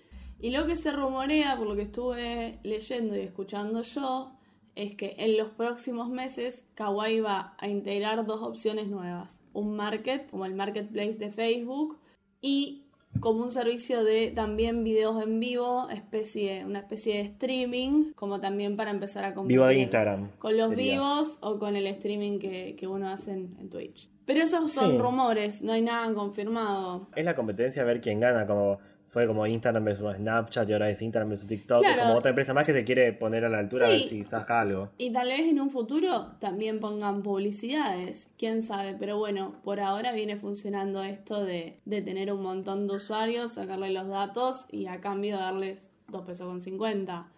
Y 0.40 0.50
lo 0.50 0.66
que 0.66 0.76
se 0.76 0.92
rumorea, 0.92 1.56
por 1.56 1.66
lo 1.66 1.74
que 1.74 1.82
estuve 1.82 2.60
leyendo 2.62 3.16
y 3.16 3.20
escuchando 3.22 3.82
yo, 3.82 4.30
es 4.76 4.94
que 4.94 5.16
en 5.18 5.36
los 5.36 5.48
próximos 5.50 6.08
meses 6.10 6.64
Kawaii 6.74 7.18
va 7.20 7.56
a 7.58 7.66
integrar 7.68 8.24
dos 8.24 8.40
opciones 8.42 8.86
nuevas. 8.86 9.40
Un 9.52 9.74
market, 9.74 10.30
como 10.30 10.46
el 10.46 10.54
marketplace 10.54 11.14
de 11.14 11.30
Facebook, 11.32 11.98
y 12.40 12.83
como 13.20 13.42
un 13.42 13.50
servicio 13.50 14.04
de 14.04 14.30
también 14.30 14.84
videos 14.84 15.22
en 15.22 15.40
vivo, 15.40 15.88
especie, 15.90 16.64
una 16.64 16.80
especie 16.80 17.14
de 17.14 17.20
streaming, 17.22 18.12
como 18.14 18.40
también 18.40 18.76
para 18.76 18.90
empezar 18.90 19.24
a 19.24 19.34
competir 19.34 19.56
Vivo 19.58 19.66
de 19.66 19.78
Instagram. 19.78 20.30
con 20.38 20.56
los 20.56 20.70
sería. 20.70 20.92
vivos 20.94 21.38
o 21.40 21.58
con 21.58 21.76
el 21.76 21.86
streaming 21.86 22.38
que, 22.38 22.74
que 22.76 22.86
uno 22.86 23.08
hace 23.08 23.32
en, 23.32 23.56
en 23.60 23.70
Twitch. 23.70 24.08
Pero 24.26 24.40
esos 24.42 24.72
son 24.72 24.92
Sí. 24.92 24.98
rumores, 24.98 25.62
no 25.62 25.72
hay 25.72 25.82
nada 25.82 26.12
confirmado. 26.14 27.08
Es 27.14 27.24
la 27.24 27.34
competencia 27.34 27.82
a 27.82 27.84
ver 27.84 28.00
quién 28.00 28.20
gana, 28.20 28.46
como 28.46 28.78
fue 29.14 29.26
como 29.28 29.46
Instagram 29.46 29.84
versus 29.84 30.16
Snapchat 30.16 30.68
y 30.68 30.72
ahora 30.72 30.90
es 30.90 31.00
Instagram 31.00 31.30
versus 31.30 31.46
TikTok. 31.46 31.78
Claro. 31.80 32.02
Como 32.02 32.14
otra 32.16 32.30
empresa 32.30 32.52
más 32.52 32.66
que 32.66 32.72
se 32.72 32.84
quiere 32.84 33.12
poner 33.12 33.44
a 33.44 33.48
la 33.48 33.60
altura 33.60 33.86
a 33.86 33.90
ver 33.90 34.00
Sí. 34.00 34.08
si 34.08 34.24
saca 34.24 34.60
algo. 34.60 34.90
Y 34.98 35.12
tal 35.12 35.28
vez 35.28 35.40
en 35.42 35.60
un 35.60 35.70
futuro 35.70 36.32
también 36.40 36.80
pongan 36.80 37.22
publicidades, 37.22 38.26
quién 38.36 38.60
sabe, 38.60 38.96
pero 38.98 39.16
bueno, 39.16 39.54
por 39.62 39.78
ahora 39.80 40.10
viene 40.12 40.36
funcionando 40.36 41.02
esto 41.04 41.44
de, 41.44 41.78
de 41.84 42.02
tener 42.02 42.32
un 42.32 42.42
montón 42.42 42.88
de 42.88 42.96
usuarios, 42.96 43.52
sacarle 43.52 43.90
los 43.92 44.08
datos 44.08 44.66
y 44.70 44.86
a 44.88 45.00
cambio 45.00 45.38
darles 45.38 45.90
2 46.08 46.26
pesos 46.26 46.46
con 46.48 46.60
50. 46.60 47.28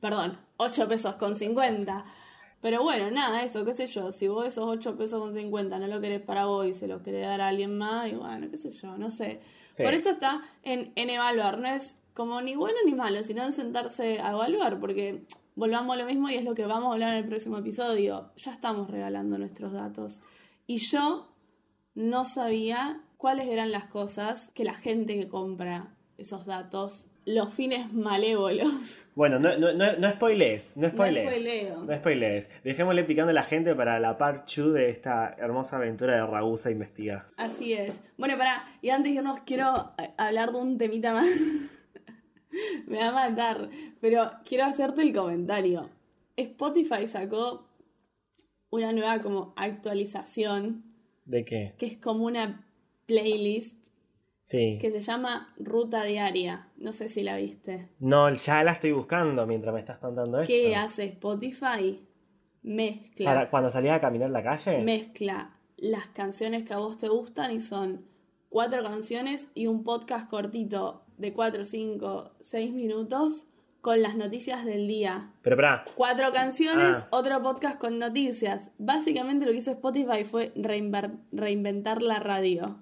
Perdón, 0.00 0.38
8 0.56 0.88
pesos 0.88 1.16
con 1.16 1.34
50. 1.34 2.04
Pero 2.62 2.82
bueno, 2.82 3.10
nada, 3.10 3.42
eso, 3.42 3.64
qué 3.66 3.74
sé 3.74 3.86
yo, 3.86 4.10
si 4.10 4.28
vos 4.28 4.46
esos 4.46 4.64
8 4.66 4.96
pesos 4.96 5.20
con 5.20 5.34
50 5.34 5.78
no 5.78 5.86
lo 5.86 6.00
querés 6.00 6.22
para 6.22 6.46
vos 6.46 6.66
y 6.66 6.72
se 6.72 6.88
los 6.88 7.02
querés 7.02 7.26
dar 7.26 7.40
a 7.42 7.48
alguien 7.48 7.76
más, 7.76 8.08
y 8.08 8.14
bueno, 8.14 8.48
qué 8.50 8.56
sé 8.56 8.70
yo, 8.70 8.96
no 8.96 9.10
sé. 9.10 9.40
Por 9.76 9.94
eso 9.94 10.10
está 10.10 10.42
en, 10.62 10.92
en 10.96 11.10
evaluar, 11.10 11.58
no 11.58 11.68
es 11.68 11.98
como 12.14 12.40
ni 12.40 12.56
bueno 12.56 12.78
ni 12.86 12.94
malo, 12.94 13.22
sino 13.22 13.44
en 13.44 13.52
sentarse 13.52 14.20
a 14.20 14.30
evaluar, 14.30 14.80
porque 14.80 15.26
volvamos 15.54 15.94
a 15.94 15.98
lo 15.98 16.06
mismo 16.06 16.30
y 16.30 16.34
es 16.34 16.44
lo 16.44 16.54
que 16.54 16.64
vamos 16.66 16.90
a 16.90 16.92
hablar 16.92 17.12
en 17.12 17.24
el 17.24 17.28
próximo 17.28 17.58
episodio. 17.58 18.30
Ya 18.36 18.52
estamos 18.52 18.90
regalando 18.90 19.36
nuestros 19.38 19.72
datos. 19.72 20.20
Y 20.66 20.78
yo 20.78 21.28
no 21.94 22.24
sabía 22.24 23.02
cuáles 23.16 23.48
eran 23.48 23.72
las 23.72 23.86
cosas 23.86 24.50
que 24.54 24.64
la 24.64 24.74
gente 24.74 25.18
que 25.18 25.28
compra 25.28 25.94
esos 26.18 26.46
datos, 26.46 27.06
los 27.26 27.52
fines 27.52 27.92
malévolos. 27.92 29.02
Bueno, 29.16 29.38
no, 29.38 29.56
no, 29.56 29.72
no, 29.72 29.96
no 29.96 30.10
spoilees, 30.12 30.76
no 30.76 30.90
spoilees. 30.90 31.30
spoileo. 31.30 31.84
No 31.84 31.96
spoilees. 31.96 32.50
Dejémosle 32.62 33.02
picando 33.04 33.30
a 33.30 33.32
la 33.32 33.44
gente 33.44 33.74
para 33.74 33.98
la 33.98 34.18
part 34.18 34.46
2 34.46 34.74
de 34.74 34.90
esta 34.90 35.34
hermosa 35.38 35.78
aventura 35.78 36.16
de 36.16 36.26
Ragusa 36.26 36.70
Investiga. 36.70 37.26
Así 37.38 37.72
es. 37.72 38.02
Bueno, 38.18 38.36
para 38.36 38.66
y 38.82 38.90
antes 38.90 39.12
de 39.14 39.18
irnos 39.20 39.40
quiero 39.46 39.94
eh, 39.96 40.10
hablar 40.18 40.52
de 40.52 40.58
un 40.58 40.76
temita 40.76 41.14
más. 41.14 41.26
Me 42.86 42.98
va 42.98 43.08
a 43.08 43.30
matar, 43.30 43.70
pero 44.02 44.30
quiero 44.44 44.64
hacerte 44.66 45.00
el 45.00 45.14
comentario. 45.14 45.88
Spotify 46.36 47.06
sacó 47.06 47.66
una 48.68 48.92
nueva 48.92 49.20
como 49.20 49.54
actualización 49.56 50.84
¿De 51.24 51.42
qué? 51.46 51.74
que 51.78 51.86
es 51.86 51.96
como 51.96 52.26
una 52.26 52.66
playlist 53.06 53.75
Sí. 54.48 54.78
que 54.80 54.92
se 54.92 55.00
llama 55.00 55.52
Ruta 55.58 56.04
Diaria. 56.04 56.68
No 56.76 56.92
sé 56.92 57.08
si 57.08 57.24
la 57.24 57.36
viste. 57.36 57.88
No, 57.98 58.32
ya 58.32 58.62
la 58.62 58.70
estoy 58.72 58.92
buscando 58.92 59.44
mientras 59.44 59.74
me 59.74 59.80
estás 59.80 59.98
contando 59.98 60.38
esto. 60.40 60.46
¿Qué 60.52 60.76
hace 60.76 61.02
Spotify? 61.06 62.00
Mezcla. 62.62 63.32
Para 63.34 63.50
cuando 63.50 63.72
salías 63.72 63.96
a 63.96 64.00
caminar 64.00 64.30
la 64.30 64.44
calle. 64.44 64.82
mezcla 64.82 65.56
las 65.76 66.06
canciones 66.08 66.62
que 66.64 66.74
a 66.74 66.78
vos 66.78 66.96
te 66.96 67.08
gustan 67.08 67.50
y 67.50 67.60
son 67.60 68.04
cuatro 68.48 68.84
canciones 68.84 69.48
y 69.54 69.66
un 69.66 69.82
podcast 69.82 70.30
cortito 70.30 71.02
de 71.18 71.32
4, 71.32 71.64
5, 71.64 72.30
6 72.40 72.72
minutos 72.72 73.46
con 73.80 74.00
las 74.00 74.14
noticias 74.16 74.64
del 74.64 74.86
día. 74.86 75.32
Pero 75.42 75.56
pará, 75.56 75.84
Cuatro 75.96 76.32
canciones, 76.32 76.98
Ah. 77.02 77.08
otro 77.10 77.42
podcast 77.42 77.80
con 77.80 77.98
noticias. 77.98 78.70
Básicamente 78.78 79.44
lo 79.44 79.50
que 79.50 79.58
hizo 79.58 79.72
Spotify 79.72 80.22
fue 80.24 80.54
reinver- 80.54 81.18
reinventar 81.32 82.00
la 82.00 82.20
radio. 82.20 82.78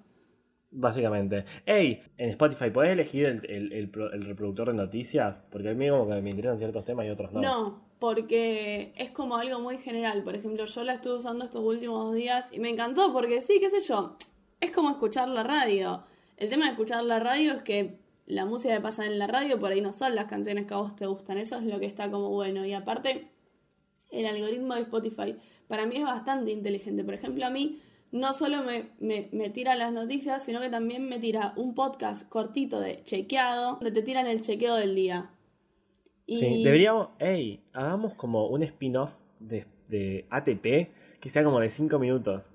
Básicamente. 0.75 1.45
Ey, 1.65 2.01
en 2.17 2.29
Spotify, 2.31 2.69
¿podés 2.69 2.91
elegir 2.91 3.25
el, 3.25 3.45
el- 3.49 3.73
el 3.73 3.91
el 4.13 4.25
reproductor 4.25 4.67
de 4.67 4.73
noticias? 4.75 5.45
Porque 5.51 5.69
a 5.69 5.73
mí 5.73 5.89
como 5.89 6.07
que 6.07 6.21
me 6.21 6.29
interesan 6.29 6.57
ciertos 6.57 6.83
temas 6.85 7.05
y 7.05 7.09
otros 7.09 7.31
no. 7.33 7.41
No. 7.41 7.85
porque 7.99 8.91
es 8.97 9.09
como 9.11 9.37
algo 9.37 9.59
muy 9.59 9.77
general. 9.77 10.23
Por 10.23 10.35
ejemplo, 10.35 10.65
yo 10.65 10.83
la 10.83 10.93
estuve 10.93 11.15
usando 11.15 11.45
estos 11.45 11.63
últimos 11.63 12.13
días 12.13 12.51
y 12.51 12.59
me 12.59 12.69
encantó 12.69 13.11
porque 13.13 13.41
sí, 13.41 13.59
qué 13.59 13.69
sé 13.69 13.79
yo, 13.81 14.15
es 14.59 14.71
como 14.71 14.89
escuchar 14.91 15.29
la 15.29 15.43
radio. 15.43 16.03
El 16.37 16.49
tema 16.49 16.65
de 16.65 16.71
escuchar 16.71 17.03
la 17.03 17.19
radio 17.19 17.53
es 17.53 17.63
que 17.63 17.97
la 18.27 18.45
música 18.45 18.73
que 18.75 18.81
pasa 18.81 19.05
en 19.05 19.17
la 19.19 19.27
radio 19.27 19.59
por 19.59 19.71
ahí 19.71 19.81
no 19.81 19.93
son 19.93 20.15
las 20.15 20.25
canciones 20.25 20.65
que 20.65 20.73
a 20.73 20.77
vos 20.77 20.95
te 20.95 21.05
gustan. 21.07 21.37
Eso 21.37 21.57
es 21.57 21.63
lo 21.63 21.79
que 21.79 21.85
está 21.85 22.11
como 22.11 22.29
bueno. 22.29 22.65
Y 22.65 22.73
aparte, 22.73 23.27
el 24.11 24.25
algoritmo 24.25 24.75
de 24.75 24.81
Spotify 24.81 25.35
para 25.67 25.85
mí 25.85 25.97
es 25.97 26.03
bastante 26.03 26.51
inteligente. 26.51 27.03
Por 27.03 27.13
ejemplo, 27.13 27.45
a 27.45 27.49
mí 27.49 27.79
no 28.15 28.33
solo 28.33 28.63
me, 28.63 28.91
me, 28.99 29.27
me 29.31 29.49
tira 29.49 29.75
las 29.75 29.91
noticias, 29.91 30.43
sino 30.43 30.61
que 30.61 30.69
también 30.69 31.07
me 31.07 31.19
tira 31.19 31.53
un 31.57 31.75
podcast 31.75 32.27
cortito 32.29 32.79
de 32.79 33.03
chequeado, 33.03 33.73
donde 33.73 33.91
te 33.91 34.01
tiran 34.01 34.25
el 34.27 34.41
chequeo 34.41 34.75
del 34.75 34.95
día. 34.95 35.31
Y 36.25 36.37
Sí, 36.37 36.63
deberíamos, 36.63 37.09
ey, 37.19 37.63
hagamos 37.73 38.13
como 38.15 38.47
un 38.47 38.63
spin-off 38.63 39.19
de, 39.39 39.65
de 39.89 40.25
ATP 40.29 41.19
que 41.19 41.29
sea 41.29 41.43
como 41.43 41.59
de 41.59 41.69
5 41.69 41.99
minutos. 41.99 42.49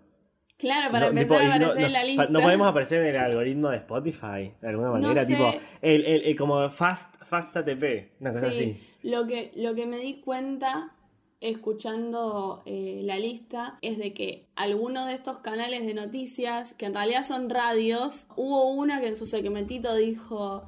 claro, 0.58 0.90
para 0.90 1.06
No, 1.10 1.18
empezar 1.20 1.38
tipo, 1.40 1.52
a 1.52 1.58
no- 1.58 1.66
aparecer 1.66 1.80
no, 1.80 1.86
en 1.86 1.92
la 1.92 2.04
lista. 2.04 2.26
No 2.28 2.40
podemos 2.40 2.66
aparecer 2.66 3.02
en 3.02 3.08
el 3.08 3.16
algoritmo 3.20 3.68
de 3.70 3.76
Spotify, 3.76 4.52
de 4.60 4.68
alguna 4.68 4.90
manera, 4.92 5.24
sé. 5.24 5.32
tipo, 5.34 5.50
el, 5.82 6.04
el- 6.04 6.22
el 6.24 6.36
como 6.36 6.68
fast, 6.70 7.14
fast 7.24 7.56
ATP, 7.56 8.12
una 8.20 8.30
cosa 8.32 8.50
Sí, 8.50 8.56
así. 8.58 9.08
lo 9.08 9.26
que, 9.26 9.52
lo 9.56 9.74
que 9.74 9.86
me 9.86 9.98
di 9.98 10.20
cuenta 10.20 10.96
escuchando 11.40 12.62
eh, 12.66 13.00
la 13.04 13.18
lista 13.18 13.78
es 13.80 13.98
de 13.98 14.12
que 14.12 14.46
algunos 14.56 15.06
de 15.06 15.14
estos 15.14 15.38
canales 15.38 15.86
de 15.86 15.94
noticias, 15.94 16.74
que 16.74 16.86
en 16.86 16.94
realidad 16.94 17.24
son 17.24 17.48
radios, 17.48 18.26
hubo 18.36 18.70
una 18.70 19.00
que 19.00 19.08
en 19.08 19.16
su 19.16 19.26
segmentito 19.26 19.94
dijo, 19.94 20.64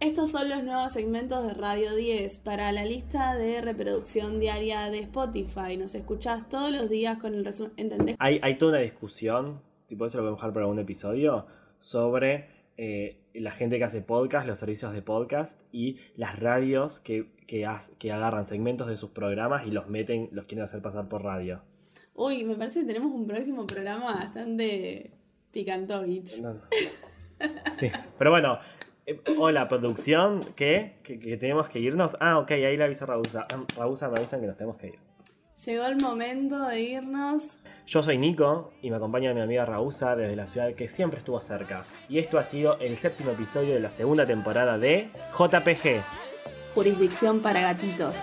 estos 0.00 0.30
son 0.32 0.48
los 0.48 0.62
nuevos 0.64 0.92
segmentos 0.92 1.46
de 1.46 1.54
Radio 1.54 1.94
10 1.94 2.40
para 2.40 2.72
la 2.72 2.84
lista 2.84 3.36
de 3.36 3.62
reproducción 3.62 4.40
diaria 4.40 4.90
de 4.90 4.98
Spotify. 4.98 5.76
Nos 5.78 5.94
escuchás 5.94 6.48
todos 6.48 6.72
los 6.72 6.90
días 6.90 7.18
con 7.18 7.34
el 7.34 7.44
resumen, 7.44 7.72
¿entendés? 7.76 8.16
Hay, 8.18 8.58
toda 8.58 8.72
una 8.72 8.80
discusión, 8.80 9.62
tipo 9.86 10.06
eso 10.06 10.18
lo 10.18 10.24
voy 10.24 10.32
a 10.32 10.36
dejar 10.36 10.52
para 10.52 10.66
un 10.66 10.78
episodio, 10.80 11.46
sobre 11.80 12.48
eh, 12.76 13.20
la 13.32 13.52
gente 13.52 13.78
que 13.78 13.84
hace 13.84 14.02
podcast, 14.02 14.46
los 14.46 14.58
servicios 14.58 14.92
de 14.92 15.02
podcast 15.02 15.60
y 15.72 15.98
las 16.16 16.38
radios 16.38 16.98
que, 17.00 17.35
que, 17.46 17.66
agarran 18.12 18.44
segmentos 18.44 18.86
de 18.88 18.96
sus 18.96 19.10
programas 19.10 19.66
y 19.66 19.70
los 19.70 19.88
meten, 19.88 20.28
los 20.32 20.46
quieren 20.46 20.64
hacer 20.64 20.82
pasar 20.82 21.08
por 21.08 21.22
radio. 21.22 21.62
Uy, 22.14 22.44
me 22.44 22.54
parece 22.56 22.80
que 22.80 22.86
tenemos 22.86 23.12
un 23.12 23.26
próximo 23.26 23.66
programa 23.66 24.14
bastante 24.14 25.12
picantovich. 25.52 26.40
No, 26.40 26.54
no. 26.54 26.60
Sí, 27.78 27.90
pero 28.18 28.30
bueno, 28.30 28.58
eh, 29.04 29.20
hola 29.38 29.68
producción, 29.68 30.54
¿qué? 30.56 30.96
¿Que, 31.02 31.18
que 31.18 31.36
tenemos 31.36 31.68
que 31.68 31.78
irnos? 31.78 32.16
Ah, 32.20 32.38
ok, 32.38 32.52
ahí 32.52 32.76
le 32.76 32.84
avisa 32.84 33.04
Raúsa. 33.04 33.46
Ah, 33.52 33.62
Raúsa 33.76 34.08
me 34.08 34.18
avisan 34.18 34.40
que 34.40 34.46
nos 34.46 34.56
tenemos 34.56 34.78
que 34.78 34.88
ir. 34.88 34.98
Llegó 35.64 35.86
el 35.86 35.96
momento 35.96 36.66
de 36.66 36.80
irnos. 36.80 37.48
Yo 37.86 38.02
soy 38.02 38.18
Nico 38.18 38.72
y 38.82 38.90
me 38.90 38.96
acompaña 38.96 39.32
mi 39.32 39.40
amiga 39.40 39.64
Raúsa 39.64 40.16
desde 40.16 40.34
la 40.36 40.48
ciudad 40.48 40.74
que 40.74 40.88
siempre 40.88 41.18
estuvo 41.18 41.40
cerca. 41.40 41.84
Y 42.08 42.18
esto 42.18 42.38
ha 42.38 42.44
sido 42.44 42.78
el 42.80 42.96
séptimo 42.96 43.30
episodio 43.30 43.74
de 43.74 43.80
la 43.80 43.90
segunda 43.90 44.26
temporada 44.26 44.76
de 44.78 45.08
JPG. 45.38 46.25
Jurisdicción 46.76 47.40
para 47.40 47.62
gatitos. 47.62 48.14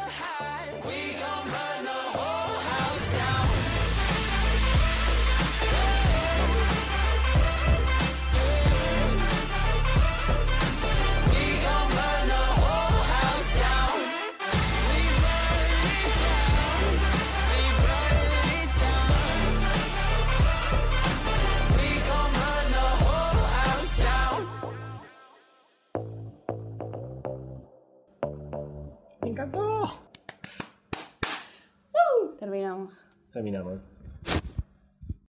Encantó. 33.34 33.74
Terminamos. 33.74 33.90
Terminamos. 33.90 34.03